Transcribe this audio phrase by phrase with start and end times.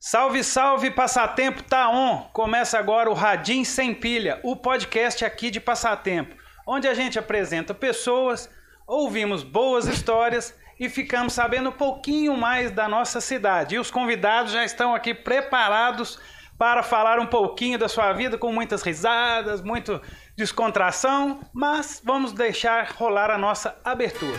[0.00, 2.30] Salve, salve, Passatempo tá on!
[2.32, 7.74] Começa agora o Radim Sem Pilha, o podcast aqui de Passatempo, onde a gente apresenta
[7.74, 8.48] pessoas,
[8.86, 13.74] ouvimos boas histórias e ficamos sabendo um pouquinho mais da nossa cidade.
[13.74, 16.20] E os convidados já estão aqui preparados
[16.56, 20.00] para falar um pouquinho da sua vida com muitas risadas, muito
[20.36, 24.38] descontração, mas vamos deixar rolar a nossa abertura.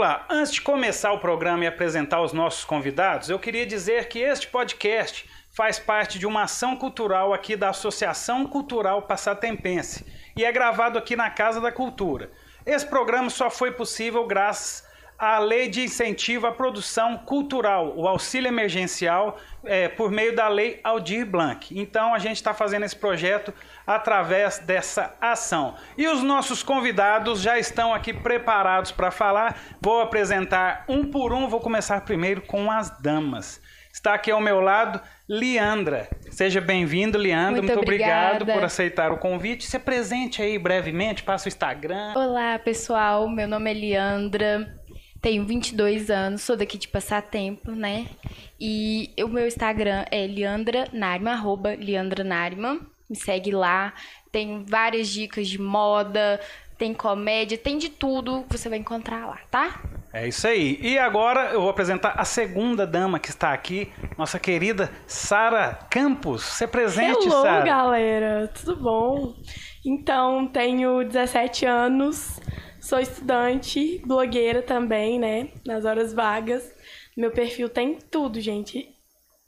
[0.00, 0.26] Vamos lá.
[0.30, 4.46] Antes de começar o programa e apresentar os nossos convidados, eu queria dizer que este
[4.46, 10.98] podcast faz parte de uma ação cultural aqui da Associação Cultural Passatempense e é gravado
[10.98, 12.30] aqui na Casa da Cultura.
[12.64, 14.88] Esse programa só foi possível graças
[15.20, 20.80] à Lei de Incentivo à Produção Cultural, o auxílio emergencial, é, por meio da Lei
[20.82, 21.78] Aldir Blanc.
[21.78, 23.52] Então a gente está fazendo esse projeto
[23.86, 25.74] através dessa ação.
[25.98, 29.60] E os nossos convidados já estão aqui preparados para falar.
[29.78, 31.48] Vou apresentar um por um.
[31.48, 33.60] Vou começar primeiro com as damas.
[33.92, 36.08] Está aqui ao meu lado Liandra.
[36.30, 37.60] Seja bem-vindo, Liandra.
[37.60, 39.66] Muito, Muito obrigado por aceitar o convite.
[39.66, 42.14] Se apresente aí brevemente, passa o Instagram.
[42.16, 43.28] Olá, pessoal.
[43.28, 44.79] Meu nome é Leandra.
[45.20, 48.06] Tenho 22 anos, sou daqui de Passatempo, né?
[48.58, 52.80] E o meu Instagram é Leandra Narima, arroba Leandra Narima.
[53.08, 53.92] Me segue lá.
[54.32, 56.40] Tem várias dicas de moda,
[56.78, 59.82] tem comédia, tem de tudo que você vai encontrar lá, tá?
[60.12, 60.78] É isso aí.
[60.80, 66.42] E agora eu vou apresentar a segunda dama que está aqui, nossa querida Sara Campos.
[66.42, 67.64] Se presente, Hello, Sara.
[67.64, 69.34] galera, tudo bom?
[69.84, 72.40] Então, tenho 17 anos,
[72.80, 75.48] sou estudante, blogueira também, né?
[75.66, 76.72] Nas horas vagas.
[77.16, 78.88] Meu perfil tem tudo, gente.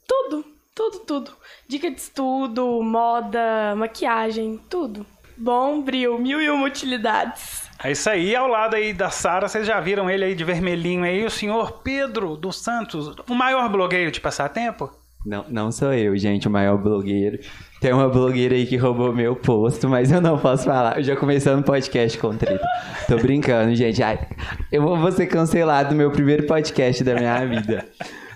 [0.07, 0.45] Tudo,
[0.75, 1.31] tudo, tudo.
[1.67, 5.05] Dica de estudo, moda, maquiagem, tudo.
[5.37, 7.63] Bom, Bril, mil e uma utilidades.
[7.83, 11.03] É isso aí, ao lado aí da Sara, vocês já viram ele aí de vermelhinho
[11.03, 14.89] aí, o senhor Pedro dos Santos, o maior blogueiro de passatempo?
[15.25, 17.39] Não, não sou eu, gente, o maior blogueiro.
[17.83, 20.99] Tem uma blogueira aí que roubou meu posto, mas eu não posso falar.
[20.99, 22.65] Eu já começando o podcast com treta.
[23.09, 24.01] Tô brincando, gente.
[24.01, 24.25] Ai,
[24.71, 27.85] eu vou ser cancelado no meu primeiro podcast da minha vida.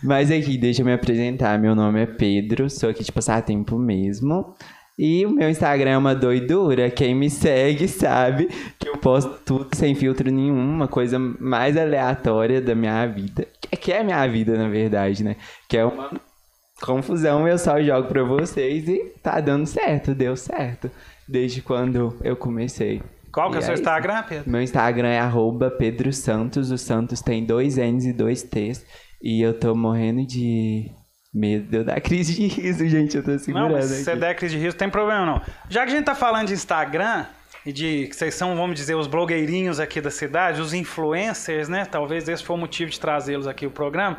[0.03, 1.57] Mas aqui, deixa eu me apresentar.
[1.57, 4.53] Meu nome é Pedro, sou aqui de passatempo mesmo.
[4.99, 6.89] E o meu Instagram é uma doidura.
[6.89, 12.59] Quem me segue sabe que eu posto tudo sem filtro nenhum, uma coisa mais aleatória
[12.59, 13.47] da minha vida.
[13.79, 15.37] Que é a minha vida, na verdade, né?
[15.69, 16.11] Que é uma
[16.81, 20.89] confusão, eu só jogo pra vocês e tá dando certo, deu certo.
[21.27, 23.01] Desde quando eu comecei.
[23.31, 23.81] Qual que é o E seu isso.
[23.83, 24.49] Instagram, Pedro?
[24.49, 26.71] Meu Instagram é arroba Pedro Santos.
[26.71, 28.85] O Santos tem dois N's e dois T's.
[29.21, 30.89] E eu tô morrendo de
[31.33, 33.17] medo de eu dar crise de riso, gente.
[33.17, 35.41] Eu tô Não, segurando mas se você der crise de riso, não tem problema não.
[35.69, 37.25] Já que a gente tá falando de Instagram
[37.65, 41.83] e de que vocês são, vamos dizer, os blogueirinhos aqui da cidade, os influencers, né?
[41.85, 44.17] Talvez esse foi o motivo de trazê-los aqui o programa.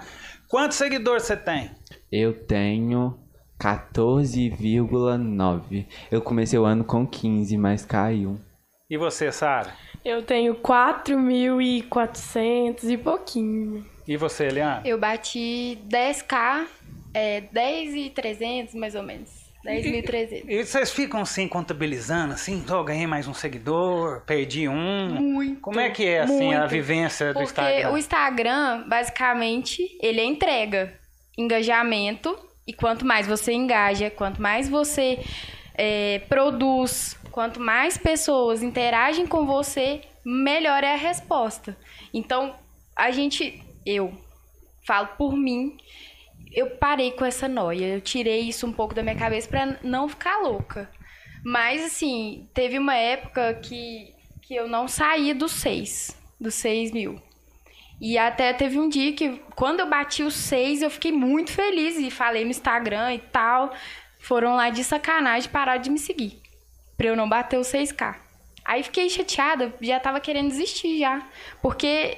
[0.49, 1.71] Quantos seguidores você tem?
[2.11, 3.19] Eu tenho
[3.61, 5.87] 14,9.
[6.11, 8.41] Eu comecei o ano com 15, mas caiu.
[8.89, 9.75] E você, Sara?
[10.05, 13.85] Eu tenho 4.400 e pouquinho.
[14.07, 14.81] E você, Eliana?
[14.87, 16.67] Eu bati 10k,
[17.13, 19.47] é 10,300 mais ou menos.
[19.67, 20.45] 10.300.
[20.49, 25.21] E vocês ficam assim, contabilizando, assim, oh, ganhei mais um seguidor, perdi um.
[25.21, 25.61] Muito.
[25.61, 26.71] Como é que é, assim, a muito.
[26.71, 27.91] vivência do Porque Instagram?
[27.91, 30.95] o Instagram, basicamente, ele é entrega,
[31.39, 35.25] engajamento, e quanto mais você engaja, quanto mais você
[35.75, 41.79] é, produz, quanto mais pessoas interagem com você, melhor é a resposta.
[42.13, 42.55] Então,
[42.95, 44.13] a gente, eu
[44.87, 45.79] falo por mim,
[46.53, 50.09] eu parei com essa noia, eu tirei isso um pouco da minha cabeça pra não
[50.09, 50.91] ficar louca.
[51.45, 54.13] Mas, assim, teve uma época que,
[54.43, 57.21] que eu não saía dos seis, dos seis mil.
[58.01, 61.97] E até teve um dia que, quando eu bati os seis, eu fiquei muito feliz
[61.97, 63.73] e falei no Instagram e tal.
[64.21, 66.41] Foram lá de sacanagem parar de me seguir,
[66.97, 68.17] pra eu não bater os 6K.
[68.65, 71.23] Aí fiquei chateada, já tava querendo desistir já.
[71.63, 72.17] Porque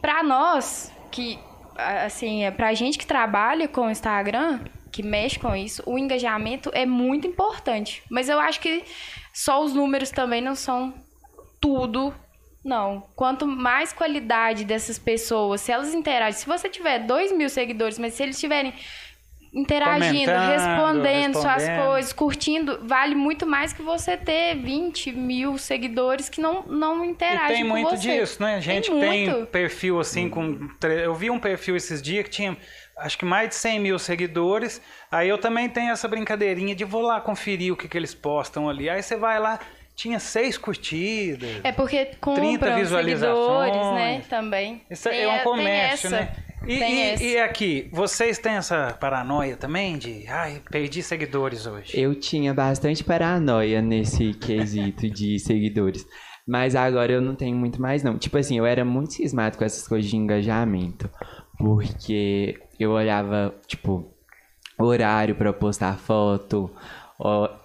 [0.00, 1.38] pra nós, que,
[1.76, 4.60] assim, é pra gente que trabalha com o Instagram,
[4.92, 8.02] que mexe com isso, o engajamento é muito importante.
[8.10, 8.84] Mas eu acho que
[9.32, 10.94] só os números também não são
[11.60, 12.14] tudo
[12.64, 13.08] Não.
[13.16, 18.14] Quanto mais qualidade dessas pessoas, se elas interagem, se você tiver 2 mil seguidores, mas
[18.14, 18.72] se eles tiverem
[19.54, 21.86] interagindo, Comentando, respondendo suas respondendo.
[21.86, 27.08] coisas, curtindo, vale muito mais que você ter 20 mil seguidores que não, não E
[27.08, 28.20] interagem tem com muito você.
[28.20, 28.60] disso, né?
[28.62, 29.46] Gente que Tem tem muito.
[29.48, 30.68] perfil assim com.
[31.04, 32.56] Eu vi um perfil esses dias que tinha
[32.96, 34.80] acho que mais de 100 mil seguidores.
[35.10, 38.70] Aí eu também tenho essa brincadeirinha de vou lá conferir o que, que eles postam
[38.70, 38.88] ali.
[38.88, 39.58] Aí você vai lá,
[39.94, 41.60] tinha seis curtidas.
[41.62, 43.72] É porque 30 compram visualizações.
[43.72, 44.22] seguidores, né?
[44.28, 44.82] Também.
[44.90, 46.16] Isso Tem é um comércio, essa.
[46.16, 46.36] né?
[46.66, 47.24] E, Tem e- essa.
[47.24, 51.98] e aqui, vocês têm essa paranoia também de, ai, perdi seguidores hoje?
[52.00, 56.06] Eu tinha bastante paranoia nesse quesito de seguidores.
[56.46, 58.16] Mas agora eu não tenho muito mais, não.
[58.18, 61.08] Tipo assim, eu era muito cismado com essas coisas de engajamento.
[61.56, 64.12] Porque eu olhava, tipo,
[64.78, 66.68] horário pra postar foto.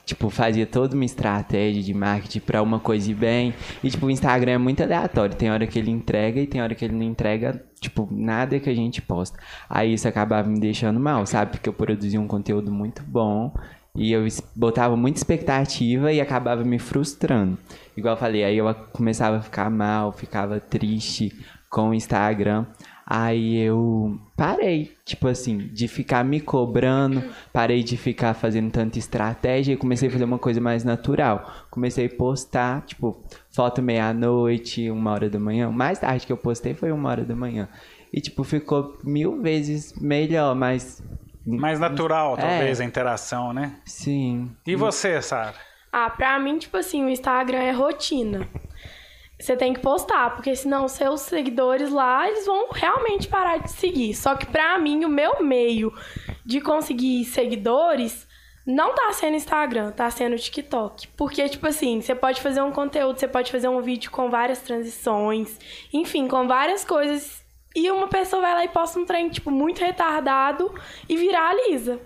[0.06, 3.54] Tipo, fazia toda uma estratégia de marketing pra uma coisa ir bem.
[3.84, 5.36] E, tipo, o Instagram é muito aleatório.
[5.36, 8.70] Tem hora que ele entrega e tem hora que ele não entrega, tipo, nada que
[8.70, 9.38] a gente posta.
[9.70, 11.52] Aí isso acabava me deixando mal, sabe?
[11.52, 13.54] Porque eu produzia um conteúdo muito bom.
[13.96, 17.58] E eu botava muita expectativa e acabava me frustrando.
[17.96, 21.34] Igual eu falei, aí eu começava a ficar mal, ficava triste
[21.68, 22.66] com o Instagram.
[23.10, 27.24] Aí eu parei, tipo assim, de ficar me cobrando,
[27.54, 31.50] parei de ficar fazendo tanta estratégia e comecei a fazer uma coisa mais natural.
[31.72, 33.18] Comecei a postar, tipo,
[33.50, 35.72] foto meia-noite, uma hora da manhã.
[35.72, 37.70] Mais tarde que eu postei foi uma hora da manhã.
[38.12, 41.02] E, tipo, ficou mil vezes melhor, mas.
[41.46, 42.42] Mais natural, É.
[42.42, 43.78] talvez, a interação, né?
[43.86, 44.52] Sim.
[44.66, 45.54] E você, Sara?
[45.94, 48.46] Ah, pra mim, tipo assim, o Instagram é rotina.
[49.40, 54.16] Você tem que postar, porque senão seus seguidores lá, eles vão realmente parar de seguir.
[54.16, 55.94] Só que pra mim, o meu meio
[56.44, 58.28] de conseguir seguidores
[58.66, 61.08] não tá sendo Instagram, tá sendo TikTok.
[61.10, 64.60] Porque, tipo assim, você pode fazer um conteúdo, você pode fazer um vídeo com várias
[64.60, 65.58] transições,
[65.94, 67.46] enfim, com várias coisas.
[67.76, 70.74] E uma pessoa vai lá e posta um trem, tipo, muito retardado
[71.08, 72.00] e viraliza.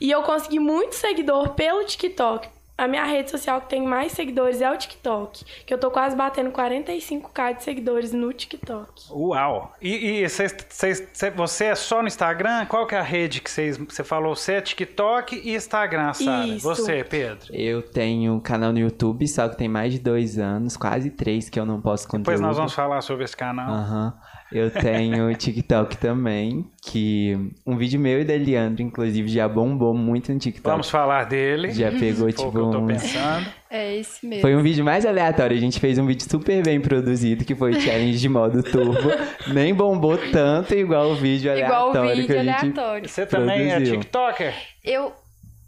[0.00, 2.48] E eu consegui muito seguidor pelo TikTok.
[2.78, 5.44] A minha rede social que tem mais seguidores é o TikTok.
[5.66, 8.92] Que eu tô quase batendo 45k de seguidores no TikTok.
[9.10, 9.72] Uau!
[9.82, 12.66] E, e cês- cês- cê- você é só no Instagram?
[12.66, 13.76] Qual que é a rede que vocês...
[13.76, 16.46] Você falou, você é TikTok e Instagram, Sara.
[16.46, 16.62] Isso.
[16.68, 17.52] Você, Pedro?
[17.52, 21.48] Eu tenho um canal no YouTube, só que tem mais de dois anos, quase três,
[21.50, 22.24] que eu não posto conteúdo.
[22.26, 23.70] Depois nós vamos falar sobre esse canal.
[23.74, 24.14] Aham.
[24.50, 27.36] Eu tenho TikTok também, que
[27.66, 30.70] um vídeo meu e da Leandro, inclusive, já bombou muito no TikTok.
[30.70, 31.70] Vamos falar dele.
[31.70, 33.46] Já pegou, Foi o que tipo, eu tô pensando.
[33.70, 34.40] É esse mesmo.
[34.40, 35.54] Foi um vídeo mais aleatório.
[35.54, 39.10] A gente fez um vídeo super bem produzido, que foi o challenge de modo turbo.
[39.52, 43.08] Nem bombou tanto igual o vídeo Igual o aleatório que vídeo a gente aleatório.
[43.08, 44.00] Você também é Produziu.
[44.00, 44.54] TikToker?
[44.82, 45.12] Eu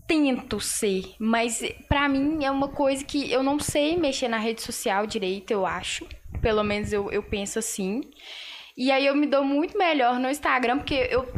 [0.06, 4.62] tento ser, mas pra mim é uma coisa que eu não sei mexer na rede
[4.62, 6.06] social direito, eu acho.
[6.40, 8.00] Pelo menos eu, eu penso assim.
[8.80, 11.28] E aí eu me dou muito melhor no Instagram, porque eu.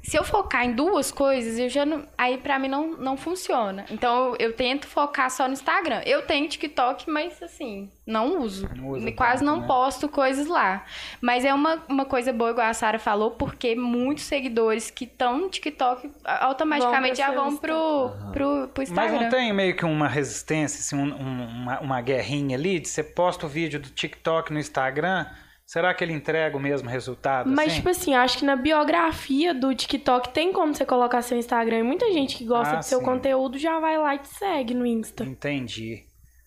[0.00, 2.06] Se eu focar em duas coisas, eu já não.
[2.16, 3.84] Aí pra mim não, não funciona.
[3.90, 6.00] Então eu, eu tento focar só no Instagram.
[6.06, 8.66] Eu tenho TikTok, mas assim, não uso.
[8.74, 9.66] Não usa Quase tanto, não né?
[9.66, 10.82] posto coisas lá.
[11.20, 15.36] Mas é uma, uma coisa boa, igual a Sara falou, porque muitos seguidores que estão
[15.36, 19.20] no TikTok automaticamente já Vão pro pro, pro, pro Mas Instagram.
[19.20, 22.78] não tem meio que uma resistência, assim, um- uma, uma guerrinha ali?
[22.80, 25.26] De você posta o vídeo do TikTok no Instagram,
[25.68, 27.50] será que ele entrega o mesmo resultado?
[27.50, 27.76] Mas, assim?
[27.76, 31.80] tipo assim, eu acho que na biografia do TikTok tem como você colocar seu Instagram.
[31.80, 33.04] E muita gente que gosta Ah, do seu sim.
[33.04, 35.24] conteúdo já vai lá e te segue no Insta.
[35.24, 36.04] Entendi.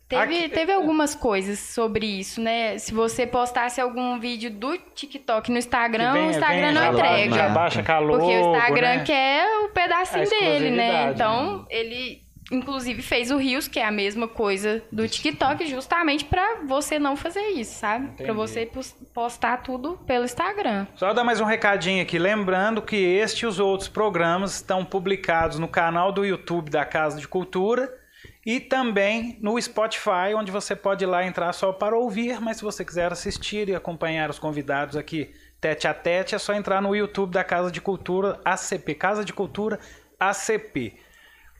[0.10, 2.78] Teve, Aqui- teve algumas coisas sobre isso, né?
[2.80, 7.34] Se você postasse algum vídeo do TikTok no Instagram, Vem- o Instagram não entrega.
[7.36, 9.04] Já baixa calor, Porque o Instagram né?
[9.06, 11.12] quer o pedacinho dele, né?
[11.14, 11.66] Então, né?
[11.70, 17.00] ele inclusive fez o Rios, que é a mesma coisa do TikTok, justamente pra você
[17.00, 18.06] não fazer isso, sabe?
[18.08, 18.32] Entendi.
[18.32, 20.86] você pos- postar tudo pelo Instagram.
[20.96, 25.58] Só dar mais um recadinho aqui, lembrando que este e os outros programas estão publicados
[25.60, 27.92] no canal do YouTube da Casa de Cultura
[28.46, 32.64] e também no Spotify, onde você pode ir lá entrar só para ouvir, mas se
[32.64, 36.96] você quiser assistir e acompanhar os convidados aqui tete a tete, é só entrar no
[36.96, 39.80] YouTube da Casa de Cultura ACP, Casa de Cultura
[40.20, 40.96] ACP.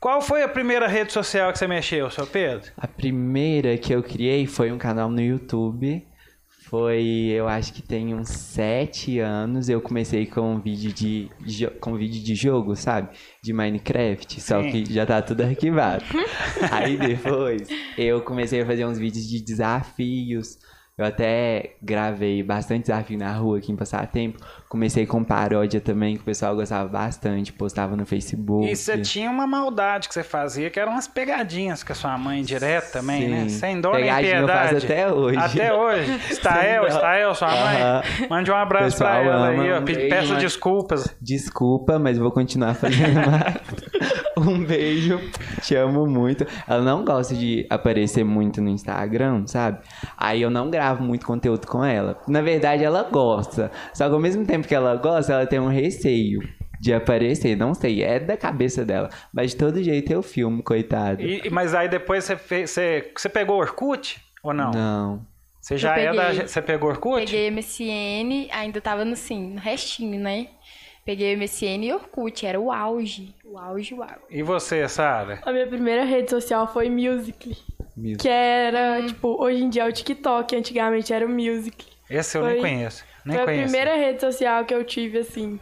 [0.02, 2.72] Qual foi a primeira rede social que você mexeu, seu Pedro?
[2.76, 6.04] A primeira que eu criei foi um canal no YouTube.
[6.68, 9.68] Foi, eu acho que tem uns sete anos.
[9.68, 11.30] Eu comecei com um vídeo de,
[11.80, 13.10] com um vídeo de jogo, sabe?
[13.44, 14.40] De Minecraft.
[14.40, 14.70] Só Sim.
[14.72, 16.04] que já tá tudo arquivado.
[16.72, 20.58] Aí depois eu comecei a fazer uns vídeos de desafios.
[20.98, 24.38] Eu até gravei bastante desafio na rua aqui em Passatempo.
[24.68, 28.70] Comecei com paródia também, que o pessoal gostava bastante, postava no Facebook.
[28.70, 32.18] E você tinha uma maldade que você fazia, que eram umas pegadinhas com a sua
[32.18, 33.40] mãe direto também, né?
[33.44, 33.48] Sim.
[33.48, 34.68] Sem dó nem Pegadinha eu piedade.
[34.74, 35.38] faço até hoje.
[35.38, 36.20] Até hoje.
[36.30, 36.86] Estael.
[36.86, 38.28] Estael, sua mãe.
[38.28, 39.78] Mande um abraço pra Pessoal ela ama, aí, ó.
[39.80, 41.16] um Peça desculpas.
[41.22, 43.56] Desculpa, mas vou continuar fazendo mais.
[44.36, 45.18] um beijo,
[45.62, 46.46] te amo muito.
[46.68, 49.78] Ela não gosta de aparecer muito no Instagram, sabe?
[50.18, 52.20] Aí eu não gravo muito conteúdo com ela.
[52.26, 53.70] Na verdade, ela gosta.
[53.94, 56.40] Só que ao mesmo tempo que ela gosta, ela tem um receio
[56.80, 57.56] de aparecer.
[57.56, 59.08] Não sei, é da cabeça dela.
[59.32, 61.22] Mas de todo jeito eu filmo, coitada.
[61.22, 64.70] E- mas aí depois você, fez, você, você pegou Orkut ou não?
[64.72, 65.26] Não.
[65.60, 66.24] Você já Eu é da.
[66.30, 66.48] peguei.
[66.48, 67.24] Você pegou Orkut?
[67.24, 70.48] Peguei MSN, ainda tava no, assim, no restinho, né?
[71.04, 73.34] Peguei MSN e Orkut, era o auge.
[73.44, 74.14] O auge, o auge.
[74.30, 75.40] E você, Sara?
[75.44, 77.56] A minha primeira rede social foi Musical.ly.
[77.96, 78.18] Mesmo.
[78.22, 81.92] Que era, tipo, hoje em dia é o TikTok, antigamente era o Musical.ly.
[82.10, 83.04] Esse eu Foi- nem conheço.
[83.24, 83.62] Nem Foi a conheço.
[83.64, 85.58] primeira rede social que eu tive, assim.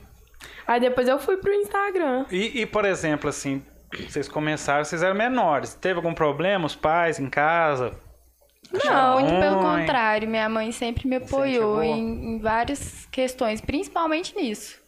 [0.66, 2.25] Aí depois eu fui pro Instagram.
[2.30, 3.62] E, e, por exemplo, assim,
[4.08, 5.75] vocês começaram, vocês eram menores.
[5.75, 7.92] Teve algum problema, os pais em casa?
[8.84, 10.28] Não, muito pelo contrário.
[10.28, 14.79] Minha mãe sempre me apoiou em, em várias questões, principalmente nisso.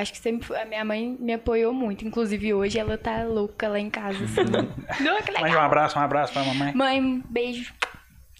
[0.00, 2.04] Acho que sempre a minha mãe me apoiou muito.
[2.06, 4.44] Inclusive hoje ela tá louca lá em casa, assim.
[5.02, 5.64] Não, que Mande um legal.
[5.64, 6.72] abraço, um abraço pra mamãe.
[6.74, 7.72] Mãe, um beijo.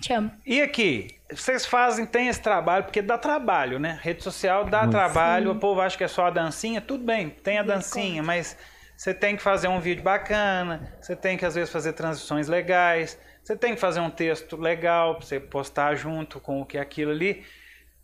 [0.00, 0.31] Te amo.
[0.47, 3.99] E aqui, vocês fazem, tem esse trabalho, porque dá trabalho, né?
[4.00, 4.93] Rede social dá Muito.
[4.93, 8.57] trabalho, o povo acha que é só a dancinha, tudo bem, tem a dancinha, mas
[8.97, 13.19] você tem que fazer um vídeo bacana, você tem que às vezes fazer transições legais,
[13.43, 16.81] você tem que fazer um texto legal pra você postar junto com o que é
[16.81, 17.45] aquilo ali.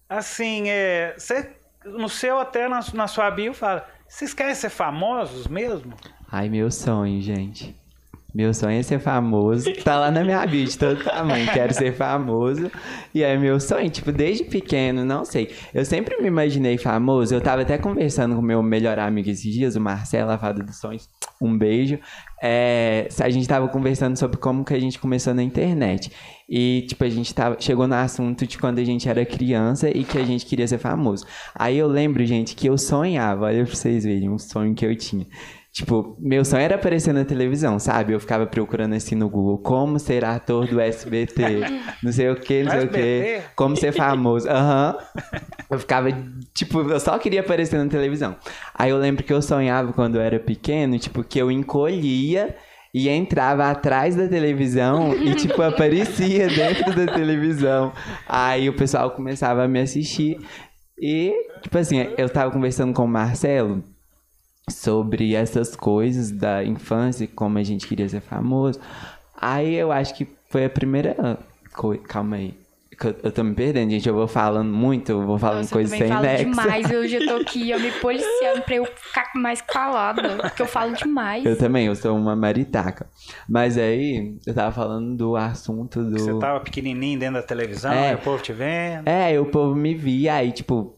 [0.08, 5.46] Assim, é, você, no seu até na, na sua bio fala, vocês querem ser famosos
[5.46, 5.94] mesmo?
[6.30, 7.76] Ai, meu sonho, gente.
[8.34, 9.72] Meu sonho é ser famoso.
[9.84, 11.46] Tá lá na minha bio de todo tamanho.
[11.52, 12.68] Quero ser famoso.
[13.14, 15.54] E é meu sonho, tipo, desde pequeno, não sei.
[15.72, 17.32] Eu sempre me imaginei famoso.
[17.32, 20.80] Eu tava até conversando com meu melhor amigo esses dias, o Marcelo, a Fada dos
[20.80, 21.08] Sonhos.
[21.40, 21.96] Um beijo.
[22.42, 26.10] É, a gente tava conversando sobre como que a gente começou na internet.
[26.48, 30.02] E, tipo, a gente tava, chegou no assunto de quando a gente era criança e
[30.02, 31.24] que a gente queria ser famoso.
[31.54, 34.94] Aí eu lembro, gente, que eu sonhava, olha pra vocês verem, um sonho que eu
[34.96, 35.24] tinha.
[35.74, 38.12] Tipo, meu sonho era aparecer na televisão, sabe?
[38.12, 41.42] Eu ficava procurando assim no Google como ser ator do SBT,
[42.00, 44.48] não sei o que, não sei o que, como ser famoso.
[44.48, 44.96] Aham.
[45.68, 46.10] Eu ficava,
[46.54, 48.36] tipo, eu só queria aparecer na televisão.
[48.72, 52.54] Aí eu lembro que eu sonhava quando eu era pequeno, tipo, que eu encolhia
[52.94, 57.92] e entrava atrás da televisão e, tipo, aparecia dentro da televisão.
[58.28, 60.38] Aí o pessoal começava a me assistir.
[60.96, 63.82] E, tipo assim, eu tava conversando com o Marcelo
[64.68, 68.80] sobre essas coisas da infância, como a gente queria ser famoso.
[69.36, 71.38] Aí eu acho que foi a primeira
[71.74, 72.02] coisa.
[72.04, 72.54] Calma aí.
[72.98, 74.08] que Eu, eu tô me perdendo, gente.
[74.08, 76.44] Eu vou falando muito, eu vou falando Nossa, eu coisas sem falo nexo.
[76.44, 76.90] demais.
[76.90, 80.36] Eu já tô aqui, eu me policiando pra eu ficar mais calada.
[80.38, 81.44] Porque eu falo demais.
[81.44, 83.06] Eu também, eu sou uma maritaca.
[83.48, 86.18] Mas aí, eu tava falando do assunto do.
[86.18, 88.12] Você tava pequenininho dentro da televisão, É.
[88.12, 89.06] e o povo te vendo.
[89.08, 90.96] É, o povo me via, aí, tipo.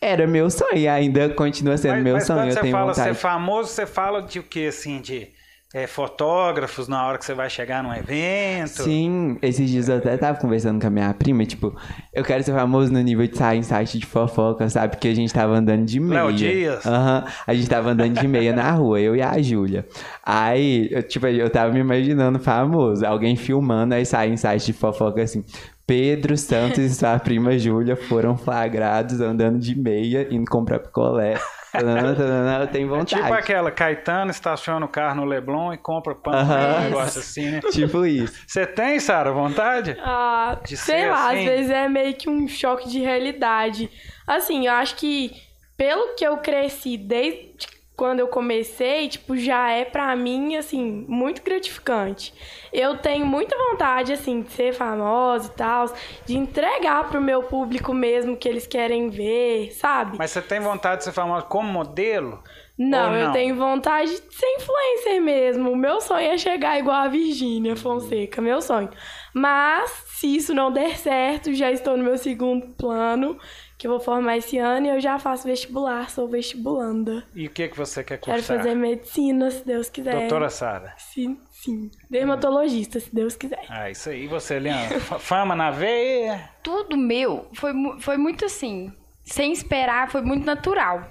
[0.00, 2.40] Era meu sonho, ainda continua sendo Mas, meu mas sonho.
[2.40, 3.08] quando você fala vontade.
[3.08, 5.28] ser famoso, você fala de o que, assim, de
[5.74, 8.84] é, fotógrafos na hora que você vai chegar num evento?
[8.84, 11.76] Sim, esses dias eu até tava conversando com a minha prima, tipo,
[12.14, 14.92] eu quero ser famoso no nível de sair em site de fofoca, sabe?
[14.94, 16.22] Porque a gente tava andando de meia.
[16.24, 16.86] Léo Dias.
[16.86, 19.84] Aham, a gente tava andando de meia na rua, eu e a Júlia.
[20.24, 24.72] Aí, eu, tipo, eu tava me imaginando famoso, alguém filmando, aí sai em site de
[24.72, 25.44] fofoca assim.
[25.88, 31.40] Pedro Santos e sua prima Júlia foram flagrados andando de meia, indo comprar picolé.
[31.72, 33.22] Tanana, Eu tenho É vontade.
[33.22, 36.76] tipo aquela, Caetano estaciona o carro no Leblon e compra pão, Aham.
[36.76, 37.60] um negócio assim, né?
[37.72, 38.34] Tipo isso.
[38.46, 39.96] Você tem, Sara, vontade?
[40.02, 41.38] Ah, De sei lá, assim?
[41.38, 43.90] às vezes é meio que um choque de realidade.
[44.26, 45.32] Assim, eu acho que
[45.76, 47.66] pelo que eu cresci desde
[47.98, 52.32] quando eu comecei, tipo, já é pra mim, assim, muito gratificante.
[52.72, 55.92] Eu tenho muita vontade, assim, de ser famosa e tal,
[56.24, 60.16] de entregar pro meu público mesmo que eles querem ver, sabe?
[60.16, 62.40] Mas você tem vontade de ser famoso como modelo?
[62.78, 63.32] Não, Ou eu não?
[63.32, 65.72] tenho vontade de ser influencer mesmo.
[65.72, 68.90] O meu sonho é chegar igual a Virgínia Fonseca, meu sonho.
[69.34, 73.36] Mas, se isso não der certo, já estou no meu segundo plano,
[73.78, 77.24] que eu vou formar esse ano e eu já faço vestibular, sou vestibulanda.
[77.34, 78.56] E o que, que você quer Quero cursar?
[78.58, 80.14] fazer medicina, se Deus quiser.
[80.18, 80.94] Doutora Sara.
[80.98, 81.88] Sim, sim.
[82.10, 83.64] Dermatologista, se Deus quiser.
[83.68, 84.24] Ah, isso aí.
[84.24, 84.98] E você, Leandro?
[85.00, 86.50] Fa- Fama na veia?
[86.62, 88.92] Tudo meu foi, foi muito assim,
[89.24, 91.08] sem esperar, foi muito natural.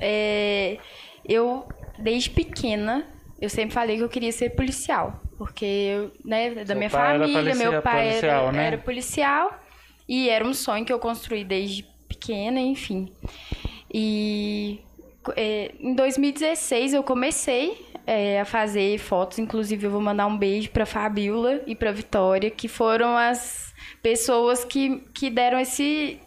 [0.00, 0.78] É,
[1.28, 1.66] eu,
[1.98, 3.06] desde pequena,
[3.40, 5.20] eu sempre falei que eu queria ser policial.
[5.36, 8.66] porque eu, né, da Seu minha família, meu pai policial, era, né?
[8.68, 9.58] era policial
[10.08, 13.12] e era um sonho que eu construí desde pequena, enfim.
[13.92, 14.80] E
[15.36, 20.70] é, em 2016 eu comecei é, a fazer fotos, inclusive eu vou mandar um beijo
[20.70, 26.18] para Fabiola e para Vitória, que foram as pessoas que, que deram esse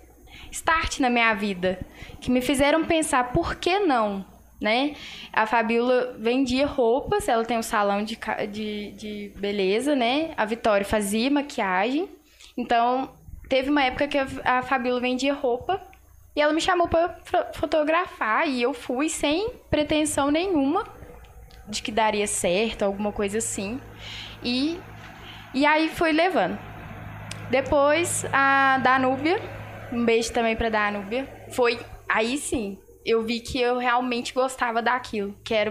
[0.52, 1.80] start na minha vida,
[2.20, 4.24] que me fizeram pensar por que não,
[4.60, 4.96] né?
[5.34, 8.20] A Fabiola vendia roupas, ela tem um salão de,
[8.52, 10.34] de, de beleza, né?
[10.38, 12.08] A Vitória fazia maquiagem,
[12.56, 13.10] então
[13.52, 15.82] teve uma época que a, a Fabiola vendia roupa
[16.34, 17.18] e ela me chamou para
[17.54, 20.88] fotografar e eu fui sem pretensão nenhuma
[21.68, 23.82] de que daria certo, alguma coisa assim.
[24.42, 24.80] E,
[25.54, 26.58] e aí fui levando.
[27.50, 29.42] Depois a Danúbia,
[29.92, 31.28] um beijo também pra Danúbia.
[31.52, 31.78] Foi
[32.08, 35.70] aí sim, eu vi que eu realmente gostava daquilo, que era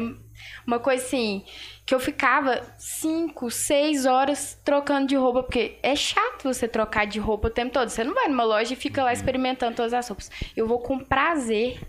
[0.66, 1.44] uma coisa assim,
[1.84, 7.18] que eu ficava cinco, seis horas trocando de roupa, porque é chato você trocar de
[7.18, 7.88] roupa o tempo todo.
[7.88, 10.30] Você não vai numa loja e fica lá experimentando todas as roupas.
[10.56, 11.80] Eu vou com prazer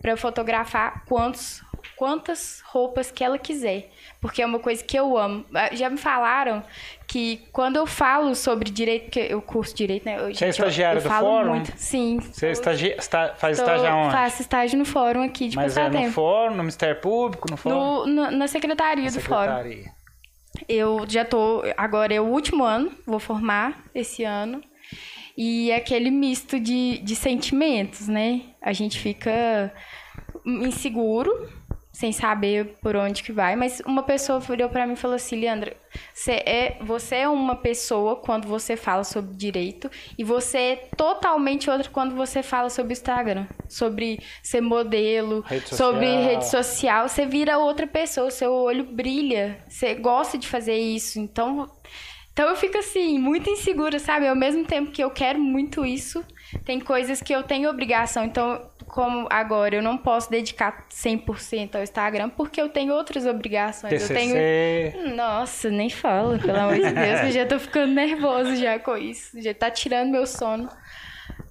[0.00, 1.62] pra fotografar quantos,
[1.96, 5.46] quantas roupas que ela quiser, porque é uma coisa que eu amo.
[5.54, 6.64] Ah, Já me falaram
[7.14, 10.16] que quando eu falo sobre direito, porque eu curso direito, né?
[10.16, 11.48] Eu, Você é gente, eu- eu do falo fórum?
[11.50, 11.72] muito.
[11.76, 12.18] Sim.
[12.18, 12.88] Você estagi...
[12.98, 13.34] está...
[13.36, 14.12] faz Tô- estágio aonde?
[14.12, 17.76] Faço estágio no fórum aqui de Mas é no fórum, no Ministério Público, no fórum?
[17.76, 19.52] No- no- na secretaria do fórum.
[19.58, 19.92] Secretaria.
[20.68, 21.62] Eu já tô.
[21.76, 24.60] Agora é o último ano, vou formar esse ano.
[25.36, 28.40] E é aquele misto de, de sentimentos, né?
[28.60, 29.72] A gente fica
[30.44, 31.48] inseguro,
[31.94, 33.54] sem saber por onde que vai.
[33.54, 35.76] Mas uma pessoa virou pra mim e falou assim: Leandra,
[36.12, 41.70] você é, você é uma pessoa quando você fala sobre direito, e você é totalmente
[41.70, 47.08] outra quando você fala sobre Instagram, sobre ser modelo, Rede sobre rede social.
[47.08, 51.20] Você vira outra pessoa, seu olho brilha, você gosta de fazer isso.
[51.20, 51.70] Então,
[52.32, 54.26] então eu fico assim, muito insegura, sabe?
[54.26, 56.24] Ao mesmo tempo que eu quero muito isso,
[56.64, 58.24] tem coisas que eu tenho obrigação.
[58.24, 58.60] Então,
[58.94, 63.92] como agora eu não posso dedicar 100% ao Instagram, porque eu tenho outras obrigações.
[63.92, 65.14] Eu tenho TCC...
[65.16, 69.42] nossa, nem fala, pelo amor de Deus, eu já tô ficando nervoso já com isso.
[69.42, 70.68] Já tá tirando meu sono.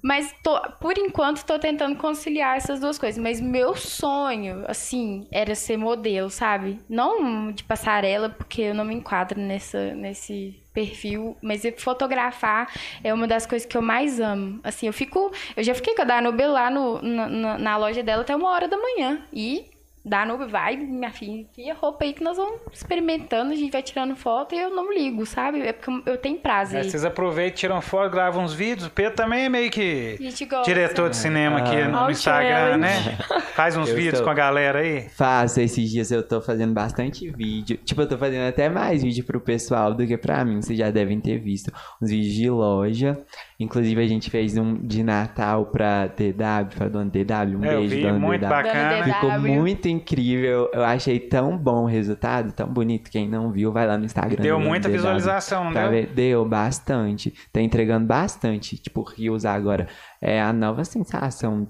[0.02, 3.22] Mas tô- por enquanto tô tentando conciliar essas duas coisas.
[3.22, 6.80] Mas meu sonho, assim, era ser modelo, sabe?
[6.90, 11.38] Não de passarela, porque eu não me enquadro nessa, nesse perfil.
[11.42, 12.72] Mas fotografar
[13.04, 14.60] é uma das coisas que eu mais amo.
[14.64, 15.32] Assim, eu fico.
[15.56, 18.68] Eu já fiquei com a Danube lá no, na, na- loja dela até uma hora
[18.68, 19.22] da manhã.
[19.32, 19.66] E
[20.06, 24.16] Danube vai, minha filha, enfia roupa aí que nós vamos experimentando, a gente vai tirando
[24.16, 25.62] foto e eu não ligo, sabe?
[25.62, 26.82] É porque eu- tenho prazer.
[26.82, 28.88] Aí vocês aproveitam, tiram foto, gravam uns vídeos.
[28.88, 30.18] O Pedro também é meio que
[30.66, 31.88] diretor de cinema aqui Ah.
[31.88, 33.18] no All Instagram, né?
[33.56, 34.26] Faz uns Eu vídeos sou.
[34.26, 35.08] com a galera aí.
[35.10, 37.78] Faço, esses dias eu tô fazendo bastante vídeo.
[37.78, 40.62] Tipo, eu tô fazendo até mais vídeo pro pessoal do que pra mim.
[40.62, 43.20] Vocês já devem ter visto uns vídeos de loja.
[43.60, 47.58] Inclusive, a gente fez um de Natal pra DW, pra dona DW.
[47.60, 48.50] Um eu beijo, vi, dona muito DW.
[48.50, 49.04] bacana.
[49.04, 50.70] Ficou muito incrível.
[50.74, 53.10] Eu achei tão bom o resultado, tão bonito.
[53.12, 54.42] Quem não viu, vai lá no Instagram.
[54.42, 54.96] Deu muita DW.
[54.98, 56.08] visualização, Pra deu?
[56.08, 57.34] deu bastante.
[57.52, 58.78] Tá entregando bastante.
[58.78, 59.88] Tipo, Rios agora.
[60.22, 61.68] É a nova sensação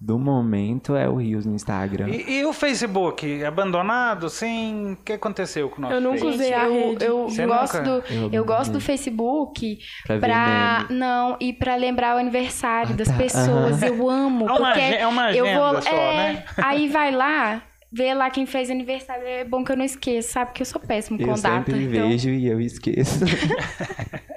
[0.00, 2.08] do momento é o Rios no Instagram.
[2.08, 3.44] E, e o Facebook?
[3.44, 4.92] Abandonado, sim?
[4.92, 7.04] O que aconteceu com o nosso Eu nunca usei a eu, rede.
[7.04, 7.82] eu Você gosto nunca?
[7.82, 8.78] do Eu eu gosto não.
[8.78, 13.14] do Facebook Pra pra não e pra lembrar o aniversário Ah, das tá.
[13.14, 13.82] pessoas.
[13.82, 16.44] Eu amo É uma porque é uma eu vou agenda só, é, né?
[16.58, 20.52] aí vai lá Ver lá quem fez aniversário é bom que eu não esqueço, sabe?
[20.52, 21.72] Que eu sou péssimo com Eu data.
[21.72, 23.24] sempre então vejo e eu esqueço.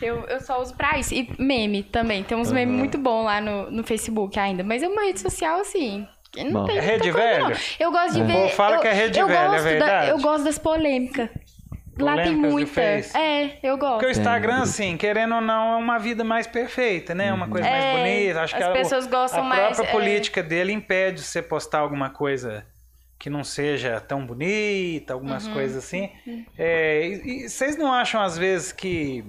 [0.00, 1.14] eu, eu só uso pra isso.
[1.14, 2.22] E meme também.
[2.22, 4.62] Tem uns memes muito bons lá no, no Facebook ainda.
[4.64, 6.06] Mas é uma rede social assim.
[6.36, 6.64] Não Bom.
[6.64, 7.56] tem É rede velha?
[7.78, 8.48] Eu gosto de O ver.
[8.50, 10.10] fala eu, que é rede eu velha, é gosto da- verdade?
[10.10, 11.28] eu gosto das polêmicas.
[11.98, 12.80] Lá tem muita.
[12.80, 13.92] É, eu gosto.
[13.94, 14.62] Porque o Instagram, Tem.
[14.62, 17.32] assim, querendo ou não, é uma vida mais perfeita, né?
[17.32, 18.40] Uma coisa mais É, bonita.
[18.42, 19.92] Acho que as a- o- pessoas gostam a mais, própria é.
[19.92, 22.66] política dele impede você postar alguma coisa
[23.18, 25.52] que não seja tão bonita, algumas Uhum.
[25.54, 26.10] coisas assim.
[26.58, 29.24] É, e, e vocês não acham, às vezes, que...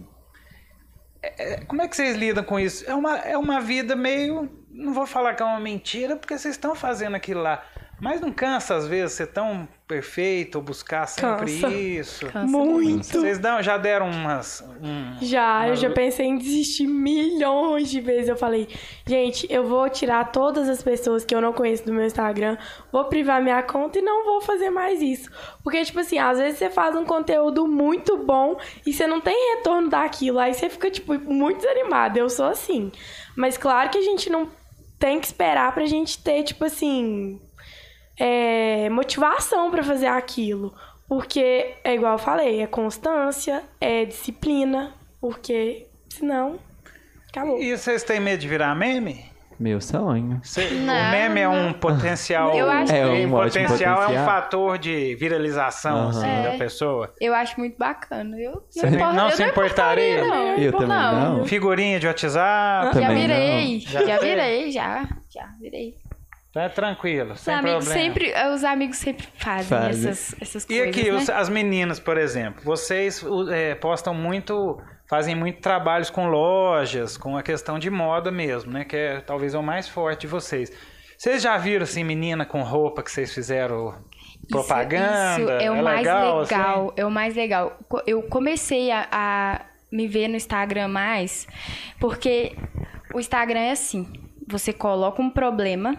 [1.21, 2.83] é, é, como é que vocês lidam com isso?
[2.89, 4.49] É uma, é uma vida meio...
[4.71, 7.63] Não vou falar que é uma mentira, porque vocês estão fazendo aquilo lá.
[7.99, 11.67] Mas não cansa, às vezes, ser tão perfeito ou buscar sempre Cansa.
[11.73, 12.25] isso?
[12.27, 13.05] Cansa Muito.
[13.21, 14.61] Vocês dão- já deram umas.
[14.81, 18.27] um- Já, eu umas- já pensei em desistir milhões de vezes.
[18.27, 18.67] Eu falei,
[19.07, 22.57] gente, eu vou tirar todas as pessoas que eu não conheço do meu Instagram,
[22.91, 25.29] vou privar minha conta e não vou fazer mais isso.
[25.63, 29.55] Porque, tipo assim, às vezes você faz um conteúdo muito bom e você não tem
[29.55, 30.39] retorno daquilo.
[30.39, 32.19] Aí você fica, tipo, muito desanimado.
[32.19, 32.91] Eu sou assim.
[33.37, 34.49] Mas claro que a gente não
[34.99, 37.39] tem que esperar pra gente ter, tipo assim,
[38.19, 40.73] é, motivação pra fazer aquilo.
[41.07, 46.57] Porque, é igual eu falei, é constância, é disciplina, porque senão,
[47.29, 47.59] acabou.
[47.61, 49.23] E vocês têm medo de virar meme?
[49.57, 50.41] Meu sonho.
[50.43, 52.53] Cê- Não, o meme é um potencial.
[52.53, 54.25] Eu acho É um ótimo potencial é um potencial.
[54.25, 56.09] fator de viralização Aham.
[56.09, 56.51] assim, É.
[56.51, 57.13] da pessoa.
[57.21, 58.35] Eu acho muito bacana.
[58.37, 60.25] Eu Você não- não eu se importaria?
[60.27, 60.55] não.
[60.57, 61.45] Eu também não.
[61.45, 62.87] Figurinha de WhatsApp.
[62.87, 63.79] Já Também virei, não.
[63.79, 65.95] Já já, virei, já, já virei.
[66.55, 68.01] Tá tranquilo, Os sem amigos problema.
[68.13, 70.09] sempre, os amigos sempre fazem, Fazem.
[70.09, 71.17] essas, essas E coisas, aqui, né?
[71.17, 77.35] os- as meninas, por exemplo, vocês é, postam muito, fazem muito trabalhos com lojas, com
[77.35, 78.85] a questão de moda mesmo, né?
[78.85, 80.71] Que é talvez o mais forte de vocês.
[81.17, 85.41] Vocês já viram, assim, menina com roupa que vocês fizeram Isso- propaganda?
[85.41, 86.93] Isso, é o mais legal, legal, assim?
[86.95, 87.77] é o mais legal.
[88.07, 91.47] Eu comecei a, a me ver no Instagram mais,
[91.99, 92.55] porque
[93.13, 94.07] o Instagram é assim,
[94.47, 95.95] você coloca um problema,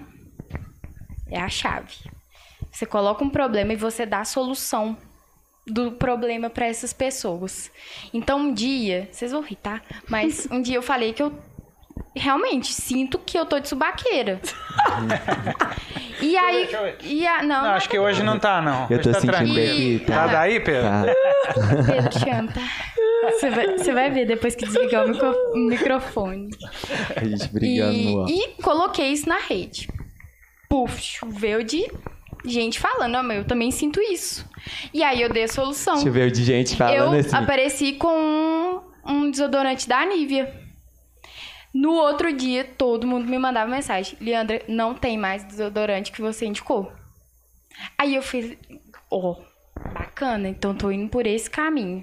[1.31, 1.95] é a chave.
[2.71, 4.97] Você coloca um problema e você dá a solução
[5.67, 7.71] do problema para essas pessoas.
[8.15, 9.81] Então um dia, vocês vão rir, tá?
[10.09, 11.33] Mas um dia eu falei que eu
[12.15, 14.41] realmente sinto que eu tô de subaqueira.
[16.21, 16.69] e aí,
[17.03, 18.87] e a, não, Não, acho que hoje não tá, não.
[18.91, 19.73] Eu Hoje tô tá sentindo tranquilo.
[19.73, 20.27] aqui, Tá tá?
[20.29, 20.83] daí, Pedro?
[20.83, 21.05] Tá.
[21.93, 22.63] Pedro, te amo, tá?
[23.33, 26.49] Você vai, você vai ver depois que desligar o micro- o microfone.
[27.17, 28.29] A gente brigando no ar.
[28.31, 29.89] E, e coloquei isso na rede.
[30.69, 31.91] Puf, choveu de
[32.45, 34.49] gente falando, "Ah, mas eu também sinto isso.
[34.93, 35.97] E aí eu dei a solução.
[35.99, 37.35] Choveu de gente falando eu assim.
[37.37, 40.53] apareci com um, um desodorante da Nivea.
[41.75, 44.17] No outro dia, todo mundo me mandava mensagem.
[44.21, 46.91] Leandra, não tem mais desodorante que você indicou.
[47.99, 48.57] Aí eu fiz,
[49.11, 49.37] ó,
[49.93, 52.03] bacana, então tô indo por esse caminho.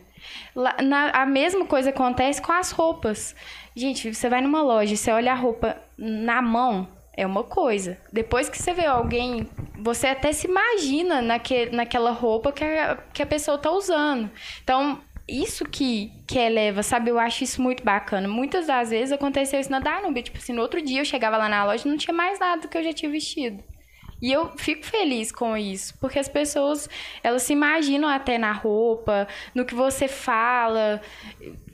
[0.56, 3.36] Lá- na- a mesma coisa acontece com as roupas.
[3.76, 7.98] Gente, você vai numa loja, você olha a roupa na mão, é uma coisa.
[8.12, 9.48] Depois que você vê alguém,
[9.78, 14.30] você até se imagina naque, naquela roupa que a, que a pessoa tá usando.
[14.64, 17.12] Então, isso que, que eleva, sabe?
[17.12, 18.28] Eu acho isso muito bacana.
[18.28, 20.24] Muitas das vezes aconteceu isso na Danube.
[20.24, 22.64] Tipo assim, no outro dia eu chegava lá na loja e não tinha mais nada
[22.64, 23.64] do que eu já tinha vestido.
[24.22, 26.90] E eu fico feliz com isso, porque as pessoas,
[27.22, 31.02] elas se imaginam até na roupa, no que você fala.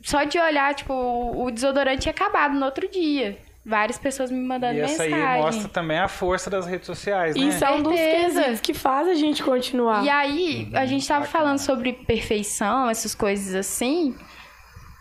[0.01, 3.37] Só de olhar, tipo, o desodorante tinha acabado no outro dia.
[3.65, 5.41] Várias pessoas me mandando E essa aí mensagem.
[5.43, 7.43] mostra também a força das redes sociais, né?
[7.43, 10.03] Isso é um dos quesitos que faz a gente continuar.
[10.03, 11.39] E aí, a gente tava bacana.
[11.39, 14.15] falando sobre perfeição, essas coisas assim.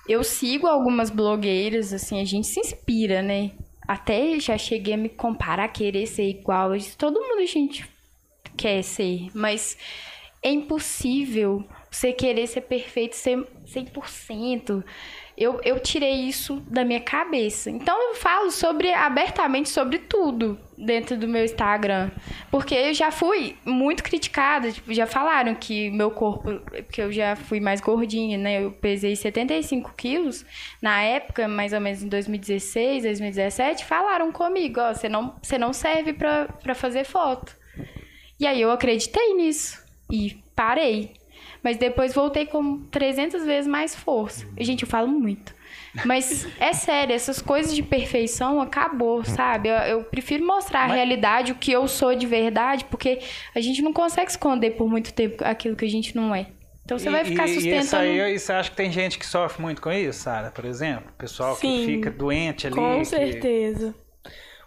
[0.09, 3.53] Eu sigo algumas blogueiras, assim, a gente se inspira, né?
[3.87, 6.75] Até já cheguei a me comparar, querer ser igual.
[6.75, 7.88] Isso Todo mundo a gente
[8.57, 9.79] quer ser, mas
[10.42, 13.47] é impossível você querer ser perfeito 100%.
[13.66, 14.85] 100%.
[15.40, 17.70] Eu, eu tirei isso da minha cabeça.
[17.70, 22.11] Então eu falo sobre abertamente sobre tudo dentro do meu Instagram.
[22.51, 24.72] Porque eu já fui muito criticada.
[24.72, 26.59] Tipo, já falaram que meu corpo.
[26.59, 28.64] Porque eu já fui mais gordinha, né?
[28.64, 30.44] Eu pesei 75 quilos.
[30.83, 35.72] Na época, mais ou menos em 2016, 2017, falaram comigo: Ó, você não, você não
[35.72, 37.57] serve pra fazer foto.
[38.40, 39.81] E aí eu acreditei nisso.
[40.11, 41.12] E parei.
[41.62, 44.47] Mas depois voltei com 300 vezes mais força.
[44.59, 45.55] Gente, eu falo muito.
[46.05, 49.68] Mas é sério, essas coisas de perfeição acabou, sabe?
[49.68, 53.18] Eu, eu prefiro mostrar a Mas- realidade, o que eu sou de verdade, porque
[53.55, 56.47] a gente não consegue esconder por muito tempo aquilo que a gente não é.
[56.85, 57.77] Então você vai ficar e, sustentando.
[57.81, 60.51] E isso aí, e você acha que tem gente que sofre muito com isso, Sara,
[60.51, 61.12] por exemplo?
[61.18, 62.77] Pessoal que Sim, fica doente ali.
[62.77, 63.94] Com que- certeza.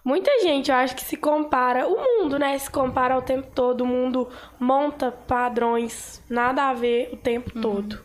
[0.03, 2.57] Muita gente, eu acho que se compara, o mundo, né?
[2.57, 4.27] Se compara o tempo todo, o mundo
[4.59, 7.61] monta padrões, nada a ver o tempo Uhum.
[7.61, 7.99] todo.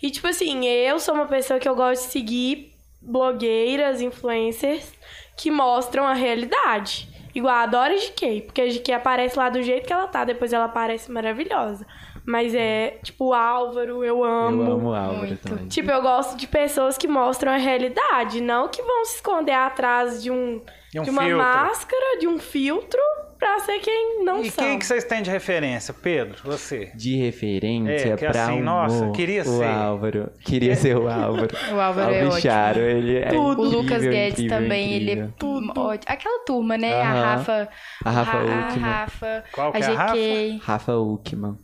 [0.00, 4.92] E tipo assim, eu sou uma pessoa que eu gosto de seguir blogueiras, influencers
[5.36, 7.08] que mostram a realidade.
[7.34, 10.52] Igual a Dora GK, porque a GK aparece lá do jeito que ela tá, depois
[10.52, 11.86] ela aparece maravilhosa.
[12.26, 14.62] Mas é, tipo, o Álvaro, eu amo.
[14.62, 15.48] Eu amo o Álvaro Muito.
[15.48, 15.68] também.
[15.68, 20.22] Tipo, eu gosto de pessoas que mostram a realidade, não que vão se esconder atrás
[20.22, 20.60] de um
[20.92, 21.38] De um uma filtro.
[21.38, 23.00] máscara, de um filtro,
[23.38, 24.64] pra ser quem não E são.
[24.64, 25.94] quem que vocês têm de referência?
[25.94, 26.90] Pedro, você.
[26.94, 29.64] De referência É, que pra assim, um nossa, queria o ser.
[29.64, 30.32] Álvaro.
[30.44, 31.48] Queria ser o Álvaro.
[31.72, 32.40] O Álvaro é ótimo.
[32.40, 33.38] Charo, ele é Tudo.
[33.62, 35.34] O incrível, Lucas Guedes incrível, também, ele é incrível.
[35.38, 35.80] tudo.
[35.80, 36.12] ótimo.
[36.12, 37.00] Aquela turma, né?
[37.02, 37.22] A Aham.
[37.36, 37.68] Rafa.
[38.04, 38.80] A Rafa a, Uckmann.
[38.80, 39.44] Rafa.
[39.52, 40.14] Qual que a é a Rafa?
[40.16, 40.60] GK.
[40.64, 41.56] Rafa Uckman.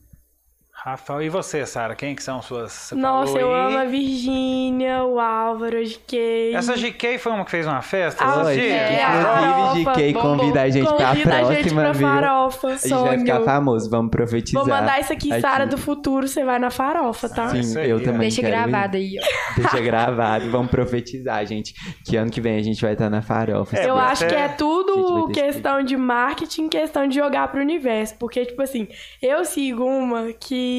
[0.86, 1.96] Rafael, e você, Sara?
[1.96, 2.70] Quem que são suas.
[2.70, 3.66] Você Nossa, falou eu aí.
[3.66, 6.52] amo a Virgínia, o Álvaro, a GK.
[6.54, 8.24] Essa GK foi uma que fez uma festa?
[8.24, 8.70] Ah, Oi, dias?
[8.72, 12.06] é, a inclusive, GK convida a gente pra Convida a gente próxima, pra viu?
[12.08, 13.18] farofa, A gente vai sonho.
[13.18, 14.62] ficar famoso, vamos profetizar.
[14.64, 15.70] Vou mandar isso aqui, Sara aqui.
[15.74, 17.48] do futuro, você vai na farofa, tá?
[17.48, 18.56] Sim, eu também Deixa quero ir.
[18.70, 19.56] gravado aí, ó.
[19.60, 21.74] Deixa gravado, vamos profetizar, gente.
[22.04, 23.76] Que ano que vem a gente vai estar na farofa.
[23.76, 27.60] É, eu acho é- que é vai tudo questão de marketing, questão de jogar pro
[27.60, 28.14] universo.
[28.20, 28.86] Porque, tipo assim,
[29.20, 30.75] eu sigo uma que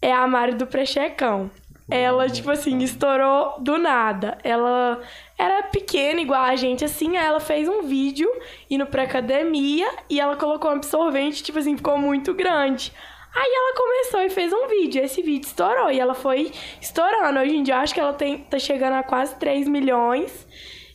[0.00, 1.50] é a Mari do Prechecão.
[1.90, 4.38] Ela, tipo assim, estourou do nada.
[4.44, 5.00] Ela
[5.36, 7.16] era pequena, igual a gente, assim.
[7.16, 8.30] Aí ela fez um vídeo
[8.70, 12.92] indo pra academia e ela colocou um absorvente, tipo assim, ficou muito grande.
[13.34, 15.02] Aí ela começou e fez um vídeo.
[15.02, 17.40] Esse vídeo estourou e ela foi estourando.
[17.40, 20.46] Hoje em dia, eu acho que ela tem, tá chegando a quase 3 milhões.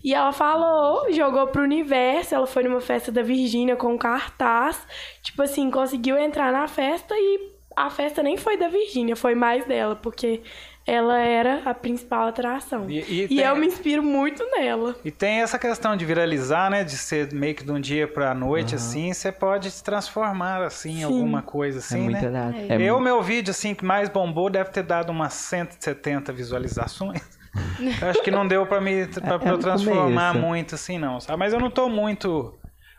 [0.04, 2.36] E ela falou, jogou pro universo.
[2.36, 4.86] Ela foi numa festa da Virgínia com cartaz.
[5.22, 9.66] Tipo assim, conseguiu entrar na festa e a festa nem foi da Virgínia, foi mais
[9.66, 10.42] dela, porque
[10.88, 12.88] ela era a principal atração.
[12.90, 14.96] E- e E, tem- eu me inspiro muito nela.
[15.04, 16.84] E tem essa questão de viralizar, né?
[16.84, 21.00] De ser meio que de um dia pra noite, assim, você pode se transformar, assim,
[21.00, 22.52] em alguma coisa É assim, muita né?
[22.52, 22.74] data.
[22.74, 27.22] É eu, meu vídeo, assim, que mais bombou deve ter dado umas 170 visualizações.
[28.02, 30.98] Eu acho que não deu pra, me, pra, pra É eu no transformar muito, assim,
[31.00, 31.22] não.
[31.22, 31.40] Sabe?
[31.40, 32.54] Mas eu não tô muito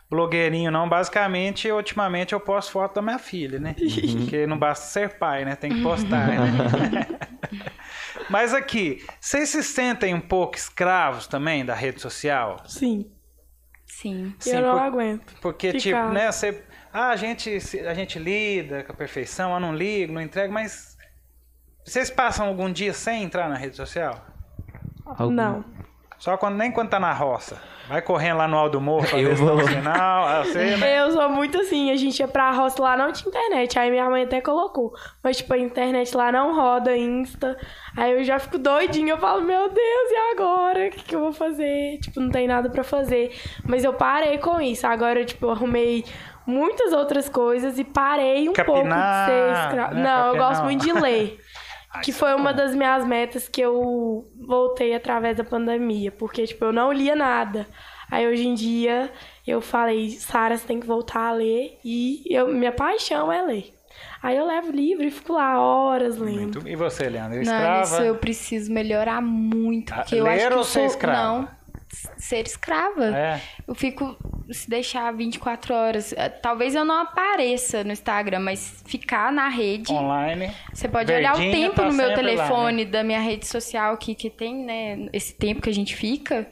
[0.09, 0.87] blogueirinho, não.
[0.87, 3.75] Basicamente, ultimamente, eu posto foto da minha filha, né?
[4.17, 5.55] Porque não basta ser pai, né?
[5.55, 6.37] Tem que postar, né?
[8.29, 12.57] Mas aqui, vocês se sentem um pouco escravos também da rede social?
[12.67, 13.09] Sim,
[13.85, 14.35] Sim.
[14.37, 15.33] Sim, eu não por- aguento.
[15.41, 15.79] Porque, Ficar.
[15.79, 16.61] tipo, né, você.
[16.91, 20.97] Ah, a gente, a gente lida com a perfeição, eu não ligo, não entrego, mas.
[21.85, 24.25] Vocês passam algum dia sem entrar na rede social?
[25.05, 25.63] Algum- Não.
[26.19, 27.61] Só quando nem quando tá na roça.
[27.87, 29.65] Vai correndo lá no Alto Morro Eu tá vou.
[29.67, 30.25] sinal.
[30.27, 30.99] ah, Você, né?
[30.99, 33.79] Eu sou muito assim, a gente ia pra roça lá, não tinha internet.
[33.79, 34.91] Aí minha mãe até colocou.
[35.23, 37.55] Mas, tipo, a internet lá não roda, Insta.
[37.95, 40.87] Aí eu já fico doidinha, eu falo, meu Deus, e agora?
[40.87, 41.97] O que, que eu vou fazer?
[42.01, 43.31] Tipo, não tem nada pra fazer.
[43.63, 44.85] Mas eu parei com isso.
[44.85, 46.03] Agora, tipo, eu arrumei
[46.45, 49.95] muitas outras coisas e parei um pouco de Capinar, ser escravo.
[49.95, 50.01] né?
[50.03, 50.49] Não, eu Capinar.
[50.49, 51.39] gosto muito de ler.
[52.03, 56.11] que foi uma das minhas metas que eu voltei através da pandemia.
[56.11, 57.67] Porque, tipo, eu não lia nada.
[58.11, 59.11] Aí hoje em dia
[59.45, 61.77] eu falei, Sara, você tem que voltar a ler.
[61.83, 63.73] E eu, minha paixão é ler.
[64.21, 66.55] Aí eu levo livro e fico lá horas lendo.
[66.61, 67.35] Muito- E você, Leandro?
[67.35, 67.81] Não, Escrava?
[67.83, 69.91] isso eu preciso melhorar muito.
[69.93, 70.85] Ah, Porque eu ler acho que ou eu ser sou...
[70.85, 71.21] escrava?
[71.41, 71.47] Não,
[72.17, 73.05] ser escrava.
[73.15, 73.41] É.
[73.67, 74.17] Eu fico,
[74.51, 76.13] se deixar 24 horas.
[76.13, 79.91] eh, Talvez eu não apareça no Instagram, mas ficar na rede.
[79.91, 80.51] Online.
[80.73, 83.45] Você pode olhar o Verdinha tempo tá no meu sempre lá, telefone da minha rede
[83.47, 85.07] social aqui, que tem, né?
[85.13, 86.47] Esse tempo que a gente fica.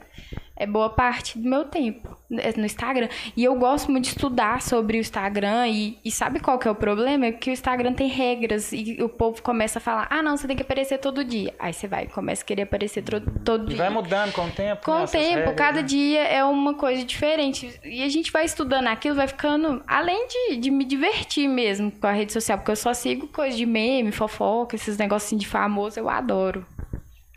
[0.56, 3.08] É boa parte do meu tempo né, no Instagram.
[3.36, 5.68] E eu gosto muito de estudar sobre o Instagram.
[5.68, 7.26] E, e sabe qual que é o problema?
[7.26, 10.46] É que o Instagram tem regras e o povo começa a falar: ah, não, você
[10.46, 11.54] tem que aparecer todo dia.
[11.58, 13.02] Aí você vai, começa a querer aparecer
[13.44, 13.76] todo E dia.
[13.76, 14.84] vai mudando com o tempo.
[14.84, 15.86] Com né, o tempo, regras, cada né?
[15.86, 17.78] dia é uma coisa diferente.
[17.84, 19.82] E a gente vai estudando aquilo, vai ficando.
[19.86, 23.56] Além de, de me divertir mesmo com a rede social, porque eu só sigo coisa
[23.56, 26.64] de meme, fofoca, esses negocinhos de famoso, eu adoro.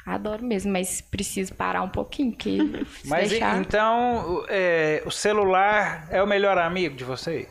[0.10, 2.58] Adoro mesmo, mas preciso parar um pouquinho, porque
[3.02, 3.60] se Mas deixar.
[3.62, 7.48] então, o- é, o celular é o melhor amigo de vocês?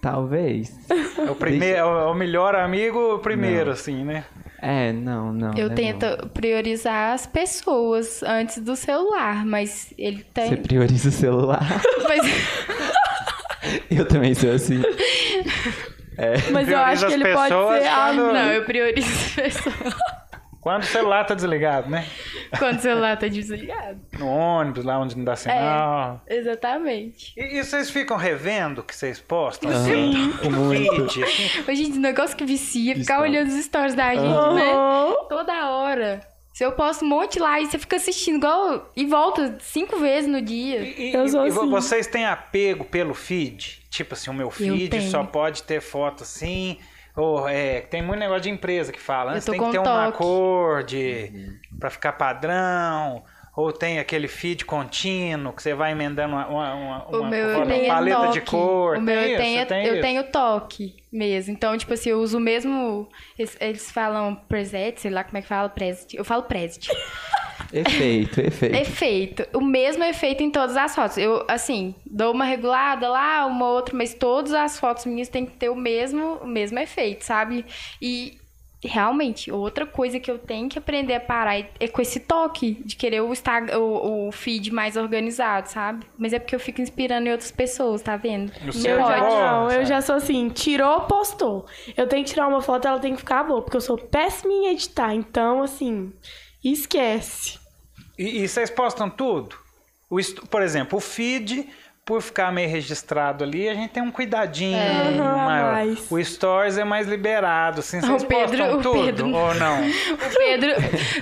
[0.00, 0.70] Talvez.
[1.18, 4.24] É o, primeiro, é o é o melhor amigo primeiro, assim, né?
[4.60, 5.54] É, não, não.
[5.54, 10.24] Eu né, tento priorizar as pessoas antes do celular, mas ele não.
[10.32, 10.48] tem.
[10.50, 11.66] Você prioriza o celular.
[12.08, 12.22] Mas,
[13.90, 14.82] Eu também sou assim.
[16.52, 17.88] Mas eu acho que ele pode ser.
[17.88, 19.94] Ah, não, eu priorizo as pessoas
[20.64, 22.06] Quando o celular tá desligado, né?
[22.58, 24.00] quando o celular tá desligado.
[24.18, 26.22] No ônibus, lá onde não dá sinal.
[26.26, 27.34] Exatamente.
[27.36, 29.70] E, e vocês ficam revendo o que vocês postam?
[29.84, 30.32] Sim.
[30.42, 31.10] O Muito.
[31.10, 31.70] feed, assim?
[31.70, 34.22] Ô, gente, o negócio que vicia é ficar olhando os stories da gente,
[34.54, 34.72] né?
[34.72, 35.14] Aham.
[35.28, 36.26] Toda hora.
[36.54, 40.30] Se eu posto um monte lá e você fica assistindo igual e volta cinco vezes
[40.30, 40.80] no dia.
[40.80, 41.68] E, Eu e- sou e assim.
[41.68, 43.82] vocês têm apego pelo feed?
[43.90, 46.78] Tipo assim, o meu feed só pode ter foto assim.
[47.16, 49.40] Ou é, tem muito negócio de empresa que fala, né?
[49.40, 50.18] Você tô tem que ter uma toque.
[50.18, 53.24] cor de, pra ficar padrão.
[53.56, 57.48] Ou tem aquele feed contínuo que você vai emendando uma, uma, uma, O uma- meu
[57.50, 58.32] uma eu tenho paleta toque.
[58.32, 58.96] de cor.
[58.96, 59.42] O meu Tem eu isso?
[59.42, 60.02] tenho, Você tem eu isso?
[60.02, 61.52] tenho toque mesmo.
[61.54, 63.08] Então, tipo assim, eu uso o mesmo.
[63.38, 66.16] Eles, eles falam preset, sei lá como é que fala, preset.
[66.16, 66.88] Eu falo preset.
[67.72, 68.74] Efeito, efeito.
[68.76, 69.46] efeito.
[69.56, 71.16] O mesmo efeito em todas as fotos.
[71.18, 75.52] Eu, assim, dou uma regulada lá, uma outra, mas todas as fotos minhas têm que
[75.56, 77.64] ter o mesmo, o mesmo efeito, sabe?
[78.00, 78.36] E
[78.86, 82.74] realmente, outra coisa que eu tenho que aprender a parar é, é com esse toque
[82.84, 86.06] de querer o, Instagram, o, o feed mais organizado, sabe?
[86.18, 88.52] Mas é porque eu fico inspirando em outras pessoas, tá vendo?
[88.62, 91.66] No seu Eu já, boa, não, eu já sou assim, tirou, postou.
[91.96, 94.52] Eu tenho que tirar uma foto, ela tem que ficar boa, porque eu sou péssima
[94.52, 95.14] em editar.
[95.14, 96.12] Então, assim,
[96.62, 97.58] esquece.
[98.18, 99.56] E, e vocês postam tudo?
[100.10, 100.18] O
[100.48, 101.68] por exemplo, o feed,
[102.04, 105.72] por ficar meio registrado ali, a gente tem um cuidadinho Aham, maior.
[105.72, 106.10] mais.
[106.10, 109.78] O stories é mais liberado, assim, vocês O Pedro- postam o tudo Pedro- ou não?
[110.12, 110.70] O Pedro,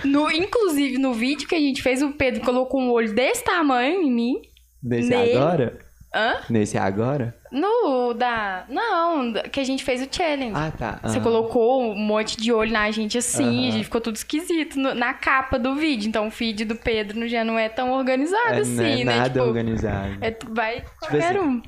[0.05, 4.03] no, inclusive no vídeo que a gente fez, o Pedro colocou um olho desse tamanho
[4.03, 4.35] em mim.
[4.83, 5.37] Desse Nele.
[5.37, 5.79] agora?
[6.14, 6.40] Hã?
[6.51, 7.35] Nesse agora?
[7.51, 8.64] No da.
[8.68, 10.53] Não, que a gente fez o challenge.
[10.55, 10.98] Ah, tá.
[11.03, 11.22] Você Aham.
[11.22, 13.68] colocou um monte de olho na gente assim, Aham.
[13.68, 16.09] a gente ficou tudo esquisito no- na capa do vídeo.
[16.09, 19.16] Então o feed do Pedro já não é tão organizado É, assim, não é né?
[19.16, 20.18] nada tipo, organizado.
[20.20, 21.62] é, vai qualquer assim, um.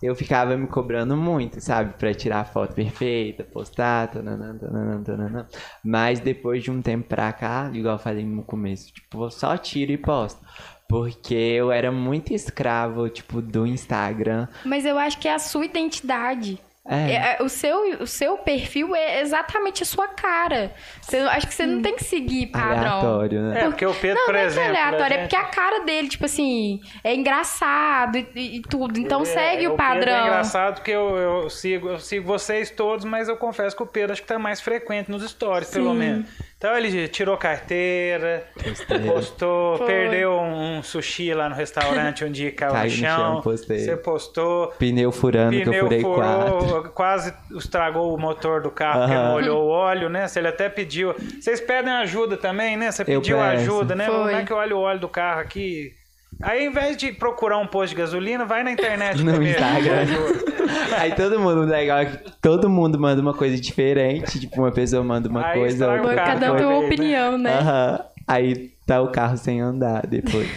[0.00, 1.94] Eu ficava me cobrando muito, sabe?
[1.98, 5.46] Pra tirar a foto perfeita, postar, tananã, tananã, tananã.
[5.82, 9.90] Mas depois de um tempo pra cá, igual eu falei no começo, tipo, só tiro
[9.90, 10.40] e posto.
[10.88, 14.48] Porque eu era muito escravo, tipo, do Instagram.
[14.64, 16.58] Mas eu acho que é a sua identidade.
[16.90, 17.10] É.
[17.12, 20.72] É, é, o, seu, o seu perfil é exatamente a sua cara.
[21.02, 22.92] Você, acho que você não tem que seguir padrão.
[23.00, 23.60] Aleatório, né?
[23.60, 24.64] É, porque o Pedro, Não, por não é que é exemplo.
[24.64, 28.98] a aleatório, é gente- porque a cara dele, tipo assim, é engraçado e, e- tudo.
[28.98, 30.26] Então É, segue o Pedro É padrão.
[30.28, 34.12] engraçado porque eu, eu sigo, eu sigo vocês todos, mas eu confesso que o Pedro
[34.12, 36.26] acho que tá mais frequente nos stories, pelo menos.
[36.58, 38.98] Então ele tirou carteira, Postei.
[39.00, 39.86] postou, Foi.
[39.86, 43.16] perdeu um, um sushi lá no restaurante um dia caiu, Caiu no no chão.
[43.34, 43.78] chão, postei.
[43.78, 44.66] Você postou.
[44.76, 46.58] Pneu furando, que eu Pneu furei quatro.
[46.60, 49.30] furou, quase estragou o motor do carro, porque Aham.
[49.30, 50.26] molhou o óleo, né?
[50.26, 51.14] Se ele até pediu.
[51.40, 52.90] Vocês pedem ajuda também, né?
[52.90, 54.06] Você pediu ajuda, né?
[54.06, 54.16] Foi.
[54.16, 55.92] Como é que eu olho o óleo do carro aqui?
[56.40, 59.58] Aí, ao invés de procurar um posto de gasolina, vai na internet No primeiro.
[59.58, 60.06] Instagram.
[60.98, 64.38] Aí todo mundo, legal é que todo mundo manda uma coisa diferente.
[64.40, 66.86] Tipo, uma pessoa manda uma Aí coisa, outra carro, Cada um tem uma né?
[66.86, 67.58] opinião, né?
[67.58, 68.00] Aham.
[68.26, 70.48] Aí tá o carro sem andar depois.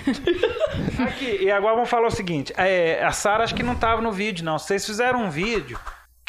[0.99, 4.11] Aqui, e agora vamos falar o seguinte: é, a Sara acho que não tava no
[4.11, 4.59] vídeo, não.
[4.59, 5.79] Vocês fizeram um vídeo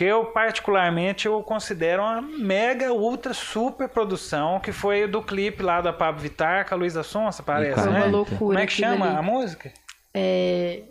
[0.02, 5.62] que eu, particularmente, eu considero uma mega, ultra, super produção, que foi o do clipe
[5.62, 7.98] lá da Pablo Vittar com a Luísa Sonsa, parece, Foi Foi né?
[8.00, 8.38] uma loucura.
[8.38, 9.16] Como é que chama ali.
[9.16, 9.72] a música?
[10.12, 10.82] É...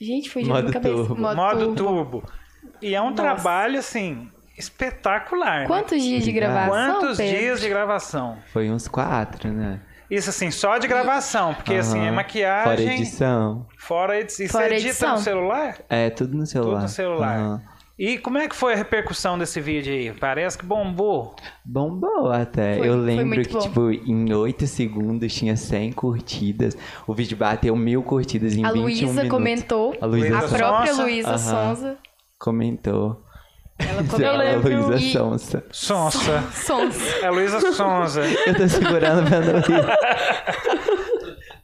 [0.00, 0.94] Gente, fugiu Modo da cabeça.
[0.94, 1.16] turbo.
[1.16, 2.24] Modo, Turbo.
[2.82, 3.22] E é um Nossa.
[3.22, 5.60] trabalho, assim, espetacular.
[5.60, 5.66] né?
[5.68, 7.38] Quantos dias de gravação, Quantos Pedro?
[7.38, 8.38] dias de gravação?
[8.52, 9.80] Foi uns quatro, né?
[10.10, 12.64] Isso, assim, só de gravação, porque, assim, é maquiagem...
[12.64, 13.66] Fora edição.
[13.78, 14.48] Fora edição.
[14.48, 15.12] Fora você edita edição.
[15.12, 15.78] no celular?
[15.88, 16.72] É, tudo no celular.
[16.74, 17.36] Tudo no celular.
[17.38, 17.75] Aham.
[17.98, 20.12] E como é que foi a repercussão desse vídeo aí?
[20.12, 21.34] Parece que bombou.
[21.64, 22.76] Bombou até.
[22.76, 23.58] Foi- eu lembro que, bom.
[23.60, 26.76] tipo, em 8 segundos tinha 100 curtidas.
[27.06, 29.28] O vídeo bateu mil curtidas em A 21 Luísa minutos.
[29.30, 29.96] comentou.
[29.98, 30.92] A Luísa A Luísa própria.
[30.94, 31.38] Luísa Aham.
[31.38, 31.96] Sonza.
[32.38, 33.22] comentou.
[33.78, 34.36] Ela A comentou.
[34.36, 34.86] lembro.
[34.88, 35.64] Luísa E- Sonsa.
[35.72, 36.42] Sonsa.
[36.52, 37.16] Sonsa.
[37.22, 38.20] É a Luísa Sonza.
[38.46, 39.86] Eu tô segurando pra não rir.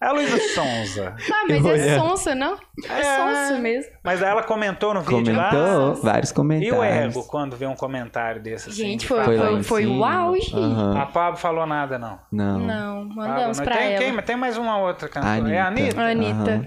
[0.02, 1.14] É a Luísa Sonza.
[1.32, 1.98] Ah, mas Eu é.
[1.98, 2.56] Sonsa, não?
[2.88, 3.92] É Sonsa mesmo.
[4.02, 5.92] Mas ela comentou no vídeo Comentou lá.
[6.02, 6.76] vários E comentários.
[6.76, 8.78] o ego quando vê um comentário desse assim?
[8.78, 9.24] Gente, foi-?
[9.24, 10.52] Foi foi- foi o auge.
[10.54, 10.98] Aham.
[11.00, 12.18] A Pablo falou nada, não.
[12.32, 12.58] Não.
[12.58, 13.64] Não, Pablo, mandamos não.
[13.64, 13.98] pra tem, ela.
[14.04, 14.22] Quem?
[14.22, 15.32] Tem mais uma outra cantora.
[15.34, 15.54] Anitta.
[15.54, 16.00] É a Anitta?
[16.02, 16.50] Anitta.
[16.52, 16.66] Aham.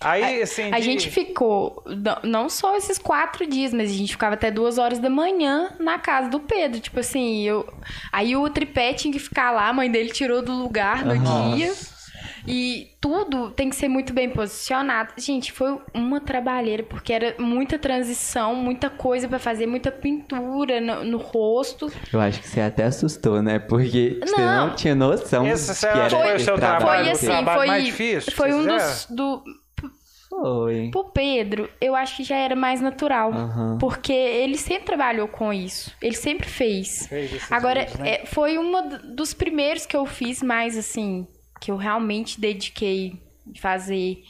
[0.00, 0.70] Aí, assim.
[0.74, 4.50] A de- gente ficou, não- não só esses quatro dias, mas a gente ficava até
[4.50, 6.78] duas horas da manhã na casa do Pedro.
[6.80, 7.66] Tipo assim, eu.
[8.12, 11.56] Aí o tripé tinha que ficar lá, a mãe dele tirou do lugar no Nossa.
[11.56, 11.72] dia.
[12.46, 15.12] E tudo tem que ser muito bem posicionado.
[15.16, 21.04] Gente, foi uma trabalheira, porque era muita transição, muita coisa pra fazer, muita pintura no,
[21.04, 21.90] no rosto.
[22.12, 23.58] Eu acho que você até assustou, né?
[23.58, 24.68] Porque você Não.
[24.68, 27.04] não tinha noção Esse que era foi o esse seu trabalho?
[27.04, 27.66] Foi assim, trabalho foi.
[27.66, 29.06] mais difícil foi um dos.
[29.10, 29.42] Do,
[30.28, 30.88] Foi.
[30.90, 33.32] pro Pedro, eu acho que já era mais natural.
[33.32, 33.78] Aham.
[33.78, 35.92] Porque ele sempre trabalhou com isso.
[36.02, 37.06] Ele sempre fez.
[37.06, 38.10] Fez Agora, vídeos, né?
[38.10, 38.72] é, foi um
[39.14, 41.26] dos primeiros que eu fiz mais assim,
[41.60, 44.22] que eu realmente dediquei em fazer.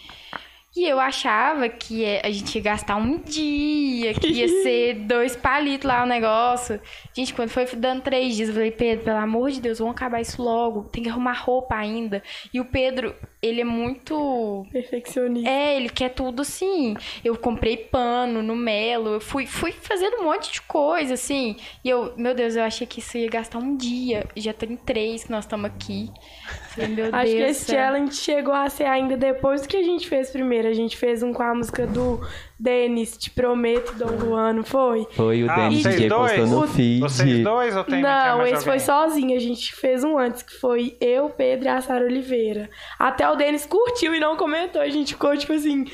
[0.76, 5.36] E eu achava que é- a gente ia gastar um dia, que ia ser dois
[5.36, 6.80] palitos lá o negócio.
[7.16, 10.20] Gente, quando foi dando três dias, eu falei, Pedro, pelo amor de Deus, vamos acabar
[10.20, 10.82] isso logo.
[10.90, 12.24] Tem que arrumar roupa ainda.
[12.52, 15.48] E o Pedro, ele é muito Perfeccionista.
[15.48, 16.96] é, ele quer tudo assim.
[17.24, 21.54] Eu comprei pano no Melo, eu fui, fui fazendo um monte de coisa, assim.
[21.84, 24.26] E eu, meu Deus, eu achei que isso ia gastar um dia.
[24.36, 26.10] Já tem três que nós estamos aqui.
[26.76, 27.30] Meu Acho Deus.
[27.30, 27.76] que esse céu.
[27.76, 30.68] challenge chegou a ser ainda depois do que a gente fez primeiro.
[30.68, 32.20] A gente fez um com a música do
[32.58, 35.06] Denis, Te Prometo, Dom Juan, não foi?
[35.12, 36.32] Foi o Ah, Denis DJ dois?
[36.32, 37.00] postou no O- feed.
[37.00, 38.86] Vocês dois ou tem não, mais esse foi alguém?
[38.86, 39.36] sozinho.
[39.36, 42.70] A gente fez um antes, que foi eu, Pedro e a Sara Oliveira.
[42.98, 44.80] Até o Denis curtiu e não comentou.
[44.80, 45.84] A gente ficou tipo assim: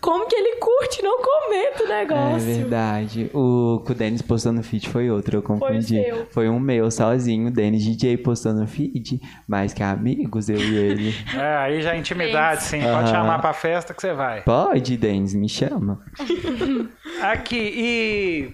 [0.00, 2.40] como que ele curte e não comenta o É negócio?
[2.46, 3.30] verdade.
[3.34, 6.02] O que o Denis postou no feed foi outro, eu confundi.
[6.02, 6.26] seu.
[6.30, 10.76] Foi um meu sozinho, o Denis DJ postou no feed, mais que amigos, eu e
[10.76, 11.14] ele.
[11.36, 12.80] É, aí já é intimidade, sim.
[12.80, 14.42] Pode chamar pra festa que você vai.
[14.42, 16.00] Pode, Denis, me chama.
[17.22, 18.52] Aqui, e.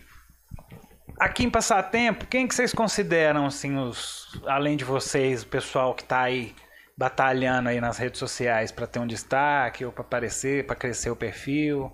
[1.18, 4.40] Aqui em Passatempo, quem que vocês consideram, assim, os.
[4.46, 6.54] Além de vocês, o pessoal que tá aí
[6.96, 11.16] batalhando aí nas redes sociais pra ter um destaque, ou pra aparecer, pra crescer o
[11.16, 11.92] perfil?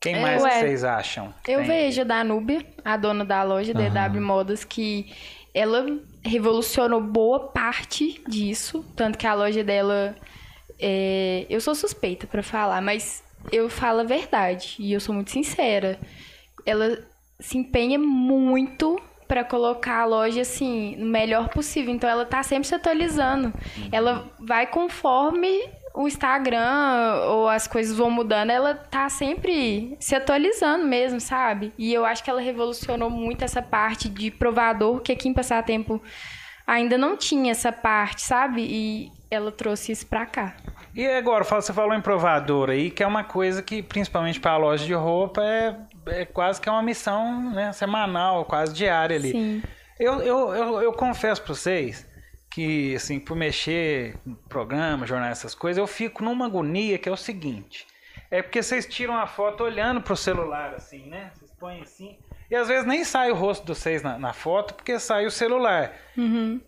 [0.00, 0.60] Quem É, mais ué.
[0.60, 1.34] vocês acham?
[1.46, 1.66] Eu tem?
[1.66, 5.12] vejo a Danúbia, a dona da loja DW Modas, que
[5.54, 5.84] ela
[6.24, 8.82] revolucionou boa parte disso.
[8.96, 10.14] Tanto que a loja dela.
[10.80, 15.30] é, Eu sou suspeita pra falar, mas eu falo a verdade e eu sou muito
[15.30, 15.98] sincera.
[16.64, 16.98] Ela
[17.38, 21.94] se empenha muito para colocar a loja assim no melhor possível.
[21.94, 23.52] Então ela tá sempre se atualizando.
[23.92, 30.84] Ela vai conforme o Instagram ou as coisas vão mudando, ela tá sempre se atualizando
[30.86, 31.72] mesmo, sabe?
[31.76, 36.00] E eu acho que ela revolucionou muito essa parte de provador, que aqui em Passatempo
[36.66, 38.62] ainda não tinha essa parte, sabe?
[38.62, 40.56] E ela trouxe isso pra cá.
[41.00, 44.56] E agora, você falou em provador aí, que é uma coisa que, principalmente para a
[44.58, 45.74] loja de roupa, é,
[46.08, 49.32] é quase que é uma missão né, semanal, quase diária ali.
[49.32, 49.62] Sim.
[49.98, 52.06] Eu, eu, eu, eu confesso para vocês
[52.50, 57.12] que, assim, por mexer em programa, jornal, essas coisas, eu fico numa agonia que é
[57.12, 57.86] o seguinte.
[58.30, 61.30] É porque vocês tiram a foto olhando pro celular, assim, né?
[61.34, 62.18] Vocês põem assim.
[62.50, 65.30] E às vezes nem sai o rosto de vocês na, na foto, porque sai o
[65.30, 65.94] celular.
[66.14, 66.60] Uhum.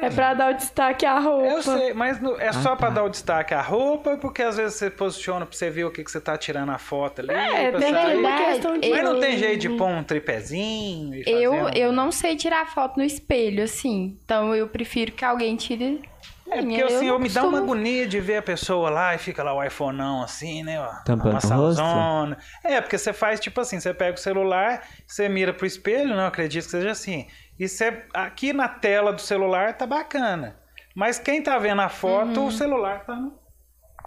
[0.00, 1.46] É pra dar o destaque à roupa.
[1.46, 2.94] Eu sei, mas no- é só Ah, pra tá.
[2.94, 6.02] dar o destaque à roupa, porque às vezes você posiciona pra você ver o que,
[6.02, 7.30] que você tá tirando a foto ali.
[7.32, 8.44] É, pra tem verdade.
[8.44, 8.90] questão de...
[8.90, 12.36] Mas não tem jeito de pôr um tripézinho e fazer Eu, um- eu não sei
[12.36, 14.16] tirar foto no espelho, assim.
[14.24, 16.00] Então eu prefiro que alguém tire.
[16.48, 16.84] É porque minha.
[16.84, 19.42] assim, eu, não me dá uma costumo- agonia de ver a pessoa lá e fica
[19.42, 20.78] lá o iPhoneão assim, né?
[20.80, 21.38] Ó, Tampando
[21.78, 22.36] uma.
[22.62, 26.26] É, porque você faz tipo assim, você pega o celular, você mira pro espelho, não
[26.26, 27.26] acredito que seja assim.
[27.62, 30.56] E você, aqui na tela do celular tá bacana.
[30.96, 32.46] Mas quem tá vendo a foto, Uhum.
[32.48, 33.38] o celular tá no,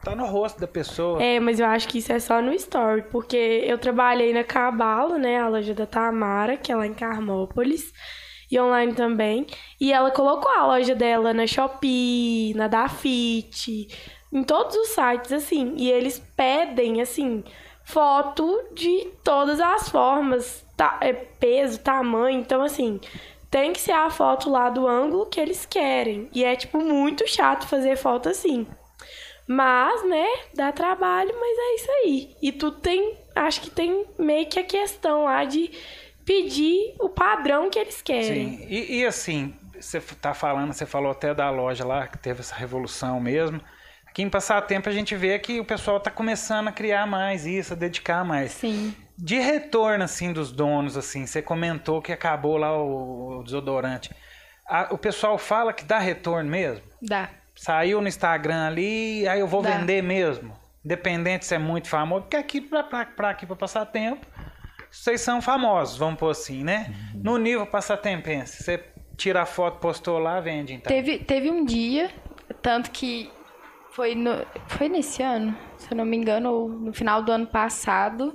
[0.03, 1.23] tá no rosto da pessoa.
[1.23, 5.17] É, mas eu acho que isso é só no story, porque eu trabalhei na Cabalo,
[5.17, 7.93] né, a loja da Tamara, que é lá em Carmópolis,
[8.51, 9.47] e online também,
[9.79, 13.87] e ela colocou a loja dela na Shopee, na Dafit,
[14.33, 17.41] em todos os sites, assim, e eles pedem, assim,
[17.85, 22.99] foto de todas as formas, ta- é, peso, tamanho, então, assim,
[23.49, 27.27] tem que ser a foto lá do ângulo que eles querem, e é, tipo, muito
[27.27, 28.67] chato fazer foto assim.
[29.47, 30.25] Mas, né,
[30.55, 32.35] dá trabalho, mas é isso aí.
[32.41, 35.71] E tudo tem, acho que tem meio que a questão lá de
[36.25, 38.57] pedir o padrão que eles querem.
[38.57, 42.39] Sim, e, e assim, você tá falando, você falou até da loja lá, que teve
[42.39, 43.61] essa revolução mesmo.
[44.15, 47.73] Aqui em Passatempo a gente vê que o pessoal tá começando a criar mais isso,
[47.73, 48.53] a dedicar mais.
[48.53, 48.95] Sim.
[49.17, 54.15] De retorno, assim, dos donos, assim, você comentou que acabou lá o, o desodorante.
[54.65, 56.81] A- o pessoal fala que dá retorno mesmo?
[57.01, 57.29] Dá.
[57.57, 59.71] Saiu no Instagram ali, aí eu vou Dá.
[59.71, 60.55] vender mesmo.
[60.85, 64.25] Independente se é muito famoso, porque aqui pra, pra, pra aqui pra passar tempo,
[64.89, 66.89] vocês são famosos, vamos pôr assim, né?
[67.13, 68.81] No nível passatempense, você
[69.17, 70.87] tira a foto, postou lá, vende então.
[70.89, 72.09] Teve, teve um dia,
[72.61, 73.29] tanto que
[73.95, 74.31] foi, no,
[74.67, 78.33] foi nesse ano, se eu não me engano, no final do ano passado,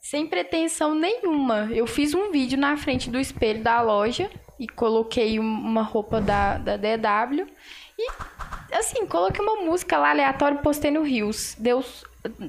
[0.00, 1.68] sem pretensão nenhuma.
[1.72, 4.28] Eu fiz um vídeo na frente do espelho da loja
[4.58, 7.46] e coloquei um- uma roupa da, da DW
[7.96, 8.10] e,
[8.74, 11.54] assim, coloquei uma música lá aleatória e postei no Rios.
[11.56, 11.84] Deu,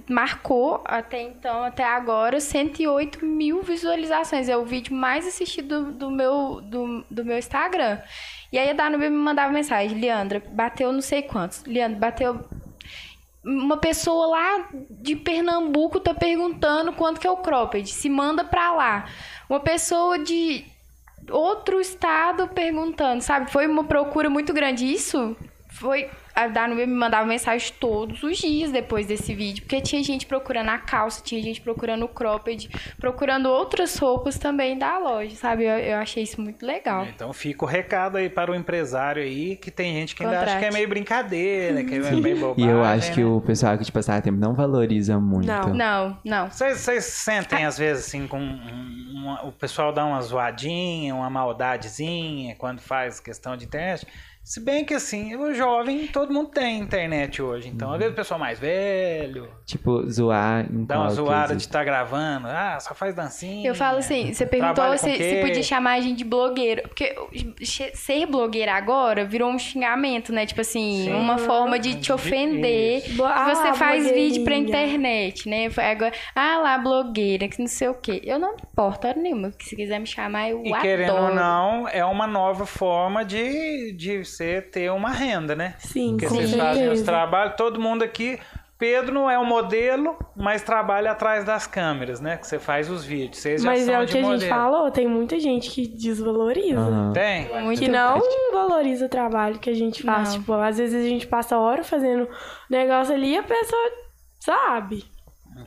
[0.09, 4.49] marcou até então, até agora, 108 mil visualizações.
[4.49, 7.99] É o vídeo mais assistido do, do meu, do, do meu Instagram.
[8.51, 11.63] E aí a Danube me mandava mensagem, Leandra, bateu não sei quantos.
[11.65, 12.45] Leandra, bateu
[13.43, 17.89] uma pessoa lá de Pernambuco tá perguntando quanto que é o cropped.
[17.89, 19.05] Se manda pra lá.
[19.49, 20.65] Uma pessoa de
[21.29, 23.51] outro estado perguntando, sabe?
[23.51, 24.85] Foi uma procura muito grande.
[24.85, 25.35] Isso
[25.69, 26.09] foi.
[26.35, 29.63] A Danube me mandava mensagem todos os dias depois desse vídeo.
[29.63, 32.69] Porque tinha gente procurando a calça, tinha gente procurando o cropped,
[32.99, 35.63] procurando outras roupas também da loja, sabe?
[35.65, 37.05] Eu, eu achei isso muito legal.
[37.05, 40.45] Então fica o recado aí para o empresário aí, que tem gente que ainda acha
[40.45, 40.59] Contrate.
[40.61, 43.25] que é meio brincadeira, que é meio bobagem, E eu acho que né?
[43.25, 45.47] o pessoal aqui de Passatempo não valoriza muito.
[45.47, 45.73] Não.
[45.73, 46.49] Não, não.
[46.49, 52.55] Vocês, sentem, às vezes, assim, com um- uma- o pessoal dá uma zoadinha, uma maldadezinha
[52.57, 54.05] quando faz questão de internet?
[54.43, 57.69] Se bem que, assim, o jovem, todo mundo tem internet hoje.
[57.69, 61.83] Então, às vezes o pessoal mais velho Tipo, zoar em dá uma zoada de estar
[61.85, 62.47] gravando.
[62.47, 63.65] Ah, só faz dancinha.
[63.65, 66.81] Eu falo assim, você perguntou se, se podia chamar a gente de blogueira.
[66.81, 67.15] Porque
[67.93, 70.45] ser blogueira agora virou um xingamento, né?
[70.45, 71.13] Tipo assim, Sim.
[71.13, 73.03] uma forma de te ofender.
[73.15, 75.69] Blo- Que você Ah, faz vídeo pra internet, né?
[75.77, 78.21] Agora, ah lá, blogueira, que não sei o quê.
[78.25, 79.51] Eu não importo hora nenhuma.
[79.51, 80.81] que Se quiser me chamar, eu E adoro.
[80.81, 85.75] querendo ou não, é uma nova forma de, de você ter uma renda, né?
[85.79, 87.05] Sim, Porque com vocês fazem os certeza.
[87.05, 88.39] trabalhos, todo mundo aqui.
[88.77, 92.37] Pedro não é o modelo, mas trabalha atrás das câmeras, né?
[92.37, 93.37] Que você faz os vídeos.
[93.37, 95.85] Vocês já Mas são é o de que a gente falou, tem muita gente que
[95.85, 96.79] desvaloriza.
[96.79, 97.13] Aham.
[97.13, 97.61] Tem?
[97.61, 98.19] Muito Que não
[98.51, 100.29] valoriza o trabalho que a gente faz.
[100.29, 100.39] Não.
[100.39, 102.27] Tipo, às vezes a gente passa hora fazendo
[102.71, 103.91] negócio ali e a pessoa
[104.39, 105.05] sabe.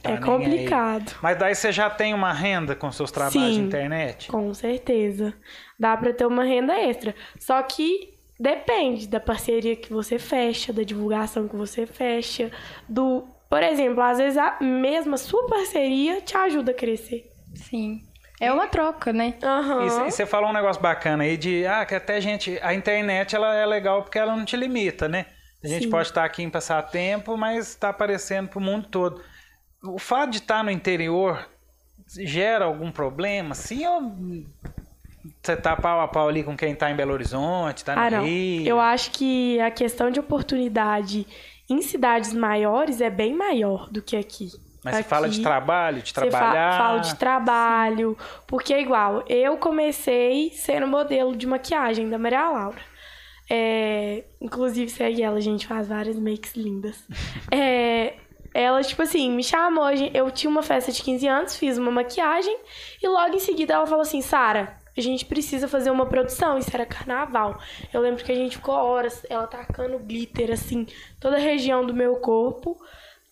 [0.03, 0.25] Tá é nem aí.
[0.25, 1.13] complicado.
[1.23, 3.63] Mas daí você já tem uma renda com seus trabalhos de Sim.
[3.67, 4.29] internet?
[4.29, 5.33] Com certeza.
[5.79, 7.15] Dá pra ter uma renda extra.
[7.39, 12.51] Só que depende da parceria que você fecha, da divulgação que você fecha,
[12.89, 17.31] do por exemplo, às vezes a mesma sua parceria te ajuda a crescer.
[17.55, 18.01] Sim.
[18.41, 19.35] É uma troca, né?
[19.43, 19.87] Aham.
[19.87, 23.55] E você falou um negócio bacana aí de, ah, que até gente, a internet ela
[23.55, 25.27] é legal porque ela não te limita, né?
[25.63, 25.91] A gente Sim.
[25.91, 29.23] pode estar aqui em passatempo, mas está aparecendo para o mundo todo.
[29.85, 31.49] O fato de estar no interior
[32.09, 33.55] gera algum problema?
[33.55, 34.03] Sim ou
[35.47, 38.11] você tá pau a pau ali com quem tá em Belo Horizonte, tá no Ah,
[38.11, 38.25] não.
[38.25, 38.67] Rio?
[38.67, 41.27] Eu acho que a questão de oportunidade
[41.69, 44.51] em cidades maiores é bem maior do que aqui.
[44.85, 46.79] Mas você Aqui, fala de trabalho, de Você fa- trabalhar.
[46.79, 49.25] fala de trabalho, porque é igual.
[49.29, 52.77] Eu comecei sendo modelo de maquiagem da Maria Laura.
[53.51, 57.03] É, inclusive, segue ela, a gente faz várias makes lindas.
[57.51, 58.15] É,
[58.53, 59.91] ela, tipo assim, me chamou.
[60.13, 62.57] Eu tinha uma festa de 15 anos, fiz uma maquiagem
[63.03, 66.59] e logo em seguida ela falou assim: Sara, a gente precisa fazer uma produção.
[66.59, 67.59] Isso era carnaval.
[67.93, 70.87] Eu lembro que a gente ficou horas, ela tacando glitter, assim,
[71.21, 72.81] toda a região do meu corpo.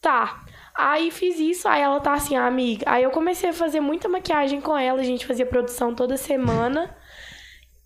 [0.00, 0.44] Tá.
[0.74, 2.84] Aí fiz isso, aí ela tá assim, ah, amiga.
[2.88, 6.96] Aí eu comecei a fazer muita maquiagem com ela, a gente fazia produção toda semana.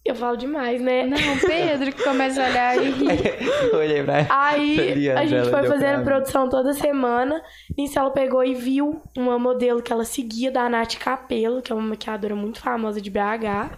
[0.07, 1.04] Eu falo demais, né?
[1.04, 3.11] Não, Pedro que começa a olhar e rir.
[3.74, 7.42] Olhei pra Aí a gente foi fazendo produção toda semana.
[7.76, 11.74] Nisso ela pegou e viu uma modelo que ela seguia da Nath Capelo, que é
[11.74, 13.76] uma maquiadora muito famosa de BH.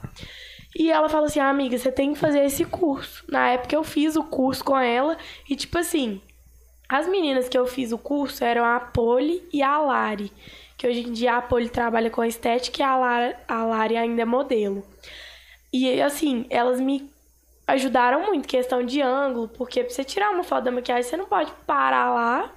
[0.76, 3.24] E ela falou assim: ah, amiga, você tem que fazer esse curso.
[3.28, 5.16] Na época eu fiz o curso com ela
[5.48, 6.20] e, tipo assim,
[6.88, 10.30] as meninas que eu fiz o curso eram a Poli e a Lari.
[10.76, 14.22] Que hoje em dia a Poli trabalha com estética e a Lari, a Lari ainda
[14.22, 14.84] é modelo.
[15.72, 17.10] E assim, elas me
[17.66, 21.26] ajudaram muito, questão de ângulo, porque pra você tirar uma foto da maquiagem, você não
[21.26, 22.52] pode parar lá.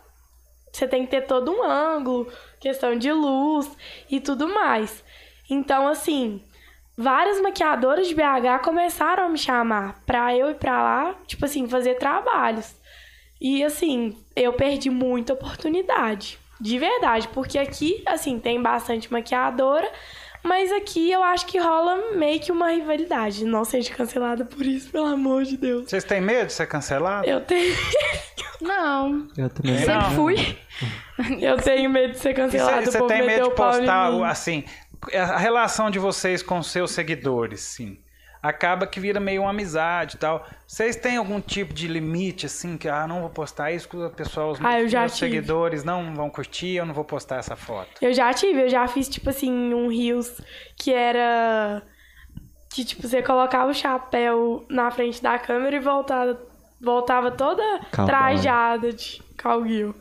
[0.71, 3.69] Você tem que ter todo um ângulo, questão de luz
[4.09, 5.03] e tudo mais.
[5.49, 6.41] Então, assim,
[6.97, 11.67] várias maquiadoras de BH começaram a me chamar pra eu ir pra lá, tipo assim,
[11.67, 12.73] fazer trabalhos.
[13.41, 16.39] E assim, eu perdi muita oportunidade.
[16.59, 19.91] De verdade, porque aqui, assim, tem bastante maquiadora,
[20.43, 23.45] mas aqui eu acho que rola meio que uma rivalidade.
[23.45, 25.89] Não seja cancelada por isso, pelo amor de Deus.
[25.89, 27.27] Vocês têm medo de ser cancelado?
[27.27, 27.75] Eu tenho,
[28.61, 29.77] Não, Eu também.
[29.77, 30.11] sempre Não.
[30.11, 30.57] fui.
[31.41, 32.85] eu tenho medo de ser cancelada.
[32.85, 34.63] Você tem medo de postar, assim,
[35.13, 37.99] a relação de vocês com seus seguidores, sim.
[38.41, 40.43] Acaba que vira meio uma amizade e tal.
[40.65, 44.09] Vocês têm algum tipo de limite, assim, que, ah, não vou postar isso, que o
[44.09, 45.09] pessoal, os Ah, meus tive.
[45.09, 47.89] seguidores não vão curtir, eu não vou postar essa foto.
[48.01, 50.41] Eu já tive, eu já fiz, tipo assim, um Reels
[50.75, 51.83] que era.
[52.73, 56.41] Que, tipo, você colocava o chapéu na frente da câmera e voltava,
[56.81, 57.61] voltava toda
[57.91, 58.05] Cowboy.
[58.07, 59.91] trajada de cowgirl.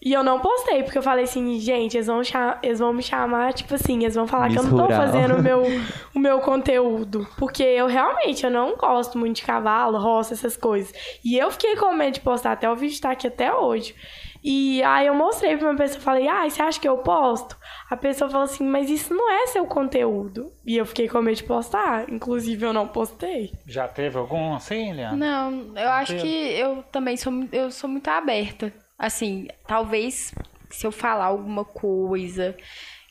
[0.00, 2.20] E eu não postei, porque eu falei assim, gente, eles vão,
[2.62, 5.00] eles vão me chamar, tipo assim, eles vão falar que eu Miss não tô Rural.
[5.00, 5.62] fazendo o meu,
[6.14, 7.26] o meu conteúdo.
[7.36, 10.92] Porque eu realmente, eu não gosto muito de cavalo, roça, essas coisas.
[11.24, 13.94] E eu fiquei com medo de postar, até o vídeo tá aqui até hoje.
[14.42, 17.56] E aí eu mostrei pra uma pessoa, falei, ah, você acha que eu posto?
[17.90, 20.52] A pessoa falou assim, mas isso não é seu conteúdo.
[20.64, 23.52] E eu fiquei com medo de postar, inclusive eu não postei.
[23.66, 25.16] Já teve algum assim, Leandro?
[25.16, 28.72] Não, eu acho que eu também sou, eu sou muito aberta.
[28.98, 30.34] Assim, talvez
[30.70, 32.56] se eu falar alguma coisa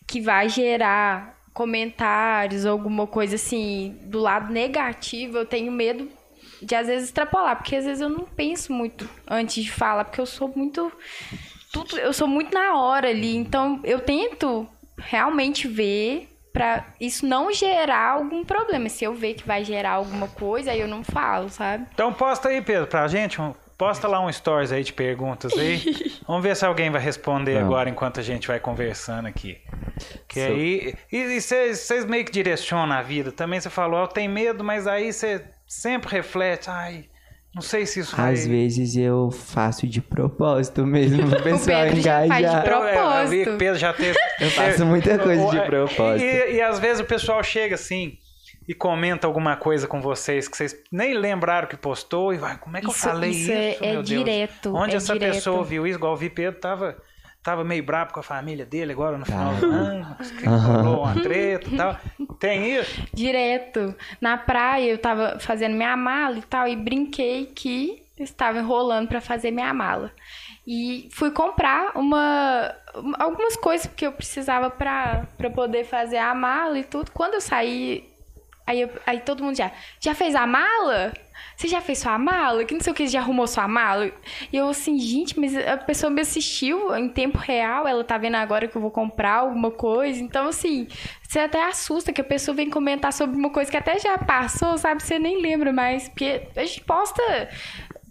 [0.05, 6.07] que vai gerar comentários, alguma coisa assim, do lado negativo, eu tenho medo
[6.61, 10.21] de às vezes extrapolar, porque às vezes eu não penso muito antes de falar, porque
[10.21, 10.91] eu sou muito
[11.71, 14.67] tudo, eu sou muito na hora ali, então eu tento
[14.97, 18.89] realmente ver pra isso não gerar algum problema.
[18.89, 21.85] Se eu ver que vai gerar alguma coisa, aí eu não falo, sabe?
[21.93, 23.37] Então posta aí, Pedro, pra gente.
[23.77, 25.79] Posta lá um stories aí de perguntas aí.
[26.27, 27.67] Vamos ver se alguém vai responder Vamos.
[27.67, 29.57] agora enquanto a gente vai conversando aqui.
[30.27, 30.93] Que So- aí.
[31.11, 33.31] E vocês meio que direcionam a vida.
[33.31, 36.69] Também você falou, eu tenho medo, mas aí você sempre reflete.
[36.71, 37.05] Ai,
[37.53, 38.33] não sei se isso vai.
[38.33, 42.63] Às vezes eu faço de propósito mesmo pro pessoal Pedro já faz de engajar.
[42.63, 43.53] pro- Eu, eu vi que propósito.
[43.53, 44.17] o Pedro já teve.
[44.41, 46.25] Eu faço muita coisa de E- propósito.
[46.25, 48.17] E, e às vezes o pessoal chega assim
[48.67, 52.75] e comenta alguma coisa com vocês que vocês nem lembraram que postou e vai, como
[52.77, 53.51] é que eu Isso- falei isso?
[53.51, 55.33] isso é- é direto, Onde é essa direto.
[55.35, 55.97] pessoa viu isso?
[55.97, 56.97] Igual eu vi Pedro tava,
[57.41, 61.69] tava meio bravo com a família dele agora no final do ano, que uma treta
[61.69, 61.97] e tal.
[62.39, 63.01] Tem isso?
[63.13, 63.95] Direto.
[64.19, 69.21] Na praia eu tava fazendo minha mala e tal, e brinquei que estava enrolando pra
[69.21, 70.11] fazer minha mala.
[70.67, 72.75] E fui comprar uma
[73.17, 77.11] algumas coisas que eu precisava pra poder fazer a mala e tudo.
[77.11, 78.09] Quando eu saí,
[78.67, 81.13] aí, eu- aí todo mundo já, já fez a mala?
[81.55, 82.63] Você já fez sua mala?
[82.65, 84.11] Que não sei o que, já arrumou sua mala?
[84.51, 88.35] E eu assim, gente, mas a pessoa me assistiu em tempo real, ela tá vendo
[88.35, 90.19] agora que eu vou comprar alguma coisa.
[90.21, 90.87] Então, assim,
[91.27, 94.77] você até assusta que a pessoa vem comentar sobre uma coisa que até já passou,
[94.77, 95.01] sabe?
[95.01, 96.07] Você nem lembra mais.
[96.09, 97.21] Porque a gente posta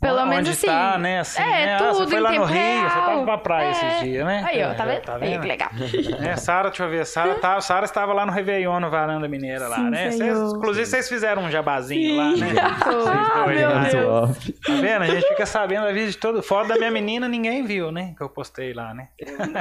[0.00, 0.66] Pelo Onde menos assim.
[0.66, 1.20] tá, né?
[1.20, 1.74] Assim, é, né?
[1.74, 2.88] Ah, tudo você foi em lá no Rio, real.
[2.90, 3.70] você tava pra praia É.
[3.70, 4.44] esses dias, né?
[4.46, 5.00] Aí, ó, tá vendo?
[5.00, 5.40] Tá Aí, vendo?
[5.40, 5.70] que legal.
[6.28, 7.06] É, Sara, deixa eu ver.
[7.06, 10.10] Sara, tá, Sara estava lá no Réveillon, no Varanda Mineira lá, Sim, né?
[10.10, 10.56] Senhor.
[10.56, 12.40] inclusive, vocês fizeram um jabazinho lá, Sim.
[12.40, 12.54] né?
[12.86, 13.80] Ah, dois meu lá.
[14.26, 14.60] Muito Deus.
[14.66, 15.02] Tá vendo?
[15.02, 16.42] A gente fica sabendo da vida de todo.
[16.42, 18.14] Foto da minha menina, ninguém viu, né?
[18.16, 19.08] Que eu postei lá, né?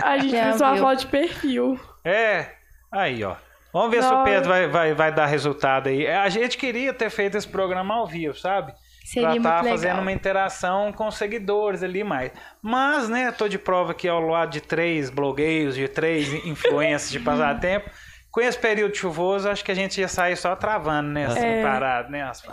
[0.04, 1.80] A gente fez uma foto de perfil.
[2.04, 2.48] É,
[2.92, 3.36] aí, ó.
[3.72, 4.24] Vamos ver se o Não.
[4.24, 6.08] Pedro vai, vai, vai dar resultado aí.
[6.08, 8.74] A gente queria ter feito esse programa ao vivo, sabe?
[9.06, 9.64] Seria pra legal.
[9.66, 12.32] fazendo uma interação com os seguidores ali mais.
[12.60, 17.20] Mas, né, tô de prova que ao lado de três blogueiros, de três influências de
[17.20, 17.88] passatempo,
[18.32, 21.28] com esse período chuvoso, acho que a gente ia sair só travando, né?
[21.28, 21.62] Assim, É.
[21.62, 22.24] parado, né?
[22.24, 22.44] As...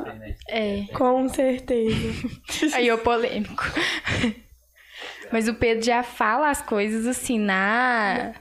[0.46, 0.84] É.
[0.92, 2.28] Com certeza.
[2.76, 3.64] Aí o polêmico.
[5.32, 8.34] Mas o Pedro já fala as coisas assim na.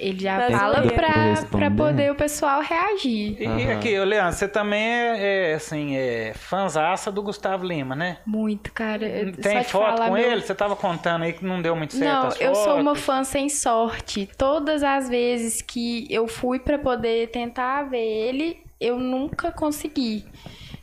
[0.00, 3.36] Ele já Nas fala pra, pra poder o pessoal reagir.
[3.40, 3.72] E Aham.
[3.72, 8.18] aqui, Leandro, você também é, é, assim, é fanzaça do Gustavo Lima, né?
[8.24, 9.06] Muito, cara.
[9.06, 10.40] Eu- Tem foto falar, com meu- ele?
[10.40, 12.80] Você tava contando aí que não deu muito certo Não, as eu sou fotos.
[12.80, 14.28] uma fã sem sorte.
[14.38, 20.24] Todas as vezes que eu fui pra poder tentar ver ele, eu nunca consegui.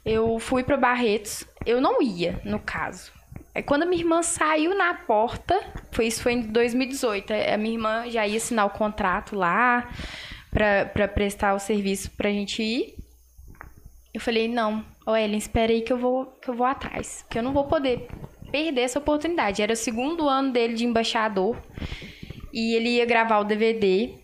[0.06, 3.12] Eu fui pra Barretos, eu não ia, no caso.
[3.56, 5.58] É quando a minha irmã saiu na porta,
[5.94, 7.32] foi isso foi em 2018.
[7.32, 9.90] A minha irmã já ia assinar o contrato lá
[10.52, 12.96] pra prestar o serviço pra gente ir.
[14.14, 17.26] Eu falei, não, ô Ellen, espera aí que eu vou, que eu vou atrás.
[17.30, 18.10] Que eu não vou poder
[18.52, 19.62] perder essa oportunidade.
[19.62, 21.58] Era o segundo ano dele de embaixador.
[22.54, 24.16] E ele ia gravar o DVD.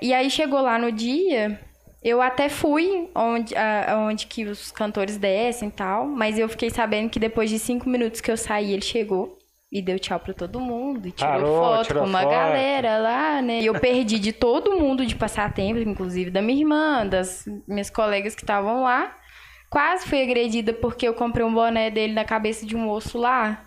[0.00, 1.60] E aí chegou lá no dia,
[2.08, 6.70] eu até fui onde, a- onde que os cantores descem e tal, mas eu fiquei
[6.70, 9.36] sabendo que depois de cinco minutos que eu saí, ele chegou
[9.72, 12.30] e deu tchau pra todo mundo, e tirou Parou, foto tirou com uma foto.
[12.30, 13.60] galera lá, né?
[13.60, 18.34] E eu perdi de todo mundo de passatempo, inclusive da minha irmã, das minhas colegas
[18.36, 19.12] que estavam lá.
[19.68, 23.64] Quase fui agredida porque eu comprei um boné dele na cabeça de um moço lá.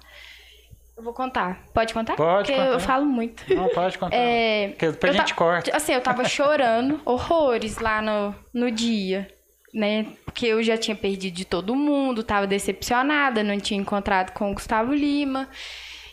[0.99, 1.63] Eu vou contar.
[1.73, 2.17] Pode contar?
[2.17, 2.73] Pode Porque contar.
[2.73, 3.55] eu falo muito.
[3.55, 4.13] Não, pode contar.
[4.19, 5.77] É, Porque depois a gente ta- corta.
[5.77, 9.31] Assim, eu tava chorando horrores lá no, no dia,
[9.73, 10.07] né?
[10.25, 14.53] Porque eu já tinha perdido de todo mundo, tava decepcionada, não tinha encontrado com o
[14.53, 15.47] Gustavo Lima.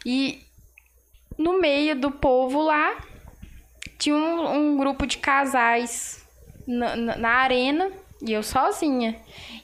[0.04, 0.38] E
[1.36, 2.96] no meio do povo lá,
[3.98, 6.24] tinha um, um grupo de casais
[6.64, 7.90] na, na, na arena
[8.22, 9.16] e eu sozinha.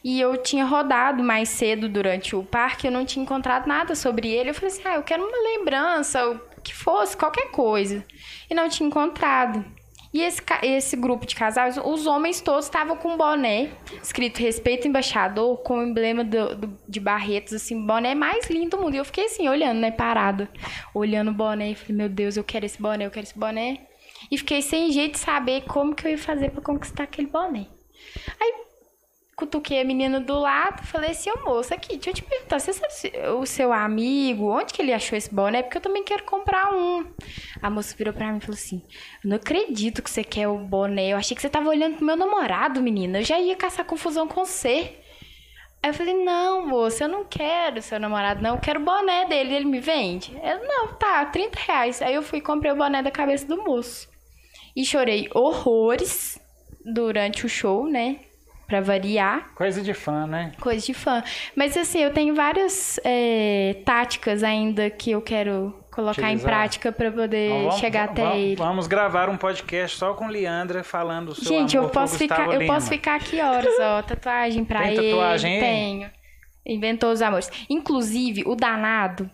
[0.05, 4.29] E eu tinha rodado mais cedo durante o parque, eu não tinha encontrado nada sobre
[4.29, 4.51] ele.
[4.51, 8.05] Eu falei assim: ah, eu quero uma lembrança, o que fosse, qualquer coisa.
[8.51, 9.65] E não tinha encontrado.
[10.15, 13.71] E esse, esse grupo de casais, os homens todos estavam com boné,
[14.03, 18.83] escrito Respeito Embaixador, com o emblema do, do- de Barretos, assim, boné mais lindo do
[18.83, 18.95] mundo.
[18.95, 20.51] E eu fiquei assim, olhando, né, parada,
[20.95, 23.79] olhando o boné, e falei, meu Deus, eu quero esse boné, eu quero esse boné.
[24.31, 27.67] E fiquei sem jeito de saber como que eu ia fazer pra conquistar aquele boné.
[28.41, 28.55] Aí
[29.37, 32.73] cutuquei a menina do lado, falei assim, ô moça, aqui, deixa eu te perguntar, você
[32.73, 35.63] sabe se o seu amigo, onde que ele achou esse boné?
[35.63, 37.13] Porque eu também quero comprar um.
[37.61, 38.83] A moça virou pra mim e falou assim,
[39.25, 42.07] eu não acredito que você quer o boné, eu achei que você tava olhando pro
[42.07, 44.99] meu namorado, menina, eu já ia caçar confusão com você.
[45.83, 49.27] Aí eu falei, não, moça, eu não quero seu namorado, não, eu quero o boné
[49.27, 50.39] dele, ele me vende?
[50.41, 52.01] Ela, não, tá, 30 reais.
[52.01, 54.09] Aí eu fui e comprei o boné da cabeça do moço.
[54.77, 56.41] E chorei horrores
[56.85, 58.17] durante o show, né?
[58.67, 59.53] Pra variar.
[59.55, 60.53] Coisa de fã, né?
[60.61, 61.23] Coisa de fã.
[61.55, 66.51] Mas assim, eu tenho várias é, táticas ainda que eu quero colocar em Utilizar.
[66.51, 68.57] prática pra poder Então, vamos- chegar até vamos- ele.
[68.57, 72.67] Vamos gravar um podcast só com Leandra falando o seu Gente, eu posso ficar, eu
[72.67, 75.11] posso ficar aqui horas, ó, tatuagem pra Tem ele.
[75.11, 75.61] tatuagem?
[75.61, 76.11] Tenho.
[76.65, 77.51] Inventou os amores.
[77.69, 79.29] Inclusive, o danado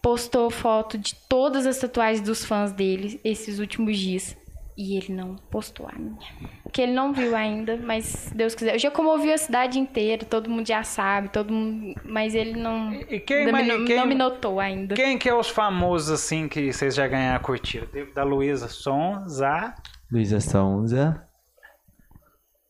[0.00, 4.36] postou foto de todas as tatuagens dos fãs dele esses últimos dias.
[4.76, 6.16] E ele não postou a minha.
[6.62, 8.74] Porque ele não viu ainda, mas Deus quiser.
[8.74, 11.94] Eu já comovi a cidade inteira, todo mundo já sabe, todo mundo.
[12.04, 12.90] Mas ele não.
[12.92, 14.94] E quem mais- me, não- quem- não me notou ainda.
[14.94, 17.86] Quem que é os famosos assim que vocês já ganharam a curtida?
[17.86, 19.74] Teve da Luísa Sonza,
[20.10, 21.22] Luísa Sonza.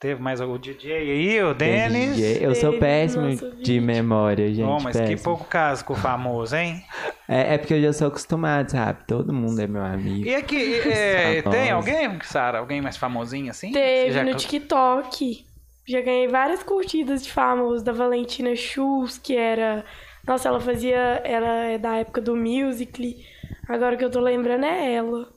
[0.03, 2.17] Teve mais o DJ aí, o Denis.
[2.17, 2.45] DJ.
[2.45, 4.67] Eu sou péssimo de memória, gente.
[4.67, 5.23] Oh, mas que péssimo.
[5.23, 6.83] pouco caso com o famoso, hein?
[7.29, 9.07] É, é porque eu já sou acostumado, sabe?
[9.07, 10.27] Todo mundo é meu amigo.
[10.27, 11.63] E aqui, é, Famoso.
[11.63, 12.59] tem alguém, Sara?
[12.59, 13.71] Alguém mais famosinho assim?
[13.71, 15.47] Teve no TikTok.
[15.87, 19.85] Já ganhei várias curtidas de famosos da Valentina Schultz, que era.
[20.27, 21.23] Nossa, ela fazia.
[21.25, 23.25] Ela é da época do Musical.ly.
[23.69, 25.29] Agora que eu tô lembrando é ela.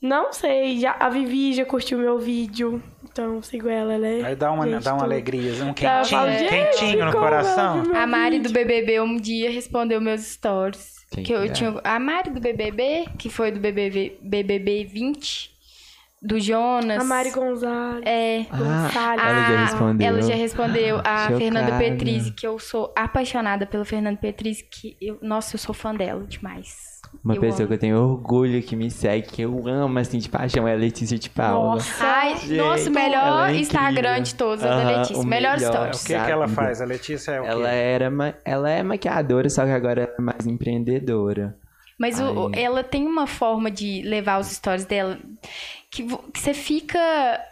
[0.00, 2.82] Não sei, já, a Vivi já curtiu meu vídeo.
[3.20, 4.22] Então sigo ela, ela é.
[4.26, 5.12] Aí dá uma, gente dá uma tudo.
[5.12, 6.04] alegria, um quentinho,
[6.38, 7.82] "Gente, quentinho no coração.
[7.96, 10.94] A Mari do vídeo?" BBB um dia respondeu meus stories.
[11.10, 11.52] Quem que eu que é?
[11.52, 15.50] tinha a Mari do BBB, que foi do BBB, BBB 20,
[16.22, 17.00] do Jonas.
[17.00, 18.02] A Mari Gonzalez.
[18.06, 18.46] É.
[18.50, 18.94] Gonçalves.
[19.24, 20.06] Ela já a- respondeu.
[20.06, 20.96] Ela já respondeu.
[20.98, 21.38] A Chocada.
[21.38, 25.92] Fernanda Petrizzi, que eu sou apaixonada pelo Fernando Petrizzi, que eu, nossa, eu sou fã
[25.92, 26.97] dela demais.
[27.28, 27.68] Uma Eu pessoa amo.
[27.68, 30.76] que eu tenho orgulho, que me segue, que eu amo, assim, de paixão, é a
[30.76, 31.74] Letícia de Paula.
[31.74, 32.02] Nossa.
[32.02, 35.16] Ai, Gente, ela melhor é Instagram de todos é o da Letícia.
[35.22, 35.72] o Melhor melhor.
[35.74, 36.02] stories.
[36.02, 36.80] O que, que ela faz?
[36.80, 37.74] A Letícia é o Ela quê?
[37.76, 41.54] era ma- ela é maquiadora, só que agora ela é mais empreendedora.
[42.00, 45.18] Mas o- ela tem uma forma de levar os stories dela
[45.90, 46.98] que, vo- que você fica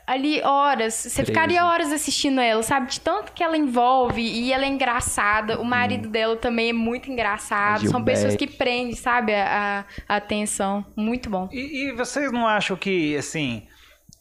[0.06, 0.94] ali horas.
[0.94, 1.26] Você Preso.
[1.26, 2.90] ficaria horas assistindo ela, sabe?
[2.90, 5.58] De tanto que ela envolve e ela é engraçada.
[5.60, 7.88] O marido dela também é muito engraçado.
[7.88, 8.52] São pessoas Gilberto.
[8.52, 9.34] que prendem, sabe?
[9.34, 10.84] A, a- atenção.
[10.94, 11.48] Muito bom.
[11.50, 13.66] E, e vocês não acham que, assim,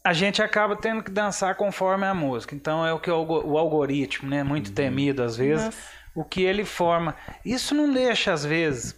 [0.02, 2.54] a gente acaba tendo que dançar conforme a música?
[2.54, 4.42] Então é o que o, o algoritmo, né?
[4.42, 5.78] Muito temido às vezes, Nossa.
[6.14, 7.14] o que ele forma.
[7.44, 8.96] Isso não deixa, às vezes,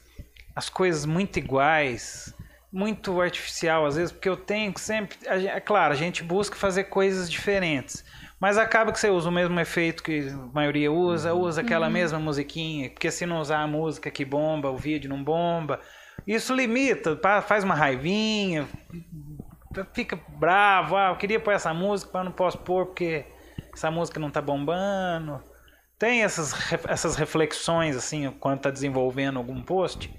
[0.55, 2.33] as coisas muito iguais,
[2.73, 5.17] muito artificial, às vezes, porque eu tenho que sempre.
[5.27, 8.05] É claro, a gente busca fazer coisas diferentes.
[8.41, 12.21] Mas acaba que você usa o mesmo efeito que a maioria usa, usa aquela mesma
[12.21, 15.81] musiquinha, porque se não usar a música que bomba, o vídeo não bomba.
[16.25, 18.69] Isso limita, faz uma raivinha,
[19.93, 23.25] fica bravo, ah, eu queria pôr essa música, mas não posso pôr porque
[23.75, 25.43] essa música não tá bombando.
[25.99, 26.55] Tem essas,
[26.87, 30.15] essas reflexões, assim, quando tá desenvolvendo algum post?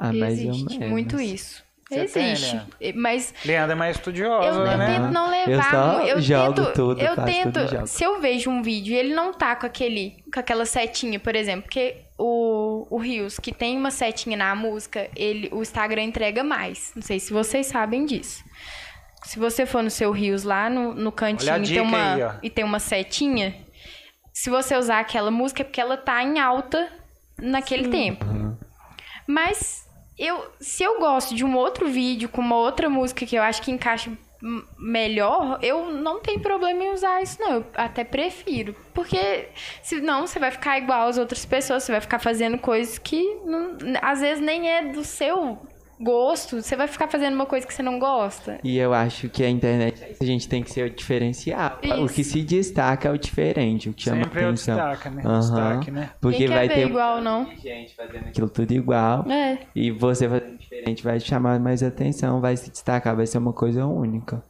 [0.00, 0.90] Ah, mais ou Existe menos.
[0.90, 1.64] muito isso.
[1.88, 2.60] Você Existe.
[2.94, 4.86] Mas Leandra é mais estudiosa, Eu, eu né?
[4.86, 6.00] tento não levar.
[6.00, 7.52] Eu eu jogo tento, tudo, Eu faço tento.
[7.52, 7.86] tudo jogo.
[7.86, 11.36] Se eu vejo um vídeo e ele não tá com aquele, com aquela setinha, por
[11.36, 16.42] exemplo, porque o, o Rios, que tem uma setinha na música, ele, o Instagram entrega
[16.42, 16.90] mais.
[16.96, 18.42] Não sei se vocês sabem disso.
[19.24, 22.50] Se você for no seu Rios lá no, no cantinho e, tem uma, aí, e
[22.50, 23.54] tem uma setinha,
[24.32, 26.88] se você usar aquela música é porque ela tá em alta
[27.38, 28.24] naquele tempo.
[29.26, 29.83] Mas
[30.18, 33.62] eu, se eu gosto de um outro vídeo com uma outra música que eu acho
[33.62, 34.10] que encaixa
[34.78, 37.52] melhor, eu não tenho problema em usar isso, não.
[37.54, 38.76] Eu até prefiro.
[38.92, 39.48] Porque
[39.82, 43.76] senão você vai ficar igual às outras pessoas, você vai ficar fazendo coisas que não-
[44.02, 45.58] às vezes nem é do seu
[46.00, 46.60] gosto.
[46.62, 48.58] Você vai ficar fazendo uma coisa que você não gosta.
[48.64, 51.78] E eu acho que a internet a gente tem que ser o diferencial.
[51.82, 52.14] O Isso.
[52.14, 54.76] que se destaca é o diferente, o que chama Sempre é o atenção.
[54.76, 55.22] destaque, né?
[55.24, 55.38] O Aham.
[55.40, 56.10] destaque, né?
[56.20, 57.46] Porque Quem vai ver ter igual, não?
[57.56, 59.24] gente fazendo aquilo tudo igual.
[59.30, 59.58] É.
[59.74, 63.86] E você fazendo diferente vai chamar mais atenção, vai se destacar, vai ser uma coisa
[63.86, 64.42] única.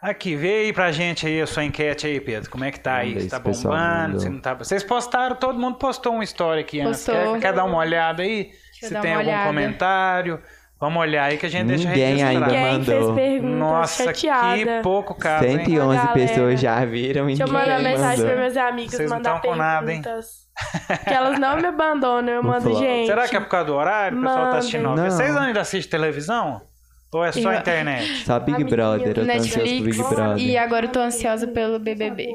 [0.00, 2.50] Aqui, vê aí pra gente aí a sua enquete aí, Pedro.
[2.50, 3.20] Como é que tá aí?
[3.20, 4.52] se tá o bombando, se não tá.
[4.54, 7.04] Vocês postaram, todo mundo postou uma história aqui antes.
[7.04, 7.34] Postou.
[7.34, 8.50] Quer, quer dar uma olhada aí?
[8.84, 9.46] Eu se dar tem uma algum olhada.
[9.46, 10.40] comentário.
[10.80, 13.56] Vamos olhar aí que a gente deixa Ninguém ainda Ninguém fez mandou.
[13.56, 14.56] Nossa, chateada.
[14.56, 15.64] que pouco caso, hein?
[15.64, 16.12] 111 Galera.
[16.12, 18.26] pessoas já viram e Deixa eu ninguém mandar mensagem mandou.
[18.26, 20.02] para meus amigos, Vocês não mandar tão com nada, hein?
[20.02, 20.42] perguntas.
[21.04, 23.06] que elas não me abandonam, eu mando, gente.
[23.06, 24.18] Será que é por causa do horário?
[24.18, 24.82] O pessoal tá assistindo.
[24.96, 25.04] Não.
[25.10, 26.62] Vocês ainda assistem televisão?
[27.12, 28.24] Ou é só Eu- internet?
[28.24, 30.08] Só Big Brother, eu tô ansioso pro Big Netflix.
[30.14, 30.38] Brother.
[30.44, 32.34] E agora eu tô ansiosa pelo BBB.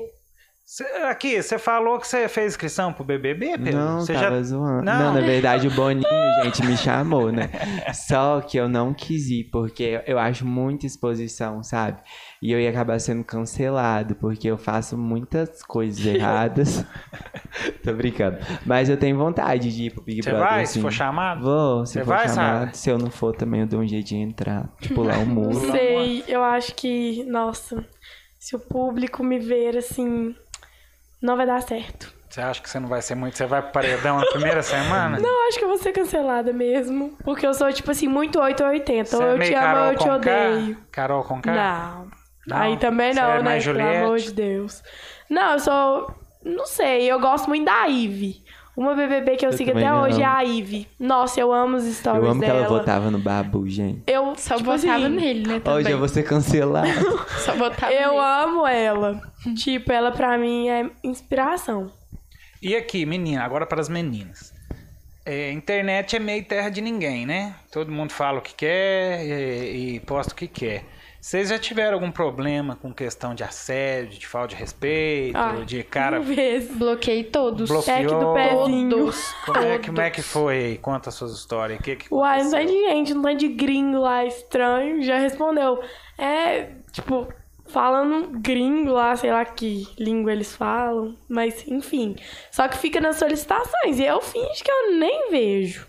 [0.69, 3.71] Cê- aqui, você falou que você fez inscrição pro BBB, Pedro?
[3.77, 4.83] Não, Você tava zoando.
[4.83, 4.99] Não.
[4.99, 5.13] Não.
[5.13, 6.03] na verdade o Boninho,
[6.43, 7.49] gente, me chamou, né?
[7.93, 12.01] Só que eu não quis ir, porque eu acho muita exposição, sabe?
[12.41, 16.85] E eu ia acabar sendo cancelado, porque eu faço muitas coisas erradas.
[17.81, 18.37] Tô brincando.
[18.65, 20.49] Mas eu tenho vontade de ir pro Big Você Brother.
[20.49, 20.73] vai, assim.
[20.73, 21.43] se for chamado?
[21.43, 22.35] Vou, se Você for vai, chamado.
[22.59, 22.73] Sara?
[22.73, 24.69] Se eu não for, também eu dou um jeito de entrar.
[24.81, 25.71] De pular o Não muro.
[25.71, 27.85] sei, eu acho que, nossa,
[28.37, 30.35] se o público me ver assim,
[31.21, 32.13] não vai dar certo.
[32.29, 33.37] Você acha que você não vai ser muito.
[33.37, 35.17] Você vai pro paredão na primeira semana?
[35.19, 37.15] Não, acho que eu vou ser cancelada mesmo.
[37.23, 39.05] Porque eu sou, tipo assim, muito 8 ou 80.
[39.09, 40.75] Você Ou é eu te amo ou Carol eu te odeio.
[40.75, 40.81] K?
[40.91, 41.53] Carol com K?
[41.53, 42.07] Não.
[42.45, 42.57] Não?
[42.57, 43.43] Aí também não, é né?
[43.43, 44.03] mais Pelo Juliette?
[44.03, 44.83] amor de Deus.
[45.29, 46.15] Não, eu sou.
[46.43, 48.43] Não sei, eu gosto muito da Ive.
[48.77, 50.35] Uma BBB que eu, Eu sigo até hoje é amo.
[50.35, 50.87] a Ive.
[50.99, 52.59] Nossa, eu amo os stories Eu amo que dela.
[52.59, 54.03] ela votava no Babu, gente.
[54.05, 55.59] Eu Só tipo botava assim, nele, né?
[55.59, 55.79] Também.
[55.79, 56.87] Hoje eu vou ser cancelado.
[57.43, 58.21] Só botava Eu nele.
[58.23, 59.19] amo ela.
[59.55, 61.91] tipo, ela pra mim é inspiração.
[62.61, 64.53] E aqui, menina, agora para as meninas.
[65.25, 67.55] É, internet é meio terra de ninguém, né?
[67.71, 70.85] Todo mundo fala o que quer e, e posta o que quer.
[71.19, 75.83] Vocês já tiveram algum problema com questão de assédio, de falta de respeito, Ai, de
[75.83, 76.21] cara.
[76.71, 77.69] Bloqueei todos.
[77.69, 78.19] Bloqueou.
[78.19, 78.89] Do pezinho.
[78.89, 79.33] Todos.
[79.45, 80.77] Como é, que, como é que foi aí?
[80.77, 81.79] Conta as suas histórias.
[81.79, 85.01] O que, que Uai, não tem de gente, não tem de gringo lá estranho.
[85.01, 85.81] Já respondeu.
[86.17, 87.27] É, tipo,
[87.67, 91.15] falando gringo lá, sei lá que língua eles falam.
[91.27, 92.15] Mas, enfim.
[92.51, 93.99] Só que fica nas solicitações.
[93.99, 95.87] E eu finge que eu nem vejo.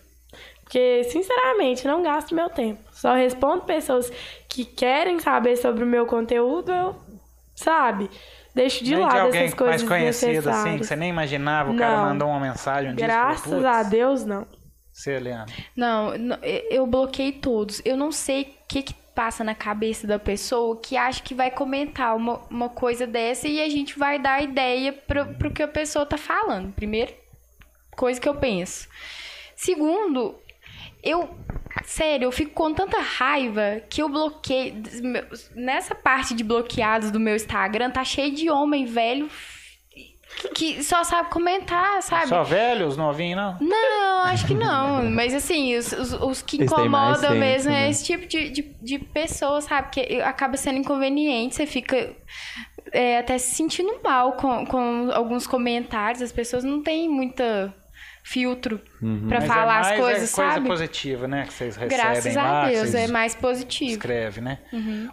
[0.63, 2.83] Porque, sinceramente, não gasto meu tempo.
[2.93, 4.13] Só respondo pessoas
[4.59, 6.97] que querem saber sobre o meu conteúdo, eu,
[7.55, 8.11] sabe?
[8.53, 11.71] Deixo de Nem lado de alguém essas coisas mais conhecido assim, que você nem imaginava,
[11.71, 12.05] o cara Não.
[12.07, 14.45] mandou uma mensagem um dia e Graças a "Putz, Deus, não.
[14.93, 15.55] Você, Leandro?
[15.77, 16.13] Não,
[16.69, 17.81] eu bloqueei todos.
[17.85, 21.53] Eu não sei o que, que passa na cabeça da pessoa que acha que vai
[21.53, 25.69] comentar uma, uma coisa dessa e a gente vai dar ideia pro, pro que a
[25.69, 26.73] pessoa tá falando.
[26.73, 27.15] Primeiro,
[27.93, 28.89] coisa que eu penso.
[29.55, 30.35] Segundo,
[31.01, 31.31] eu.
[31.85, 34.09] Sério, eu fico com tanta raiva que eu
[35.03, 39.29] meus- Nessa parte de bloqueados do meu Instagram, tá cheio de homem velho
[40.55, 42.29] que só sabe comentar, sabe?
[42.29, 43.57] Só velho, os novinhos, não?
[43.61, 45.03] Não, acho que não.
[45.11, 47.91] Mas assim, os, os, os que Eles incomodam tempo, mesmo é né?
[47.91, 49.89] esse tipo de, de, de pessoa, sabe?
[49.91, 52.15] Que acaba sendo inconveniente, você fica
[52.93, 56.23] é, até se sentindo mal com, com alguns comentários.
[56.23, 57.75] As pessoas não têm muita
[58.31, 58.79] filtro
[59.27, 60.69] pra Mas falar é as coisas, é coisa sabe?
[60.69, 61.45] positiva, né?
[61.47, 62.63] Que vocês recebem Graças lá.
[62.65, 63.93] a Deus, é mais positivo.
[63.93, 64.59] escreve, né?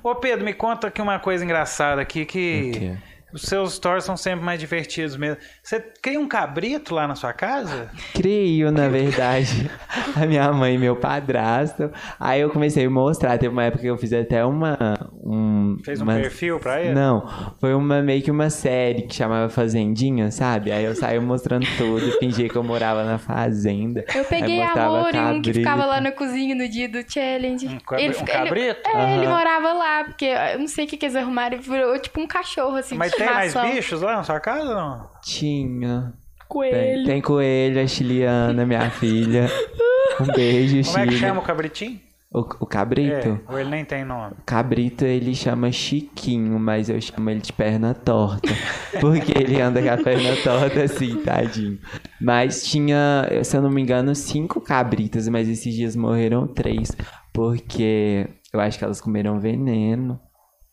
[0.03, 2.97] Ô Pedro, me conta aqui uma coisa engraçada aqui que O quê?
[3.35, 5.37] Os seus stories são sempre mais divertidos mesmo.
[5.61, 7.89] Você cria um cabrito lá na sua casa?
[8.13, 9.69] Creio, na verdade,
[10.15, 11.91] a minha mãe e meu padrasto.
[12.19, 13.37] Aí eu comecei a mostrar.
[13.37, 14.77] Teve uma época que eu fiz até uma.
[15.23, 16.93] Um, Fez um uma- perfil pra ele?
[16.93, 17.27] Não,
[17.59, 20.71] foi uma meio que uma série que chamava Fazendinha, sabe?
[20.71, 24.05] Aí eu saía mostrando tudo, fingia que eu morava na fazenda.
[24.15, 27.67] Eu peguei mostrava amor e um que ficava lá na cozinha no dia do challenge.
[27.67, 28.79] Um cabri- um fica- cabrito?
[28.87, 29.35] é, ele Aham.
[29.35, 32.27] morava lá, porque eu não sei o que, que eles arrumaram, ele virou tipo um
[32.27, 35.09] cachorro, assim, Mas de tem mais bichos lá na sua casa ou não?
[35.23, 36.13] Tinha.
[36.37, 37.05] Tem, Coelho.
[37.05, 39.47] tem coelho, a Chiliana, minha filha.
[40.21, 41.17] Um beijo, Como é que Chile.
[41.17, 41.99] chama o cabritinho?
[42.31, 43.39] O, o cabrito?
[43.47, 44.35] É, ou ele nem tem nome?
[44.45, 48.49] Cabrito ele chama Chiquinho, mas eu chamo ele de perna torta.
[48.99, 51.79] Porque ele anda com a perna torta assim, tadinho.
[52.21, 56.91] Mas tinha, se eu não me engano, cinco cabritas, mas esses dias morreram três.
[57.33, 60.19] Porque eu acho que elas comeram veneno.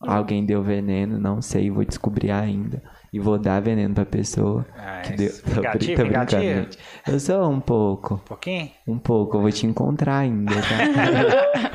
[0.03, 2.83] Alguém deu veneno, não sei, vou descobrir ainda.
[3.13, 4.67] E vou dar veneno pra pessoa.
[4.77, 5.31] Ah, que deu.
[5.45, 6.67] vingativo, brincando, vingativo?
[7.07, 8.15] Eu sou um pouco.
[8.15, 8.71] Um pouquinho?
[8.87, 11.73] Um pouco, eu vou te encontrar ainda, tá?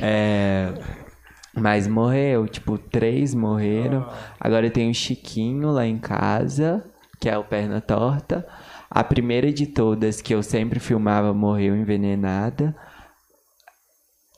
[0.00, 0.72] é,
[1.54, 4.08] mas morreu, tipo, três morreram.
[4.38, 6.84] Agora tem o Chiquinho lá em casa,
[7.18, 8.46] que é o perna torta.
[8.90, 12.74] A primeira de todas que eu sempre filmava morreu envenenada.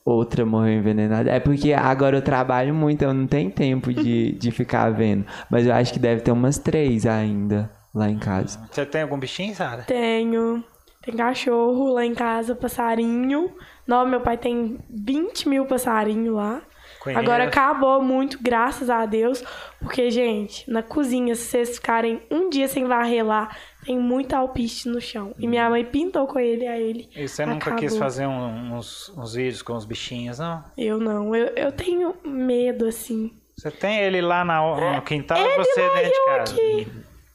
[0.09, 1.31] Outra morreu envenenada.
[1.31, 5.27] É porque agora eu trabalho muito, eu não tenho tempo de, de ficar vendo.
[5.51, 8.59] Mas eu acho que deve ter umas três ainda lá em casa.
[8.73, 9.83] Você tem algum bichinho, Sara?
[9.83, 10.65] Tenho.
[11.03, 13.53] Tem cachorro lá em casa, passarinho.
[13.87, 16.63] Não, meu pai tem 20 mil passarinhos lá.
[17.01, 17.21] Conheço.
[17.21, 19.45] Agora acabou muito, graças a Deus.
[19.79, 23.51] Porque, gente, na cozinha, se vocês ficarem um dia sem varrer lá,
[23.89, 25.35] tem muito alpiste no chão.
[25.39, 27.09] E minha mãe pintou com ele, a ele.
[27.17, 27.79] E você nunca acabou.
[27.79, 30.63] quis fazer um- uns, uns vídeos com os bichinhos, não?
[30.77, 31.35] Eu não.
[31.35, 33.31] Eu, eu tenho medo, assim.
[33.57, 36.57] Você tem ele lá na- no quintal e você dentro de casa?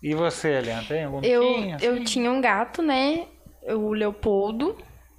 [0.04, 1.78] E você, Leandro, tem algum Eu, bichinho?
[1.82, 3.26] eu tinha um gato, né?
[3.70, 4.78] O Leopoldo.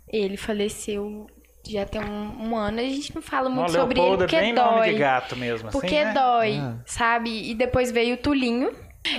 [0.08, 1.26] Ele faleceu
[1.66, 2.78] já tem um, um ano.
[2.78, 4.92] A gente não fala Não, muito sobre ele Leopoldo é porque bem nome dói.
[4.92, 6.12] de gato mesmo, assim, Porque né?
[6.12, 6.76] dói, Ah.
[6.84, 7.50] sabe?
[7.50, 8.70] E depois veio o Tulinho,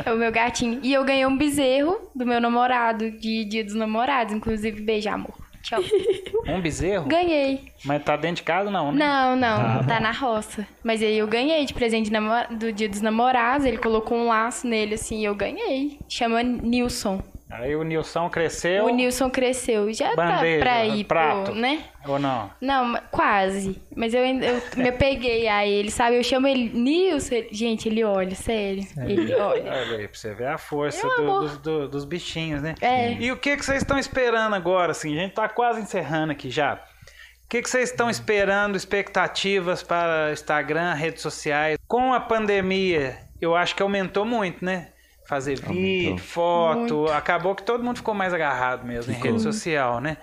[0.04, 0.80] é o meu gatinho.
[0.84, 4.34] E eu ganhei um bezerro do meu namorado, de Dia dos Namorados.
[4.34, 5.36] Inclusive, beijo, amor.
[5.62, 5.82] Tchau.
[6.48, 7.08] Um bezerro?
[7.08, 7.72] ganhei.
[7.84, 9.00] Mas tá dentro de casa, não, né?
[9.00, 10.68] Não, não, tá na roça.
[10.84, 12.12] Mas aí eu ganhei de presente
[12.52, 13.66] do Dia dos Namorados.
[13.66, 15.98] Ele colocou um laço nele, assim, e eu ganhei.
[16.08, 17.20] Chama Nilson.
[17.60, 19.91] Aí o Nilson cresceu, O Nilson cresceu.
[19.93, 21.43] Já Bandeja, tá pra ir prato.
[21.51, 21.84] pro, né?
[22.08, 22.51] ou não?
[22.62, 23.82] Não, quase.
[23.95, 26.18] Mas eu, eu me peguei a ele, sabe?
[26.18, 27.36] Eu chamo ele Nilson.
[27.51, 28.84] Gente, ele olha, sério.
[28.97, 29.72] Ele olha.
[29.72, 32.76] Olha aí, pra você ver a força do- dos, do- dos bichinhos, né?
[32.82, 33.14] É.
[33.14, 35.18] E o que, que vocês estão esperando agora, assim?
[35.18, 36.76] A gente tá quase encerrando aqui já.
[36.76, 41.78] O que, que vocês estão esperando, expectativas para Instagram, redes sociais?
[41.88, 44.89] Com a pandemia, eu acho que aumentou muito, né?
[45.28, 46.18] Fazer vídeo, Aumentou.
[46.18, 47.06] foto.
[47.12, 49.32] Acabou que todo mundo ficou mais agarrado mesmo em Ficou.
[49.32, 50.18] rede social, né?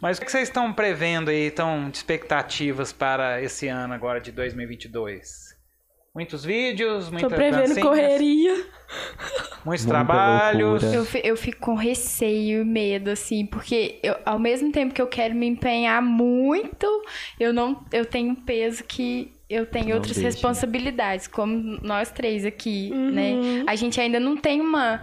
[0.00, 4.30] Mas o que vocês estão prevendo aí, estão de expectativas para esse ano agora de
[4.32, 5.46] 2022?
[6.14, 8.54] Muitos vídeos, Tô muitas prevendo dancinhas, correria.
[9.64, 10.82] muitos Muita trabalhos.
[10.82, 11.18] loucura.
[11.18, 15.06] Eu, eu fico com receio e medo, assim, porque eu- ao mesmo tempo que eu
[15.06, 16.86] quero me empenhar muito,
[17.38, 20.28] eu não eu tenho um peso que eu tenho Não outras deixa.
[20.28, 23.10] responsabilidades, como nós três aqui, Uhum.
[23.10, 23.32] né?
[23.66, 25.02] A gente ainda não tem uma.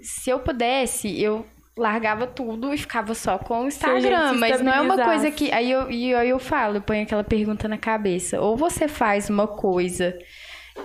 [0.00, 1.44] Se eu pudesse, eu
[1.76, 5.50] largava tudo e ficava só com o Instagram, mas não é uma coisa que.
[5.52, 8.40] Aí eu, e aí eu falo, eu ponho aquela pergunta na cabeça.
[8.40, 10.16] Ou você faz uma coisa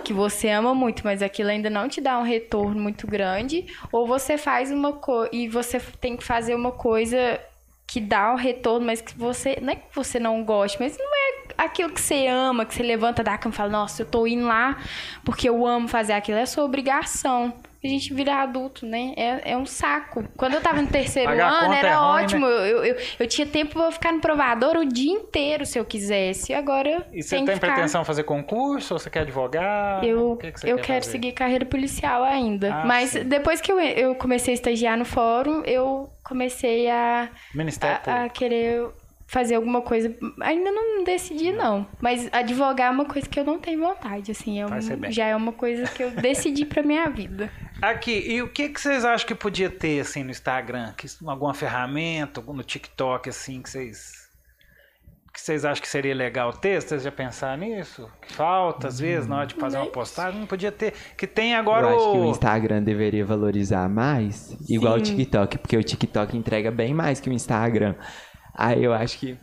[0.04, 4.06] que você ama muito, mas aquilo ainda não te dá um retorno muito grande, ou
[4.06, 7.40] você faz uma coisa e você tem que fazer uma coisa
[7.86, 11.06] que dá um retorno, mas que você não é que você não goste, mas não
[11.06, 11.17] é
[11.56, 14.46] aquilo que você ama, que você levanta da cama e fala, nossa, eu tô indo
[14.46, 14.76] lá
[15.24, 19.14] porque eu amo fazer aquilo, é sua obrigação, a gente vira adulto, né?
[19.16, 20.24] É, é um saco.
[20.36, 22.46] Quando eu tava no terceiro Pagar ano, era é ruim, ótimo.
[22.46, 26.52] Eu, eu, eu tinha tempo pra ficar no provador o dia inteiro, se eu quisesse.
[26.52, 27.58] Agora E você tem ficar...
[27.60, 30.02] pretensão fazer concurso ou você quer advogar?
[30.02, 31.12] Eu, que que eu quer quero fazer?
[31.12, 32.74] seguir carreira policial ainda.
[32.74, 33.22] Ah, Mas sim.
[33.24, 38.28] depois que eu, eu comecei a estagiar no fórum, eu comecei a, Ministério a, a
[38.28, 38.88] querer
[39.28, 40.12] fazer alguma coisa.
[40.40, 41.86] Ainda não decidi, não.
[42.00, 44.60] Mas advogar é uma coisa que eu não tenho vontade, assim.
[44.60, 47.52] É Vai um- já é uma coisa que eu decidi pra minha vida.
[47.80, 50.94] Aqui, e o que, que vocês acham que podia ter assim no Instagram?
[50.96, 54.26] Que, alguma ferramenta, no TikTok, assim, que vocês.
[55.32, 56.80] Que vocês acham que seria legal ter?
[56.82, 58.10] Vocês já pensaram nisso?
[58.22, 60.94] Que falta, às vezes, na hora de fazer uma postagem, não podia ter.
[61.16, 62.30] Que tem agora eu acho que o o.
[62.30, 65.14] Instagram deveria valorizar mais, igual o Sim.
[65.16, 67.94] TikTok, porque o TikTok entrega bem mais que o Instagram.
[68.58, 69.38] Aí eu acho que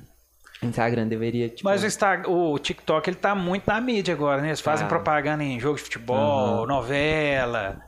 [0.62, 1.64] o Instagram deveria, tipo...
[1.64, 4.50] Mas o, Insta- o TikTok ele tá muito na mídia agora, né?
[4.50, 4.90] Eles fazem Tá.
[4.90, 6.66] propaganda em jogo de futebol, Aham.
[6.68, 7.82] novela.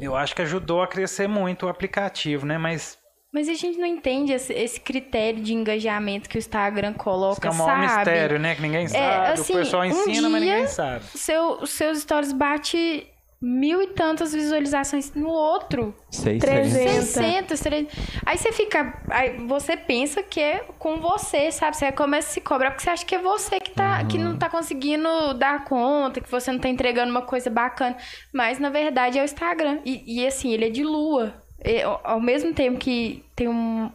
[0.00, 2.58] Eu acho que ajudou a crescer muito o aplicativo, né?
[2.58, 2.98] Mas
[3.32, 7.46] Mas a gente não entende esse, esse critério de engajamento que o Instagram coloca, que
[7.46, 7.82] é o maior sabe?
[7.96, 8.54] mistério, né?
[8.54, 9.32] Que ninguém sabe.
[9.32, 11.04] assim, o pessoal um ensina, mas dia- ninguém sabe.
[11.04, 13.06] Seu, os seus stories bate
[13.40, 15.94] mil e tantas visualizações no outro.
[16.10, 16.48] 600.
[16.48, 17.08] 300.
[17.08, 17.96] 600, 300.
[18.26, 19.02] Aí você fica.
[19.08, 21.76] Aí você pensa que é com você, sabe?
[21.76, 24.36] Você começa a se cobrar porque você acha que é você que, tá, que não
[24.36, 27.96] tá conseguindo dar conta, que você não tá entregando uma coisa bacana.
[28.32, 29.78] Mas na verdade é o Instagram.
[29.84, 31.34] E, e, assim, ele é de lua.
[31.64, 33.90] E, ao, ao mesmo tempo que tem um.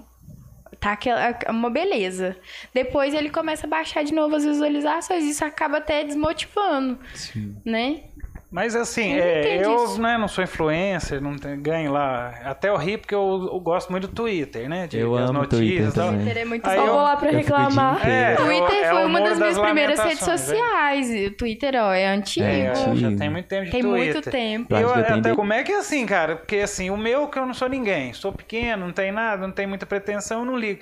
[0.80, 2.36] Tá aquela, uma beleza.
[2.74, 5.24] Depois ele começa a baixar de novo as visualizações.
[5.24, 7.56] Isso acaba até desmotivando, Sim.
[7.64, 8.04] né?
[8.54, 12.36] Mas assim, Eu não é, eu né, não sou influencer, não tenho, ganho lá.
[12.46, 14.86] Até eu ri porque eu, eu gosto muito do Twitter, né?
[14.86, 16.20] De, Eu das amo notícias Twitter também.
[16.24, 18.08] Twitter é muito Aí Só eu- vou lá pra reclamar.
[18.08, 20.38] É, Twitter é é foi uma das humor minhas primeiras redes né?
[20.38, 21.10] sociais.
[21.10, 22.46] O Twitter, ó, é antigo.
[22.46, 22.96] É, É, antigo.
[22.96, 24.14] já tem muito tempo de Tem Twitter.
[24.14, 24.76] muito tempo.
[24.76, 26.36] Eu até, de- como é que é assim, cara?
[26.36, 29.52] Porque assim, o meu que eu não sou ninguém, sou pequeno, não tem nada, não
[29.54, 30.80] tem muita pretensão, eu não ligo.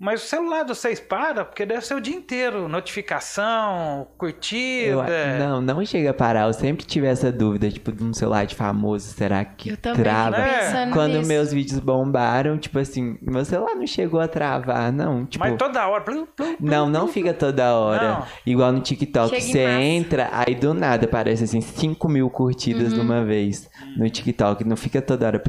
[0.00, 2.66] Mas o celular de vocês para, porque deve ser o dia inteiro.
[2.68, 4.90] Notificação, curtida.
[5.08, 6.46] Eu- não, não chega a parar.
[6.46, 10.02] Eu sempre tive essa dúvida, tipo, de um celular de famoso, será que Eu também
[10.02, 10.36] trava?
[10.38, 10.58] É.
[10.66, 11.28] pensando Quando nisso.
[11.28, 15.26] meus vídeos bombaram, tipo assim, meu celular não chegou a travar, não.
[15.26, 16.02] Tipo, Mas toda hora.
[16.02, 18.08] plum, plum, não, não fica toda hora.
[18.20, 18.26] Não.
[18.46, 22.98] Igual no TikTok, Chega você entra, aí do nada aparece assim, 5 mil curtidas Uhum.
[23.00, 24.64] de uma vez no TikTok.
[24.64, 25.42] Não fica toda hora.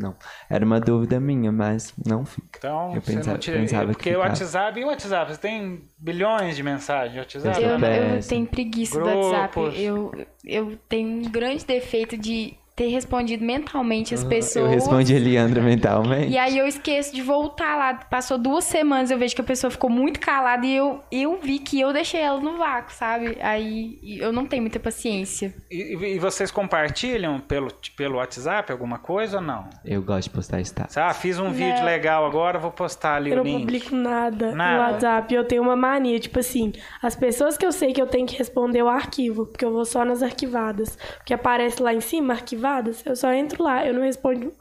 [0.00, 0.14] Não.
[0.48, 2.46] Era uma dúvida minha, mas não fica.
[2.58, 4.18] Então, Eu você não pensava que Porque o.
[4.20, 7.62] WhatsApp, e o WhatsApp, você tem bilhões de mensagens de WhatsApp.
[7.62, 9.26] Eu, eu tenho preguiça do Grupos.
[9.32, 9.82] WhatsApp.
[9.82, 14.66] Eu, eu tenho um grande defeito de ter respondido mentalmente as pessoas.
[14.66, 16.28] Eu respondi a Leandra mentalmente.
[16.30, 17.94] E aí eu esqueço de voltar lá.
[17.94, 21.58] Passou duas semanas, eu vejo que a pessoa ficou muito calada e eu, eu vi
[21.58, 23.38] que eu deixei ela no vácuo, sabe?
[23.40, 25.54] Aí eu não tenho muita paciência.
[25.70, 29.70] E, e vocês compartilham pelo, pelo WhatsApp alguma coisa ou não?
[29.82, 30.98] Eu gosto de postar status.
[30.98, 33.60] Ah, fiz um vídeo legal agora, vou postar ali Eu o não link.
[33.60, 34.72] publico nada, Nada?
[34.86, 35.34] no WhatsApp.
[35.34, 36.72] Eu tenho uma mania, tipo assim,
[37.02, 39.86] as pessoas que eu sei que eu tenho que responder o arquivo, porque eu vou
[39.86, 40.98] só nas arquivadas.
[41.16, 42.34] Porque aparece lá em cima,
[42.66, 44.52] arquivadas, eu só entro lá, eu não respondo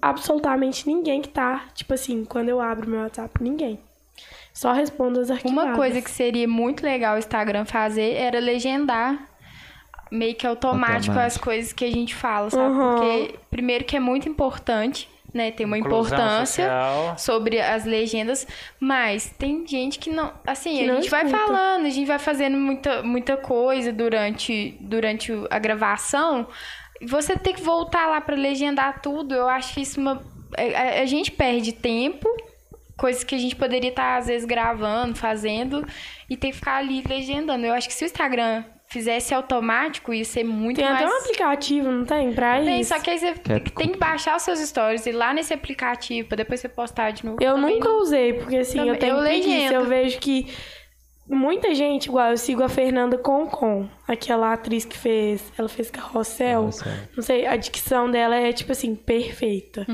[0.00, 3.78] absolutamente ninguém que tá, tipo assim, quando eu abro meu WhatsApp, ninguém.
[4.52, 5.64] Só respondo as arquivadas.
[5.70, 9.28] Uma coisa que seria muito legal o Instagram fazer era legendar
[10.10, 11.20] meio que automático, Automático.
[11.20, 12.64] as coisas que a gente fala, sabe?
[12.74, 12.94] Uhum.
[12.96, 15.52] Porque, primeiro, que é muito importante, né?
[15.52, 17.14] Tem uma Inclusão importância social.
[17.18, 18.44] sobre as legendas,
[18.80, 20.32] mas tem gente que não.
[20.44, 21.44] Assim, Que a não gente vai escuta.
[21.46, 26.48] falando, a gente vai fazendo muita, muita coisa durante, durante a gravação.
[27.06, 29.34] Você tem que voltar lá pra legendar tudo.
[29.34, 30.22] Eu acho que isso uma.
[30.56, 30.62] A,
[30.98, 32.28] a- a gente perde tempo,
[32.96, 35.86] coisas que a gente poderia estar, às vezes, gravando, fazendo,
[36.28, 37.64] e tem que ficar ali legendando.
[37.64, 40.96] Eu acho que se o Instagram fizesse automático, ia ser muito Tem mais.
[41.04, 42.32] até um aplicativo, não tem?
[42.32, 42.92] Pra Tem, isso.
[42.92, 45.54] só que aí você é tem que baixar os seus stories e ir lá nesse
[45.54, 47.38] aplicativo pra depois você postar de novo.
[47.40, 49.74] Eu Também nunca usei, porque assim, Também- eu tenho eu preguiça.
[49.74, 50.48] Eu vejo que
[51.30, 56.60] muita gente, igual eu sigo a Fernanda Concon, aquela atriz que fez, ela fez Carrossel.
[56.62, 56.92] Carrossel.
[57.16, 59.86] Não sei, a dicção dela é, tipo assim, perfeita.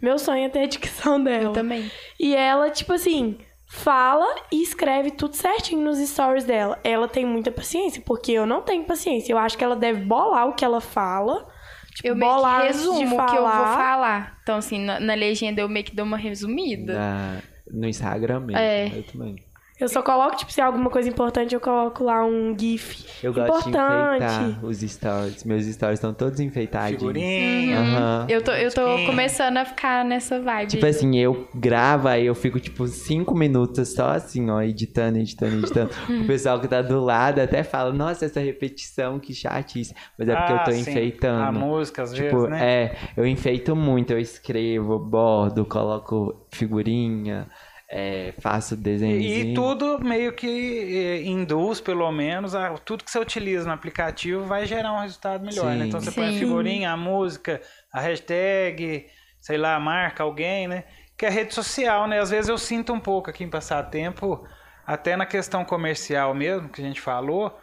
[0.00, 1.40] Meu sonho é ter a dicção dela.
[1.40, 1.46] Uhum.
[1.48, 1.90] Eu também.
[2.18, 3.36] E ela, tipo assim,
[3.68, 6.78] fala e escreve tudo certinho nos stories dela.
[6.84, 9.32] Ela tem muita paciência, porque eu não tenho paciência.
[9.32, 11.46] Eu acho que ela deve bolar o que ela fala.
[11.94, 13.76] Tipo, Eu meio que resumo o que eu vou falar.
[13.76, 14.38] falar.
[14.42, 16.92] Então, assim, na, na legenda eu meio que dou uma resumida.
[16.94, 18.58] Na- no Instagram mesmo.
[18.60, 18.88] É.
[18.88, 19.36] Eu também.
[19.84, 23.34] Eu só coloco, tipo, se é alguma coisa importante, eu coloco lá um GIF Eu
[23.34, 24.18] gosto importante.
[24.20, 25.44] de enfeitar os stories.
[25.44, 27.02] Meus stories estão todos enfeitadinhos.
[27.02, 27.78] Figurinha.
[27.80, 28.26] Aham.
[28.30, 30.70] Eu tô, eu tô começando a ficar nessa vibe.
[30.70, 35.56] Tipo assim, eu gravo, aí eu fico, tipo, cinco minutos só assim, ó, editando, editando,
[35.56, 35.90] editando.
[36.22, 39.94] o pessoal que tá do lado até fala, nossa, essa repetição, que chatice.
[40.18, 40.80] Mas é porque eu Ah, tô sim.
[40.80, 41.42] enfeitando.
[41.42, 42.64] A música, às Tipo, vezes, né?
[42.84, 47.48] é, eu enfeito muito, eu escrevo, bordo, coloco figurinha,
[47.96, 49.20] é, faço desenho.
[49.20, 54.44] E, tudo meio que eh, induz, pelo menos, a, tudo que você utiliza no aplicativo
[54.44, 55.82] vai gerar um resultado melhor, né?
[55.82, 55.88] Sim.
[55.88, 56.40] Então você põe a Sim.
[56.40, 59.06] figurinha, a música, a hashtag,
[59.40, 60.82] sei lá, marca alguém, né?
[61.16, 62.18] Que é rede social, né?
[62.18, 64.44] Às vezes eu sinto um pouco aqui em Passatempo,
[64.84, 67.56] até na questão comercial mesmo, que a gente falou,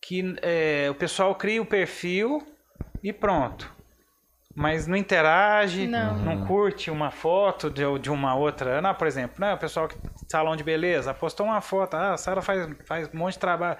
[0.00, 2.40] que eh, o pessoal cria o perfil
[3.02, 3.68] e pronto.
[4.54, 6.18] Mas não interage, Não.
[6.18, 8.80] não curte uma foto de, de uma outra.
[8.82, 9.96] Não, por exemplo, né, o pessoal que
[10.28, 11.94] salão de beleza postou uma foto.
[11.94, 13.78] Ah, a Sara faz, faz um monte de trabalho.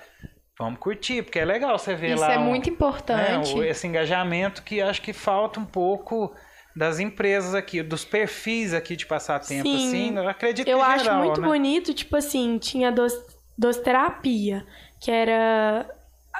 [0.59, 2.33] Vamos curtir, porque é legal você ver Isso lá.
[2.35, 3.55] é um- muito né, importante.
[3.55, 6.35] o- esse engajamento que acho que falta um pouco
[6.75, 9.89] das empresas aqui, dos perfis aqui de passatempo, Sim.
[9.89, 10.17] assim.
[10.17, 11.47] Eu acredito Eu que acho geral, muito né?
[11.47, 13.19] bonito, tipo assim, tinha doce,
[13.59, 14.65] doce terapia,
[15.01, 15.87] que era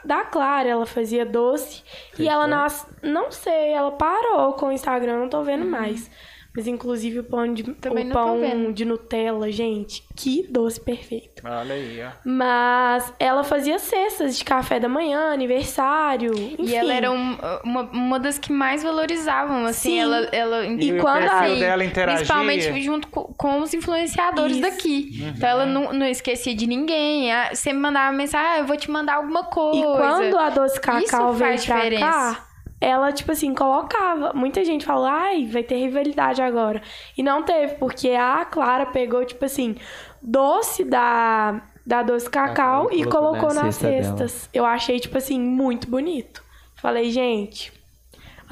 [0.05, 1.83] da Clara, ela fazia doce.
[2.19, 6.11] e ela nas, não sei, ela parou com o Instagram, não tô vendo mais.
[6.55, 11.43] Mas inclusive o pão de Também o pão de Nutella, gente, que doce perfeito.
[11.47, 12.11] Olha aí, ó.
[12.25, 16.57] Mas ela fazia cestas de café da manhã, aniversário, enfim.
[16.65, 20.01] E ela era um- uma, uma das que mais valorizavam, assim, Sim.
[20.01, 20.29] ela...
[20.33, 22.17] ela E o quando a- dela interagia.
[22.19, 24.63] Principalmente junto co- com, os influenciadores Isso.
[24.63, 25.19] daqui.
[25.23, 25.29] Uhum.
[25.37, 27.31] Então ela não, não esquecia de ninguém.
[27.55, 29.79] Sempre mandava mensagem, ah, eu vou te mandar alguma coisa.
[29.79, 32.05] E quando a Doce Cacau Isso veio faz pra diferença.
[32.07, 32.47] cá,
[32.83, 34.33] ela, tipo assim, colocava.
[34.35, 36.83] Muita gente falou, ai, vai ter rivalidade agora.
[37.17, 39.77] E não teve, porque a Clara pegou, tipo assim,
[40.21, 44.19] doce da, da Doce Cacau Cacau e colocou colocou na nas cesta dela.
[44.19, 44.51] cestas.
[44.53, 46.43] Eu achei, tipo assim, muito bonito.
[46.75, 47.73] Falei, gente,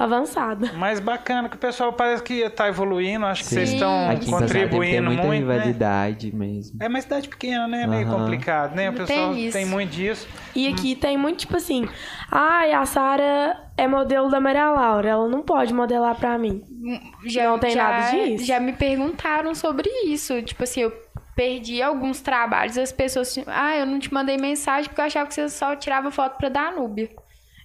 [0.03, 0.71] avançada.
[0.73, 3.25] Mas bacana que o pessoal parece que tá evoluindo.
[3.25, 3.55] Acho que Sim.
[3.55, 5.45] vocês estão Aqui Passatempo tem contribuindo muita muito.
[5.45, 5.53] Né?
[5.55, 6.77] rivalidade mesmo.
[6.81, 7.85] É uma cidade pequena, né?
[7.87, 8.89] Meio complicado, né?
[8.89, 10.27] O Não pessoal tem tem, muito disso.
[10.55, 11.87] E aqui tem muito, tipo assim,
[12.31, 16.63] ai, a Sara é modelo da Maria Laura, ela não pode modelar pra mim.
[17.25, 18.45] já, Não tem já, nada disso?
[18.45, 20.41] Já me perguntaram sobre isso.
[20.41, 20.93] Tipo assim, eu
[21.35, 22.77] perdi alguns trabalhos.
[22.77, 26.11] As pessoas, ah, eu não te mandei mensagem porque eu achava que você só tirava
[26.11, 27.09] foto pra Danúbia.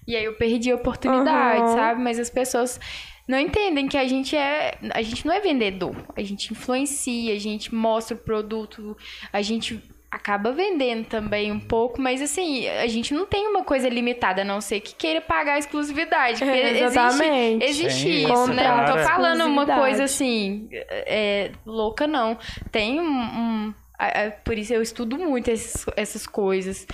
[0.07, 1.75] E aí eu perdi a oportunidade, Aham.
[1.75, 2.01] sabe?
[2.01, 2.79] Mas as pessoas
[3.27, 4.77] não entendem que a gente é.
[4.93, 5.95] A gente não é vendedor.
[6.15, 8.95] A gente influencia, a gente mostra o produto,
[9.33, 13.89] a gente acaba vendendo também um pouco, mas assim, a gente não tem uma coisa
[13.89, 16.39] limitada, a não ser que queira pagar a exclusividade.
[16.39, 17.65] Porque É, existe, exatamente.
[17.65, 18.67] existe Tem isso, né?
[18.69, 22.37] Não tô falando uma coisa assim, é, louca, não.
[22.71, 23.03] Tem um.
[23.05, 26.87] um- a- a- por isso eu estudo muito esses- essas coisas.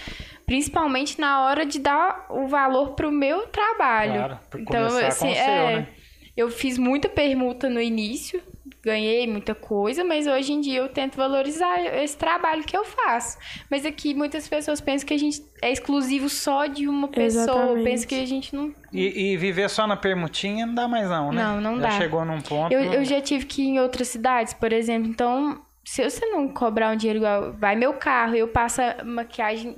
[0.46, 4.14] Principalmente na hora de dar o valor pro meu trabalho.
[4.14, 5.88] Claro, então, assim, com o seu, é, né?
[6.36, 8.42] eu fiz muita permuta no início,
[8.84, 13.38] ganhei muita coisa, mas hoje em dia eu tento valorizar esse trabalho que eu faço.
[13.72, 17.84] Mas aqui muitas pessoas pensam que a gente é exclusivo só de uma pessoa, Exatamente.
[17.84, 21.32] pensam que a gente não E, e viver só na permutinha não dá mais não,
[21.32, 21.42] né?
[21.42, 21.92] Não, não já dá.
[21.92, 22.74] chegou num ponto...
[22.74, 25.10] Eu, eu já tive que ir em outras cidades, por exemplo.
[25.10, 29.78] Então, se você não cobrar um dinheiro igual, vai meu carro, eu passo a maquiagem.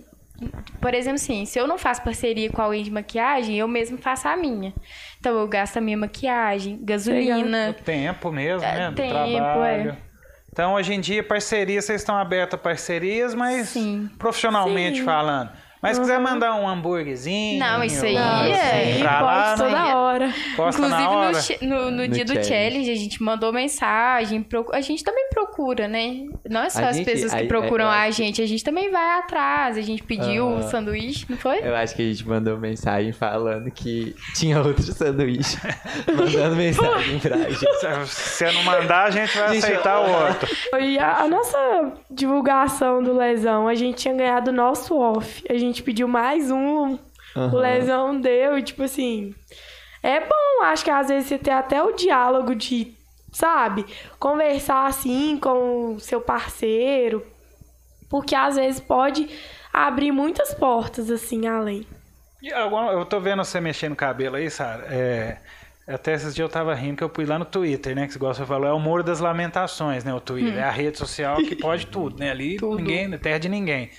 [0.82, 4.28] Por exemplo, assim, se eu não faço parceria com alguém de maquiagem, eu mesmo faço
[4.28, 4.74] a minha.
[5.20, 7.74] Então, eu gasto a minha maquiagem, O gasolina.
[7.84, 8.90] tempo mesmo, né?
[8.90, 9.90] Do tempo, trabalho.
[9.92, 9.98] é.
[10.52, 14.10] Então, hoje em dia, parceria, vocês estão abertos a parcerias, mas Sim.
[14.18, 15.06] profissionalmente Sim.
[15.06, 15.52] falando.
[15.86, 17.60] Mas se quiser mandar um hambúrguerzinho...
[17.60, 19.96] Não, isso aí é- pra lá, toda né?
[19.96, 20.34] hora.
[20.56, 21.38] Posta Inclusive, na hora.
[21.62, 22.50] no, no, no dia do challenge.
[22.50, 24.46] challenge, a gente mandou mensagem.
[24.74, 26.26] A gente também procura, né?
[26.50, 28.46] Não é só A as gente- pessoas que a- procuram eu a que- gente, a
[28.48, 29.78] gente também vai atrás.
[29.78, 30.58] A gente pediu Aham.
[30.58, 31.60] um sanduíche, não foi?
[31.62, 35.58] Eu acho que a gente mandou mensagem falando que tinha outro sanduíche.
[36.08, 37.60] mandando mensagem pra gente.
[38.08, 40.56] Se você não mandar, a gente vai Gente, aceitar o outro.
[40.82, 45.44] E a, a nossa divulgação do Lesão, a gente tinha ganhado o nosso off.
[45.50, 47.00] A gente pediu mais um, o
[47.36, 47.60] Aham.
[47.60, 49.34] Lesão deu, e tipo assim.
[50.02, 52.94] É bom, acho que às vezes você ter até o diálogo de,
[53.32, 53.86] sabe,
[54.20, 57.26] conversar assim com o seu parceiro.
[58.08, 59.28] Porque às vezes pode
[59.74, 61.86] abrir muitas portas, assim, além.
[62.42, 64.86] E eu tô vendo você mexendo no cabelo aí, Sara.
[64.90, 65.40] É,
[65.88, 68.08] até esses dias eu tava rindo que eu fui lá no Twitter, né?
[68.08, 70.14] Que igual você falou, é o muro das lamentações, né?
[70.14, 70.58] O Twitter.
[70.58, 72.30] É a rede social que pode tudo, né?
[72.30, 72.78] Ali Tudo.
[72.78, 73.90] ninguém, terra de ninguém.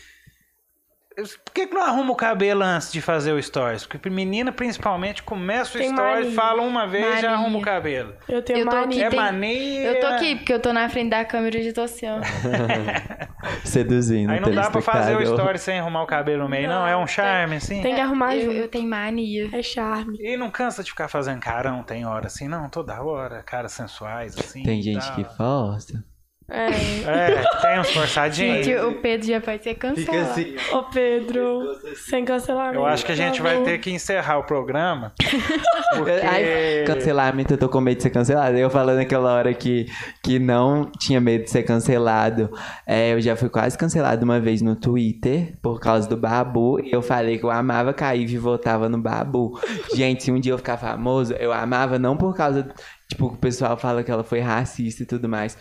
[1.16, 3.86] Por que, que não arruma o cabelo antes de fazer o stories?
[3.86, 6.30] Porque menina, principalmente, começa o Tem mania.
[6.32, 7.30] fala uma vez e Mania.
[7.30, 8.14] arruma o cabelo.
[8.28, 9.06] Eu tenho Eu tô aqui, mania.
[9.06, 9.82] É tem- mania.
[9.92, 12.04] Eu tô aqui, porque eu tô na frente da câmera e já tô assim.
[13.64, 16.86] Seduzindo Aí não dá pra fazer o story sem arrumar o cabelo no meio, não.
[16.86, 17.80] É um charme, assim.
[17.80, 18.56] Tem que arrumar eu, junto.
[18.56, 19.48] eu tenho mania.
[19.52, 20.18] É charme.
[20.20, 24.36] E não cansa de ficar fazendo carão, tem hora assim, não, toda hora, caras sensuais,
[24.38, 24.62] assim.
[24.62, 25.14] Tem gente tal.
[25.16, 26.04] que força.
[26.48, 26.68] É.
[27.04, 28.64] É, tem uns forçadinhos.
[28.64, 30.30] Gente, o Pedro já pode ser cancelado.
[30.30, 30.56] assim.
[30.72, 31.76] Ô, Pedro,
[32.08, 32.76] sem cancelamento.
[32.76, 35.12] Eu acho que a gente por vai ter que encerrar o programa.
[35.96, 36.12] Porque.
[36.12, 38.56] Ai, cancelamento, eu tô com medo de ser cancelado.
[38.56, 39.86] Eu falando aquela hora que,
[40.22, 42.48] que não tinha medo de ser cancelado.
[42.86, 46.78] É, eu já fui quase cancelado uma vez no Twitter por causa do Babu.
[46.78, 49.58] E eu falei que eu amava Caíve e votava no Babu.
[49.96, 52.68] Gente, se um dia eu ficar famoso, eu amava não por causa.
[53.08, 55.56] Tipo, o pessoal fala que ela foi racista e tudo mais.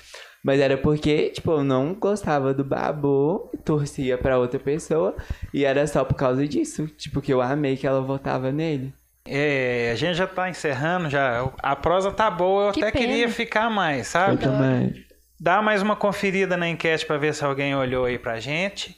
[0.46, 5.16] Mas era porque, tipo, eu não gostava do Babu, torcia pra outra pessoa.
[5.52, 6.86] E era só por causa disso.
[6.88, 8.94] Tipo, que eu amei que ela votava nele.
[9.28, 11.50] É, a gente já tá encerrando, já.
[11.64, 13.06] A prosa tá boa, eu Que até pena.
[13.08, 14.38] queria ficar mais, Eu sabe?
[14.38, 14.94] também.
[15.42, 18.96] Dá mais uma conferida na enquete pra ver se alguém olhou aí pra gente.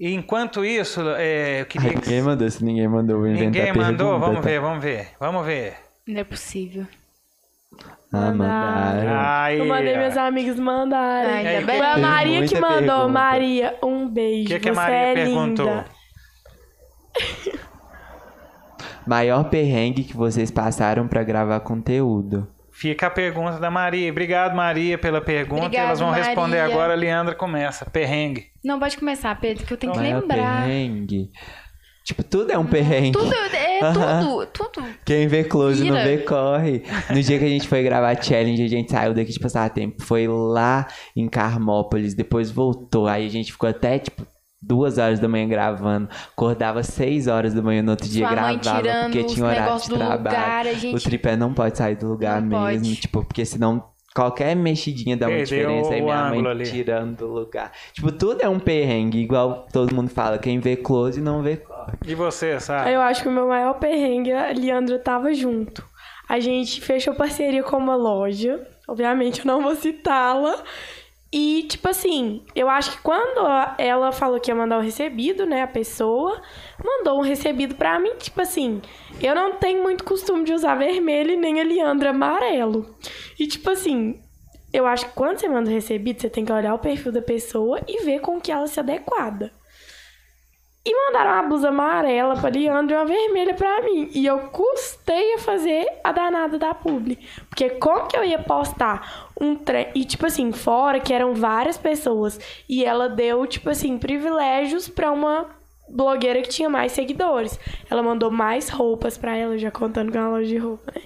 [0.00, 2.00] E enquanto isso, é, eu queria Ai, que.
[2.08, 4.08] ninguém mandou, se ninguém mandou, eu vou inventar Ninguém mandou?
[4.08, 4.48] pergunta, Vamos tá?
[4.50, 5.74] ver, vamos ver, vamos ver.
[6.04, 6.84] Não é possível.
[8.12, 9.12] Ah, Mandaram.
[9.18, 11.30] Aí, Eu mandei meus amigos mandarem.
[11.32, 11.60] Ai, É.
[11.62, 12.78] Foi a Maria que mandou.
[12.78, 13.08] pergunta.
[13.08, 14.44] Maria, um beijo.
[14.44, 15.66] O que, que a Maria é perguntou?
[15.66, 15.84] linda.
[19.06, 22.48] Maior perrengue que vocês passaram pra gravar conteúdo.
[22.72, 24.10] Fica a pergunta da Maria.
[24.10, 25.66] Obrigado, Maria, pela pergunta.
[25.66, 26.74] Obrigado, Elas vão responder Maria.
[26.74, 26.92] agora.
[26.92, 27.84] A Leandra começa.
[27.84, 28.46] Perrengue.
[28.64, 30.62] Não, pode começar, Pedro, que eu tenho que Maior lembrar.
[30.62, 31.30] perrengue.
[32.04, 33.12] Tipo, tudo é um perrengue.
[33.12, 34.86] Tudo, é tudo, tudo.
[35.06, 36.04] Quem vê close não Vira.
[36.04, 36.82] vê corre.
[37.08, 40.02] No dia que a gente foi gravar challenge, a gente saiu daqui de passar tempo.
[40.02, 40.86] Foi lá
[41.16, 43.06] em Carmópolis, depois voltou.
[43.08, 44.26] Aí a gente ficou até, tipo,
[44.60, 46.08] duas horas da manhã gravando.
[46.32, 49.88] Acordava seis horas da manhã no outro dia Sua mãe gravava, porque tinha horário de
[49.88, 50.18] trabalho.
[50.18, 52.96] lugar, a gente- O tripé não pode sair do lugar Não mesmo, pode.
[53.00, 53.82] tipo, porque senão
[54.14, 55.94] qualquer mexidinha dá uma Perdeu diferença.
[55.94, 56.64] Aí minha mãe ali.
[56.64, 57.72] tirando do lugar.
[57.92, 60.38] Tipo, tudo é um perrengue, igual todo mundo fala.
[60.38, 61.92] Quem vê close não vê corre.
[62.06, 62.92] E você, sabe?
[62.92, 65.84] Eu acho que o meu maior perrengue, a Leandra tava junto.
[66.28, 68.66] A gente fechou parceria com uma loja.
[68.86, 70.62] Obviamente eu não vou citá-la.
[71.36, 73.40] E, tipo assim, eu acho que quando
[73.76, 76.40] ela falou que ia mandar o recebido, né, a pessoa
[76.84, 78.80] mandou um recebido pra mim, tipo assim,
[79.20, 82.94] eu não tenho muito costume de usar vermelho e nem a Leandra amarelo.
[83.36, 84.22] E, tipo assim,
[84.72, 87.20] eu acho que quando você manda o recebido, você tem que olhar o perfil da
[87.20, 89.52] pessoa e ver com que ela se adequada.
[90.86, 94.10] E mandaram uma blusa amarela pra Leandro e uma vermelha pra mim.
[94.14, 97.18] E eu custei a fazer a danada da publi.
[97.48, 99.88] Porque como que eu ia postar um trem...
[99.94, 102.38] E, tipo assim, fora que eram várias pessoas.
[102.68, 105.46] E ela deu, tipo assim, privilégios pra uma
[105.88, 107.58] blogueira que tinha mais seguidores.
[107.90, 111.02] Ela mandou mais roupas pra ela, já contando com a loja de roupa, né?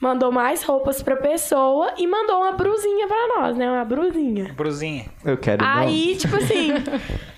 [0.00, 3.70] Mandou mais roupas pra pessoa e mandou uma brusinha pra nós, né?
[3.70, 4.52] Uma brusinha.
[4.54, 5.04] Bruzinha.
[5.24, 5.70] Eu quero não.
[5.70, 6.70] Aí, tipo assim,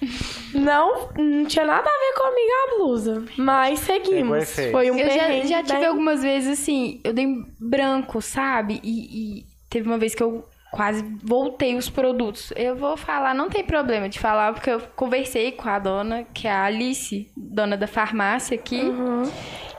[0.54, 3.24] não, não tinha nada a ver comigo a blusa.
[3.36, 4.54] Mas seguimos.
[4.70, 7.26] Foi um eu já, já tive bem- algumas vezes assim, eu dei
[7.60, 8.80] branco, sabe?
[8.82, 12.52] E, e teve uma vez que eu quase voltei os produtos.
[12.56, 16.48] Eu vou falar, não tem problema de falar, porque eu conversei com a dona, que
[16.48, 18.80] é a Alice, dona da farmácia aqui.
[18.80, 19.22] Uhum.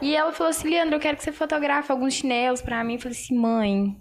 [0.02, 2.96] E ela falou assim, Leandro, eu quero que você fotografe alguns chinelos pra mim.
[2.96, 3.96] Eu falei assim, mãe.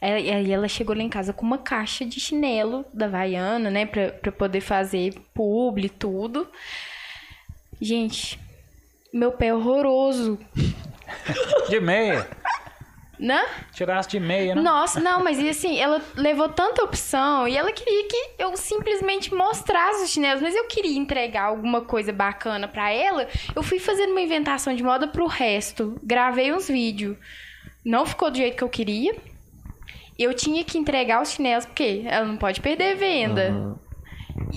[0.00, 3.70] Ela- E aí ela chegou lá em casa com uma caixa de chinelo da Havaiana,
[3.70, 3.84] né?
[3.86, 6.48] Pra, pra poder fazer publi e tudo.
[7.80, 8.38] Gente,
[9.12, 10.38] meu pé é horroroso.
[11.68, 12.28] De meia.
[13.18, 13.44] Né?
[13.74, 14.62] Tirasse de meia, né?
[14.62, 19.34] Nossa, não, mas e assim, ela levou tanta opção e ela queria que eu simplesmente
[19.34, 23.28] mostrasse os chinelos, mas eu queria entregar alguma coisa bacana pra ela.
[23.54, 27.14] Eu fui fazendo uma inventação de moda pro resto, gravei uns vídeos.
[27.84, 29.14] Não ficou do jeito que eu queria.
[30.22, 33.48] Eu tinha que entregar os chinelos, porque ela não pode perder venda.
[33.48, 33.76] Aham.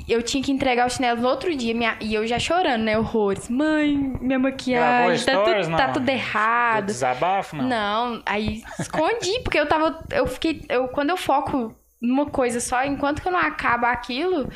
[0.08, 2.98] Eu tinha que entregar os chinelos no outro dia, minha- e eu já chorando, né?
[2.98, 3.50] Horrores.
[3.50, 5.94] Mãe, minha maquiagem, tá, stories, tudo, tá não?
[5.94, 6.86] tudo Do errado.
[6.88, 7.66] desabafo, não?
[7.68, 10.04] Não, aí escondi, porque eu tava.
[10.12, 10.62] Eu fiquei.
[10.70, 14.50] Eu, quando eu foco numa coisa só, enquanto que eu não acabo aquilo,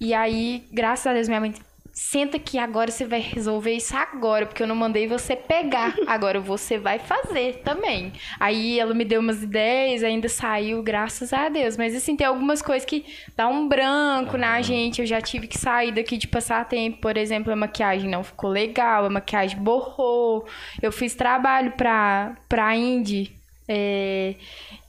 [0.00, 1.54] e aí, graças a Deus, minha mãe.
[2.02, 5.94] Senta aqui agora, você vai resolver isso agora, porque eu não mandei você pegar.
[6.08, 8.10] Agora você vai fazer também.
[8.40, 11.76] Aí ela me deu umas ideias, ainda saiu, graças a Deus.
[11.76, 13.04] Mas assim, tem algumas coisas que
[13.36, 15.02] dá um branco na gente.
[15.02, 17.02] Eu já tive que sair daqui de passar tempo.
[17.02, 20.46] Por exemplo, a maquiagem não ficou legal, a maquiagem borrou.
[20.80, 23.36] Eu fiz trabalho pra, pra Indy.
[23.68, 24.36] é,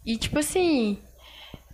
[0.05, 0.97] e tipo assim,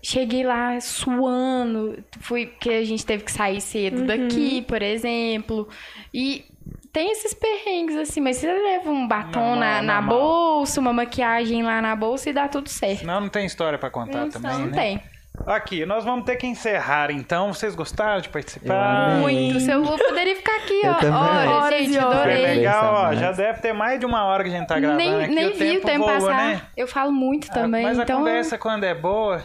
[0.10, 5.68] cheguei lá suando, fui porque a gente teve que sair cedo daqui, por exemplo.
[6.14, 6.46] E
[6.94, 10.18] tem esses perrengues assim, mas você leva um batom Normal, na, na normal.
[10.20, 13.00] bolsa, uma maquiagem lá na bolsa e dá tudo certo.
[13.00, 14.72] Senão não tem história pra contar Não, também, não né?
[14.72, 15.02] tem.
[15.46, 17.54] Aqui, nós vamos ter que encerrar então.
[17.54, 19.18] Vocês gostaram de participar?
[19.20, 19.60] Muito.
[19.60, 20.96] Se eu poderia ficar aqui, ó.
[20.96, 22.22] Olha, Horas gente, horas.
[22.24, 22.56] Foi adorei.
[22.56, 23.14] legal, ó.
[23.14, 25.36] Já deve ter mais de uma hora que a gente tá gravando nem aqui.
[25.36, 26.38] nem o vi tempo o tempo voa, passar.
[26.38, 26.62] né?
[26.76, 28.18] Eu falo muito Ah, também, Mas a então.
[28.18, 29.44] conversa quando é boa,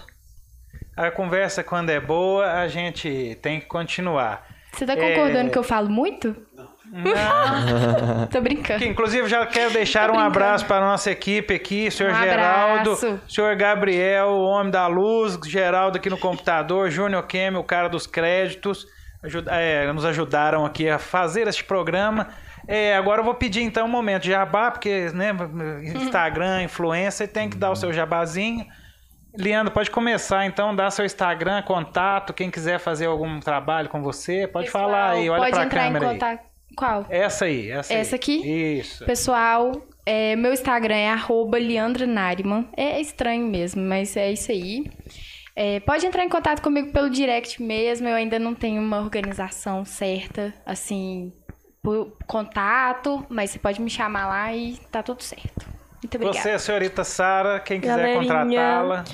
[0.97, 4.47] a conversa quando é boa, a gente tem que continuar.
[4.73, 5.51] Você tá concordando É.
[5.51, 6.35] que eu falo muito?
[6.93, 8.81] Não, Tô brincando.
[8.81, 12.93] que, inclusive já quero deixar um abraço para a nossa equipe aqui, senhor Um Geraldo,
[12.93, 13.21] abraço.
[13.29, 18.07] senhor Gabriel, o homem da luz, Geraldo aqui no computador, Júnior Kemi, o cara dos
[18.07, 18.87] créditos,
[19.23, 22.29] ajuda- é, nos ajudaram aqui a fazer este programa.
[22.69, 25.35] É, agora eu vou pedir então um momento de jabá, porque né,
[25.95, 28.67] Instagram, influencer, tem que dar o seu jabazinho.
[29.37, 34.47] Leandro, pode começar então, dar seu Instagram, contato, quem quiser fazer algum trabalho com você,
[34.47, 36.15] pode Pessoal, falar aí, olha Pode pra entrar câmera em aí.
[36.15, 36.53] contato.
[36.77, 37.07] Qual?
[37.11, 38.01] Essa aí, essa aí.
[38.01, 38.79] Essa aqui?
[38.79, 39.05] Isso.
[39.05, 39.73] Pessoal,
[40.07, 41.59] é, meu Instagram é arroba.
[42.77, 44.91] É estranho mesmo, mas é isso aí.
[45.55, 48.09] É, pode entrar em contato comigo pelo direct mesmo.
[48.09, 51.33] Eu ainda não tenho uma organização certa, assim,
[51.83, 55.72] por contato, mas você pode me chamar lá e tá tudo certo.
[56.03, 56.39] Muito obrigada.
[56.39, 58.19] Você, senhorita Sara, quem quiser Galerinha.
[58.21, 59.05] contratá-la.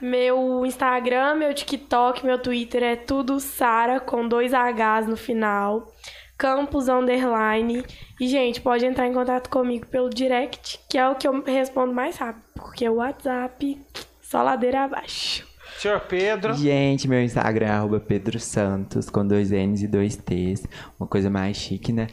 [0.00, 5.92] Meu Instagram, meu TikTok, meu Twitter é tudo Sara com dois Hs no final.
[6.38, 7.84] Campus Underline.
[8.20, 11.92] E, gente, pode entrar em contato comigo pelo direct, que é o que eu respondo
[11.92, 12.44] mais rápido.
[12.54, 13.76] Porque o WhatsApp,
[14.22, 15.47] só ladeira abaixo.
[15.78, 16.54] Senhor Pedro.
[16.54, 20.66] Gente, meu Instagram é arroba Pedro Santos, com dois N's e dois T's.
[20.98, 22.08] Uma coisa mais chique, né?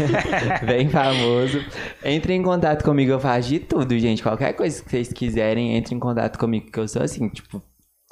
[0.66, 1.64] Bem famoso.
[2.04, 4.22] Entre em contato comigo, eu faço de tudo, gente.
[4.22, 7.62] Qualquer coisa que vocês quiserem, entre em contato comigo, que eu sou assim, tipo,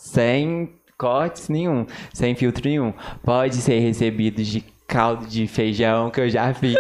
[0.01, 2.95] sem cortes nenhum, sem filtro nenhum.
[3.23, 6.75] Pode ser recebido de caldo de feijão, que eu já fiz.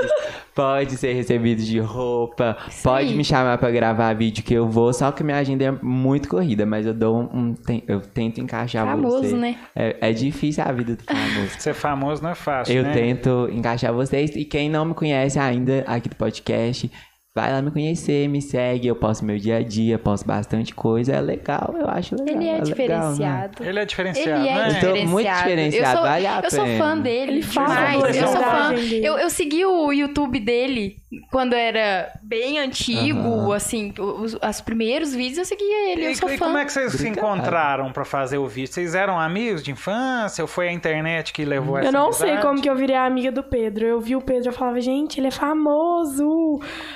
[0.56, 2.56] Pode ser recebido de roupa.
[2.66, 5.70] Isso pode me chamar pra gravar vídeo que eu vou, só que minha agenda é
[5.70, 7.50] muito corrida, mas eu dou um.
[7.50, 7.54] um
[7.86, 9.36] eu tento encaixar Famoso, você.
[9.36, 9.56] né?
[9.74, 11.60] É, é difícil a vida do famoso.
[11.60, 12.92] Ser famoso não é fácil, Eu né?
[12.94, 14.34] tento encaixar vocês.
[14.34, 16.90] E quem não me conhece ainda aqui do podcast,
[17.36, 18.88] vai lá me conhecer, me segue.
[18.88, 21.12] Eu posto meu dia a dia, posto bastante coisa.
[21.12, 22.34] É legal, eu acho legal.
[22.34, 22.64] Ele é, legal, né?
[22.64, 23.64] diferenciado.
[23.64, 24.60] Ele é diferenciado, Ele é né?
[24.60, 25.10] Eu tô diferenciado.
[25.10, 26.78] muito diferenciado, Eu sou, vale a eu sou pena.
[26.84, 28.74] fã dele Ele a Eu sou fã.
[29.02, 30.96] Eu, eu segui o YouTube dele
[31.30, 33.54] quando era bem antigo, Aham.
[33.54, 36.02] assim, os, os primeiros vídeos eu seguia ele.
[36.02, 36.46] E, Eu sou e fã.
[36.46, 37.18] como é que vocês se Obrigado.
[37.18, 38.72] encontraram pra fazer o vídeo?
[38.72, 42.30] Vocês eram amigos de infância ou foi a internet que levou essa Eu não sei
[42.30, 42.46] amizade?
[42.46, 43.84] como que eu virei amiga do Pedro.
[43.86, 46.26] Eu vi o Pedro e falava, gente, ele é famoso.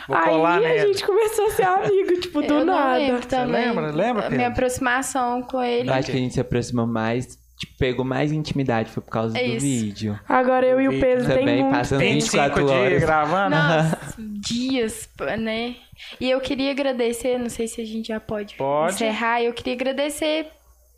[0.09, 0.86] Vou Aí colar a nele.
[0.89, 2.98] gente começou a ser amigo, tipo, do eu não nada.
[2.98, 3.66] lembro também.
[3.66, 3.90] lembra?
[3.90, 4.52] Lembra, A minha Pedro?
[4.52, 5.89] aproximação com ele.
[5.89, 9.39] Eu acho que a gente se aproximou mais, tipo, pegou mais intimidade, foi por causa
[9.39, 10.19] É do vídeo.
[10.28, 12.15] Agora eu e o Pedro tem também muito passando tempo.
[12.15, 13.01] 25 24 dias horas.
[13.02, 13.57] gravando?
[13.57, 15.09] Nossa, dias,
[15.39, 15.77] né?
[16.20, 18.94] E eu queria agradecer, não sei se a gente já pode, Pode.
[18.94, 20.47] encerrar, eu queria agradecer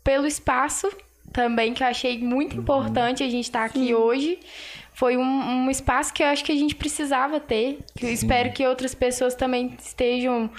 [0.03, 0.89] pelo espaço
[1.31, 4.39] também, que eu achei muito importante a gente estar aqui hoje.
[4.93, 7.79] Foi um, um espaço que eu acho que a gente precisava ter.
[7.95, 10.49] Que eu espero que outras pessoas também estejam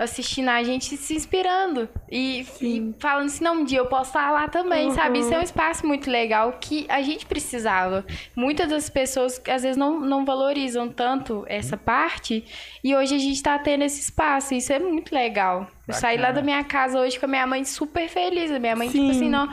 [0.00, 1.86] assistindo a gente se inspirando.
[2.10, 5.18] E, e falando assim, não, um dia eu posso estar lá também, sabe?
[5.18, 8.04] Isso é um espaço muito legal que a gente precisava.
[8.34, 12.42] Muitas das pessoas, às vezes, não, não valorizam tanto essa parte.
[12.82, 14.54] E hoje a gente tá tendo esse espaço.
[14.54, 15.66] Isso é muito legal.
[15.86, 18.50] Eu saí lá da minha casa hoje com a minha mãe super feliz.
[18.50, 19.10] A minha mãe, tipo Sim.
[19.10, 19.50] assim, não...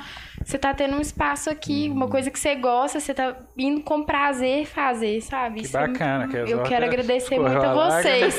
[0.48, 4.04] Você tá tendo um espaço aqui, uma coisa que você gosta, você tá indo com
[4.04, 5.60] prazer fazer, sabe?
[5.60, 8.38] Que Isso é bacana, muito- que Eu quero agradecer muito a vocês.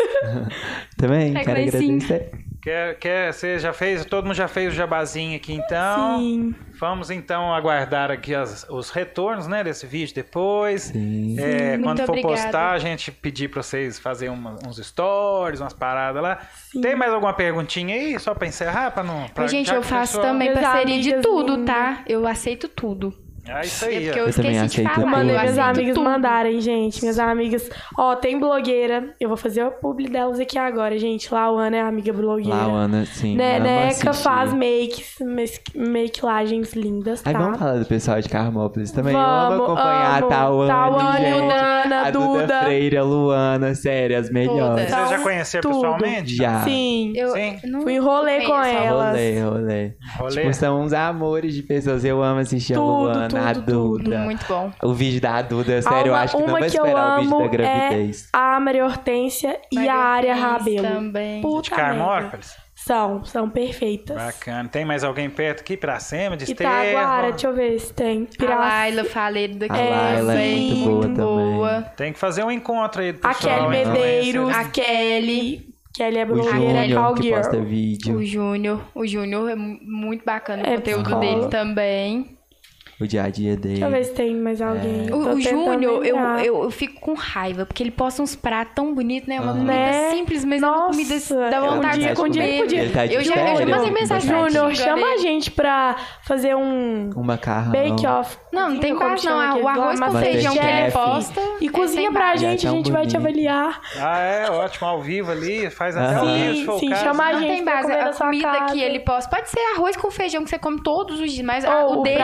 [0.96, 2.30] Também, É, quero agradecer.
[2.68, 6.18] Quer, quer, você já fez, todo mundo já fez o jabazinho aqui então.
[6.18, 6.54] Sim.
[6.78, 10.82] Vamos então aguardar aqui as- os retornos, né, desse vídeo depois.
[10.82, 11.36] Sim.
[11.40, 12.34] É, Muito quando for obrigada.
[12.42, 16.40] postar, a gente pedir pra vocês fazerem uma- uns stories, umas paradas lá.
[16.82, 19.26] Tem mais alguma perguntinha aí, só pra encerrar, pra não...
[19.28, 22.02] Pra, Gente, já eu faço também parceria de tudo, tá?
[22.06, 23.14] Eu aceito tudo.
[23.48, 24.22] É isso É aí, porque ó.
[24.22, 24.94] eu, Eu também esqueci de falar.
[24.94, 25.06] tudo.
[25.06, 26.04] Mandei eu minhas amigas tudo.
[26.04, 27.00] mandarem, gente.
[27.00, 27.70] Minhas amigas.
[27.98, 29.14] Ó, tem blogueira.
[29.18, 31.32] Eu vou fazer a publi delas aqui agora, gente.
[31.32, 32.56] Lauana é amiga blogueira.
[32.56, 33.36] Lauana, sim.
[33.36, 34.22] Ne amo Neca assistir.
[34.22, 35.14] faz makes,
[35.74, 37.30] maquilagens lindas, tá?
[37.30, 39.14] Aí vamos falar do pessoal de Carmópolis também.
[39.14, 40.26] eu Vamos, amo acompanhar amo.
[40.26, 41.40] a Tauane, Tauane, gente.
[41.40, 42.60] Luana, a Duda, Duda.
[42.62, 44.90] Freire, a Luana, sério, as melhores.
[44.90, 45.74] Vocês já conheceram tudo.
[45.82, 46.34] pessoalmente?
[46.36, 46.60] Já.
[46.64, 47.12] Sim.
[47.16, 47.58] Eu, Sim.
[47.62, 48.76] eu não Fui rolê com conheço.
[48.76, 49.10] ela.
[49.10, 49.92] Rolê, rolê.
[50.18, 50.30] Rolê?
[50.42, 52.04] Tipo, são uns amores de pessoas.
[52.04, 54.18] Eu amo assistir Tudo, a Luana, a tudo, Duda.
[54.20, 54.72] Muito bom.
[54.82, 57.22] O vídeo da Duda, sério, eu uma, acho que não vai que eu esperar o
[57.22, 58.24] vídeo da gravidez.
[58.34, 60.82] é a Maria Hortência e Maria a Área Rabelo.
[60.88, 61.36] também.
[61.36, 61.84] De Puta merda.
[61.98, 62.56] Carmópolis?
[62.74, 64.16] São, são perfeitas.
[64.16, 64.68] Bacana.
[64.68, 65.76] Tem mais alguém perto aqui?
[65.76, 68.28] Piracema, de Itaguara, deixa eu ver se tem.
[68.40, 69.72] A Laila Faleiro daqui.
[69.74, 71.82] A Laila é também, muito boa.
[71.96, 73.68] Tem que fazer um encontro aí do A pessoal.
[73.70, 73.86] Kelly hein?
[73.88, 74.54] Medeiros.
[74.56, 75.74] A Kelly.
[75.92, 77.36] Kelly é O blogueira, Júnior, Call que Girl.
[77.36, 78.16] posta vídeo.
[78.16, 78.80] O Júnior.
[78.94, 81.34] O Júnior é mu- muito bacana É o conteúdo psicólogo.
[81.40, 82.37] dele também.
[83.00, 83.74] O dia a dia dele.
[83.74, 85.02] Deixa eu ver se tem mais alguém.
[85.06, 85.42] O, Tô o tentando
[85.72, 89.36] Júnior, eu, eu, eu fico com raiva, porque ele posta uns pratos tão bonitos, né?
[89.40, 89.58] Uma Aham.
[89.60, 90.10] comida Né?
[90.10, 92.58] simples, mas uma Nossa, comida dá um vontade de um dia comer.
[92.60, 95.06] podia- Ele tá de eu, já, eu já mandei ele mensagem tá de Júnior, chama
[95.06, 95.94] a gente pra
[96.24, 97.70] fazer um Um macarrão.
[97.70, 98.36] bake-off.
[98.52, 99.38] Não, não tem Como não.
[99.40, 101.40] aquele O arroz com feijão que ele posta.
[101.60, 103.80] E é cozinha pra gente, a tão gente vai te avaliar.
[103.96, 107.40] Ah, é ótimo, ao vivo ali, faz até ao vivo, Sim, o chama a Não
[107.40, 107.82] gente tem base.
[107.82, 110.82] comer na A comida que ele posta pode ser arroz com feijão que você come
[110.82, 112.18] todos os dias, mas a- o o dele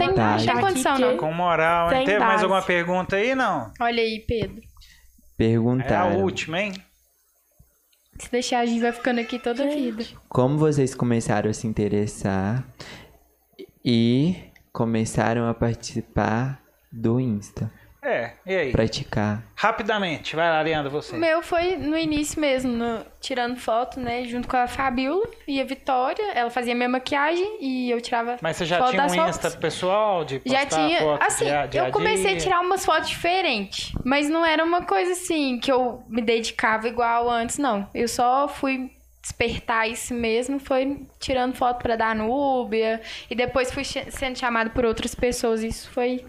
[0.00, 0.46] tem, não vontade.
[0.46, 1.10] tem condição, não.
[1.12, 1.98] que- Com moral, hein?
[1.98, 3.72] Sem Teve mais alguma pergunta aí, não?
[3.80, 4.60] Olha aí, Pedro.
[4.60, 6.22] É a Perguntaram.
[6.22, 6.72] última, hein?
[8.18, 10.04] Se deixar, a gente vai ficando aqui toda a vida.
[10.28, 12.62] Como vocês começaram a se interessar
[13.84, 14.36] e
[14.72, 16.60] começaram a participar
[16.92, 17.72] do Insta?
[18.02, 18.72] É, e aí?
[18.72, 19.42] Praticar.
[19.54, 21.14] Rapidamente, vai lá, Leandro, você.
[21.14, 24.24] O meu foi no início mesmo, no- tirando foto, né?
[24.24, 26.32] Junto com a Fabiola e a Vitória.
[26.32, 29.36] Ela fazia minha maquiagem e eu tirava Mas você já foto tinha um fotos.
[29.36, 32.84] Insta pessoal de postar Já tinha, foto assim, dia- dia eu comecei a tirar umas
[32.86, 37.86] fotos diferentes, mas não era uma coisa assim que eu me dedicava igual antes, não.
[37.94, 38.90] Eu só fui
[39.20, 44.86] despertar isso mesmo, foi tirando foto pra dar Núbia e depois fui sendo chamado por
[44.86, 46.24] outras pessoas, isso foi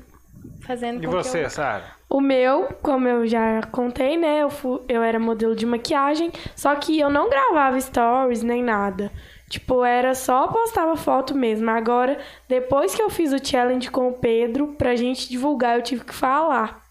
[0.66, 1.50] fazendo E você, eu...
[1.50, 1.84] Sara?
[2.10, 4.40] O meu, como eu já contei, né?
[4.42, 9.10] Eu, fu- eu era modelo de maquiagem, só que eu não gravava stories nem nada.
[9.50, 11.70] Tipo, era só postava foto mesmo.
[11.70, 12.18] Agora,
[12.50, 16.14] depois que eu fiz o challenge com o Pedro, pra gente divulgar, eu tive que
[16.14, 16.82] falar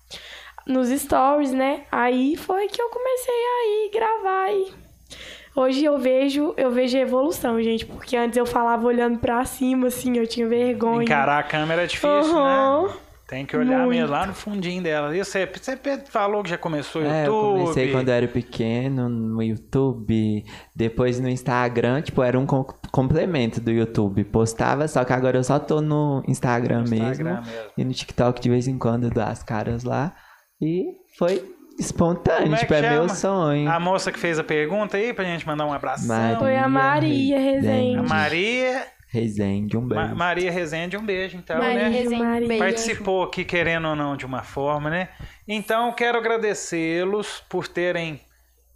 [0.66, 1.82] nos stories, né?
[1.92, 4.72] Aí foi que eu comecei a ir gravar e
[5.56, 9.88] hoje eu vejo, eu vejo a evolução, gente, porque antes eu falava olhando pra cima
[9.88, 11.02] assim, eu tinha vergonha.
[11.02, 12.86] Encarar a câmera é difícil, Aham.
[12.86, 12.92] né?
[13.30, 13.90] Tem que olhar Muito.
[13.90, 15.16] mesmo lá no fundinho dela.
[15.16, 15.78] E você, você
[16.08, 17.58] falou que já começou o É, eu YouTube.
[17.60, 20.44] comecei quando eu era pequeno no YouTube,
[20.74, 24.24] depois no Instagram, tipo, era um com- complemento do YouTube.
[24.24, 27.70] Postava, só que agora eu só tô no Instagram, Instagram mesmo, mesmo.
[27.78, 30.12] e no TikTok de vez em quando eu dou as caras lá.
[30.60, 30.82] E
[31.16, 31.42] foi
[31.78, 33.70] espontâneo, Como é tipo, que é meu sonho.
[33.70, 36.06] A moça que fez a pergunta aí, pra gente mandar um abraço.
[36.06, 37.96] Maria Foi a Maria Rezende.
[37.98, 38.82] A Maria,
[39.12, 40.04] Rezende, um beijo.
[40.08, 41.88] Ma- Maria Rezende, um beijo, então, Maria né?
[41.88, 42.48] Rezende, Maria.
[42.48, 42.62] beijo.
[42.62, 45.08] Participou aqui, querendo ou não, de uma forma, né?
[45.48, 48.20] Então, quero agradecê-los por terem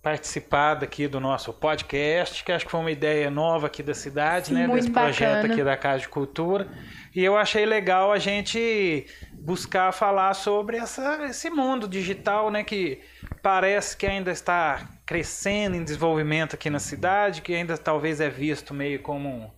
[0.02, 4.52] participado aqui do nosso podcast, que acho que foi uma ideia nova aqui da cidade,
[4.52, 4.66] né?
[4.66, 5.54] muito Desse projeto bacana.
[5.54, 6.68] aqui da Casa de Cultura.
[7.14, 9.06] E eu achei legal a gente
[9.40, 12.62] buscar falar sobre essa, esse mundo digital, né?
[12.62, 13.00] Que
[13.42, 18.74] parece que ainda está crescendo em desenvolvimento aqui na cidade, que ainda talvez é visto
[18.74, 19.50] meio como um-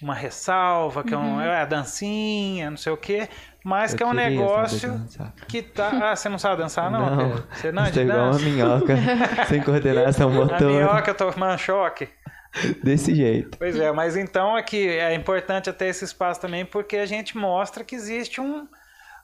[0.00, 1.36] uma ressalva, que é, Uhum.
[1.36, 3.28] um, é a dancinha, não sei o quê,
[3.64, 5.00] mas Eu que é um negócio
[5.48, 6.10] que tá.
[6.12, 7.10] Ah, você não sabe dançar, não?
[7.10, 7.48] Não, Pedro?
[7.52, 8.94] Você não é de igual uma minhoca,
[9.48, 12.08] sem coordenação A motora, minhoca tomando choque.
[12.82, 13.58] desse jeito.
[13.58, 17.84] Pois é, mas então aqui é importante até esse espaço também, porque a gente mostra
[17.84, 18.66] que existe um,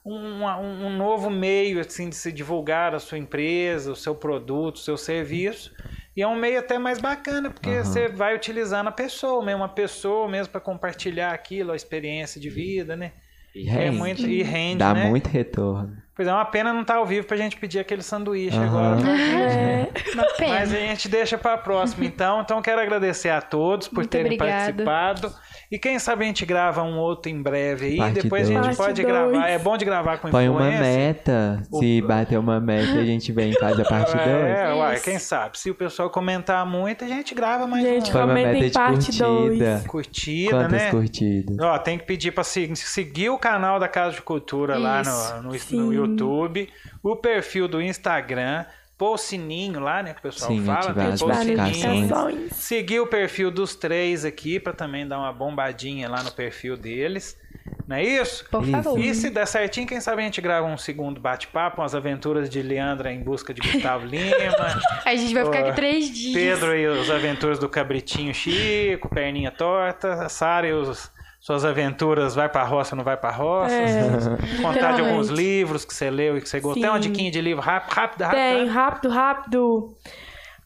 [0.04, 4.80] um, um novo meio assim, de se divulgar a sua empresa, o seu produto, o
[4.80, 5.72] seu serviço.
[6.16, 7.84] E é um meio até mais bacana, porque Aham.
[7.84, 12.48] você vai utilizando a pessoa, mesmo uma pessoa mesmo para compartilhar aquilo, a experiência de
[12.48, 13.12] vida, né?
[13.54, 13.96] E É rende.
[13.98, 15.08] muito, e rende, Dá né?
[15.08, 15.96] muito retorno.
[16.14, 18.66] Pois é, uma pena não estar ao vivo pra gente pedir aquele sanduíche Aham.
[18.68, 18.96] agora.
[19.00, 20.48] pra É, Uma pena.
[20.54, 22.40] Mas a gente deixa para a próxima, então.
[22.40, 24.84] Então, quero agradecer a todos por Muito terem obrigada.
[24.84, 25.34] participado.
[25.74, 27.96] E quem sabe a gente grava um outro em breve aí.
[27.96, 28.76] Parte Depois a gente dois.
[28.76, 29.32] pode Parte gravar.
[29.32, 29.44] dois.
[29.44, 30.80] É bom de gravar com Põe uma influência.
[30.98, 31.62] meta.
[31.72, 34.24] Se bater uma meta, a gente vem e faz a parte 2.
[34.24, 35.04] É, uai, Isso.
[35.04, 35.58] quem sabe?
[35.58, 38.70] Se o pessoal comentar muito, a gente grava mais Gente, Põe uma meta em de
[38.70, 39.18] parte dois.
[39.18, 39.84] curtida.
[39.88, 40.90] curtida, Quantas né?
[40.92, 41.56] curtidas?
[41.60, 45.34] Ó, tem que pedir para seguir o canal da Casa de Cultura lá Isso.
[45.38, 45.92] no, no, no Sim.
[45.92, 46.68] YouTube,
[47.02, 48.64] o perfil do Instagram,
[49.04, 50.14] pôr o sininho lá, né?
[50.14, 52.48] Que o pessoal Sim, fala, ativar tem que as pôr o sininho.
[52.52, 57.38] Seguir o perfil dos três aqui para também dar uma bombadinha lá no perfil deles.
[57.86, 58.46] Não é isso?
[58.50, 58.70] Por Isso.
[58.72, 58.98] favor.
[58.98, 62.62] E se der certinho, quem sabe a gente grava um segundo bate-papo, umas aventuras de
[62.62, 64.34] Leandra em busca de Gustavo Lima,
[65.04, 66.32] A gente vai ficar aqui três dias.
[66.32, 71.10] Pedro e as aventuras do Cabritinho Chico, Perninha Torta, Sara e os,
[71.44, 73.74] suas aventuras vai pra roça, não vai pra roça.
[73.74, 74.02] É,
[74.62, 76.80] Contar de alguns livros que você leu e que você gostou.
[76.80, 78.38] Tem uma diquinha de livro rápido, rápido, rápido.
[78.38, 79.08] Tem, rápido.
[79.10, 79.94] rápido.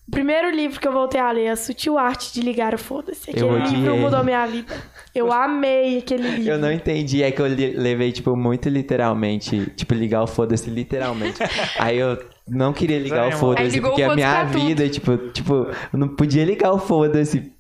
[0.06, 2.78] O primeiro livro que eu voltei a ler é A Sutil Arte de Ligar o
[2.78, 3.28] Foda-se.
[3.28, 3.80] Aquele odiei.
[3.80, 4.72] livro mudou minha vida.
[5.12, 6.52] Eu amei aquele livro.
[6.52, 11.40] Eu não entendi, é que eu levei, tipo, muito literalmente, tipo, ligar o foda-se literalmente.
[11.80, 14.46] Aí eu não queria ligar o Aí Aí foda-se, ligou o porque a foda-se minha
[14.46, 14.64] tudo.
[14.64, 15.54] vida, tipo, tipo,
[15.92, 17.52] eu não podia ligar o foda-se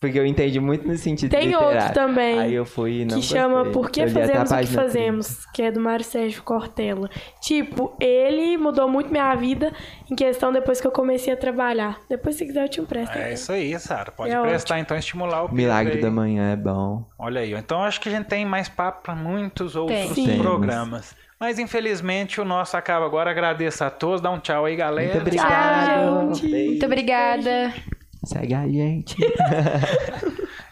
[0.00, 1.76] Porque eu entendi muito no sentido Tem literário.
[1.78, 3.64] outro também, Aí eu fui e não que chama.
[3.64, 7.10] Por que Fazemos o que Fazemos, que é do Mário Sérgio Cortella.
[7.40, 9.72] Tipo, ele mudou muito minha vida
[10.08, 11.98] em questão depois que eu comecei a trabalhar.
[12.08, 13.10] Depois, se quiser, eu te empresto.
[13.10, 13.34] É também.
[13.34, 14.12] isso aí, Sara.
[14.12, 15.54] Pode É prestar então estimular o 30.
[15.56, 16.14] Milagre Pedro da aí.
[16.14, 17.04] Manhã é bom.
[17.18, 17.52] Olha aí.
[17.54, 20.38] Então acho que a gente tem mais papo para muitos outros Sim.
[20.38, 21.16] programas.
[21.40, 23.30] Mas infelizmente o nosso acaba agora.
[23.32, 24.20] Agradeço a todos.
[24.20, 25.08] Dá um tchau aí, galera.
[25.12, 26.34] Muito obrigado.
[26.34, 26.50] gente.
[26.50, 26.70] Beijo.
[26.70, 27.74] Muito obrigada.
[28.28, 29.16] Segue a gente.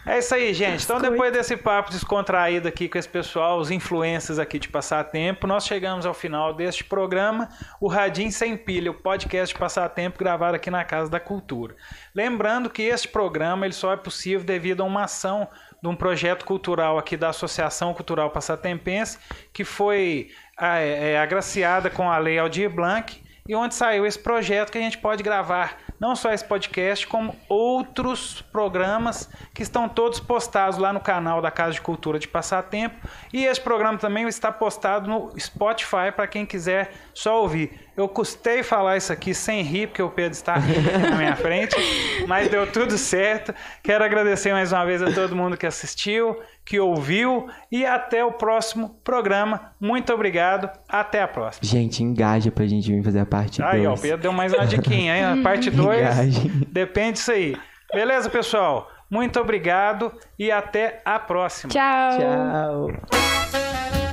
[0.09, 0.85] É isso aí, gente.
[0.85, 5.67] Então, depois desse papo descontraído aqui com esse pessoal, os influencers aqui de Passatempo, nós
[5.67, 7.49] chegamos ao final deste programa,
[7.81, 11.75] o Radim Sem Pilha, o podcast de Passatempo gravado aqui na Casa da Cultura.
[12.15, 15.49] Lembrando que este programa ele só é possível devido a uma ação
[15.83, 19.19] de um projeto cultural aqui da Associação Cultural Passatempense,
[19.53, 24.19] que foi ah, é, é, agraciada com a Lei Aldir Blanc, e onde saiu esse
[24.19, 29.89] projeto que a gente pode gravar não só esse podcast, como outros programas que estão
[29.89, 32.97] todos postados lá no canal da Casa de Cultura de Passatempo.
[33.33, 37.86] E esse programa também está postado no Spotify para quem quiser só ouvir.
[37.97, 41.35] Eu custei falar isso aqui sem rir, porque o Pedro está rindo aqui na minha
[41.35, 41.75] frente,
[42.29, 43.55] mas deu tudo certo.
[43.83, 48.33] Quero agradecer mais uma vez a todo mundo que assistiu, que ouviu e até o
[48.33, 49.73] próximo programa.
[49.81, 50.69] Muito obrigado.
[50.87, 51.67] Até a próxima.
[51.67, 53.75] Gente, engaja pra gente vir fazer a parte 2.
[53.75, 55.25] Aí, ó, o Pedro deu mais uma diquinha, hein?
[55.25, 56.51] A parte 2 Engajem.
[56.69, 57.57] depende disso aí.
[57.95, 58.91] Beleza, pessoal?
[59.09, 61.73] Muito obrigado e até a próxima.
[61.73, 62.19] Tchau.
[62.19, 64.06] Tchau.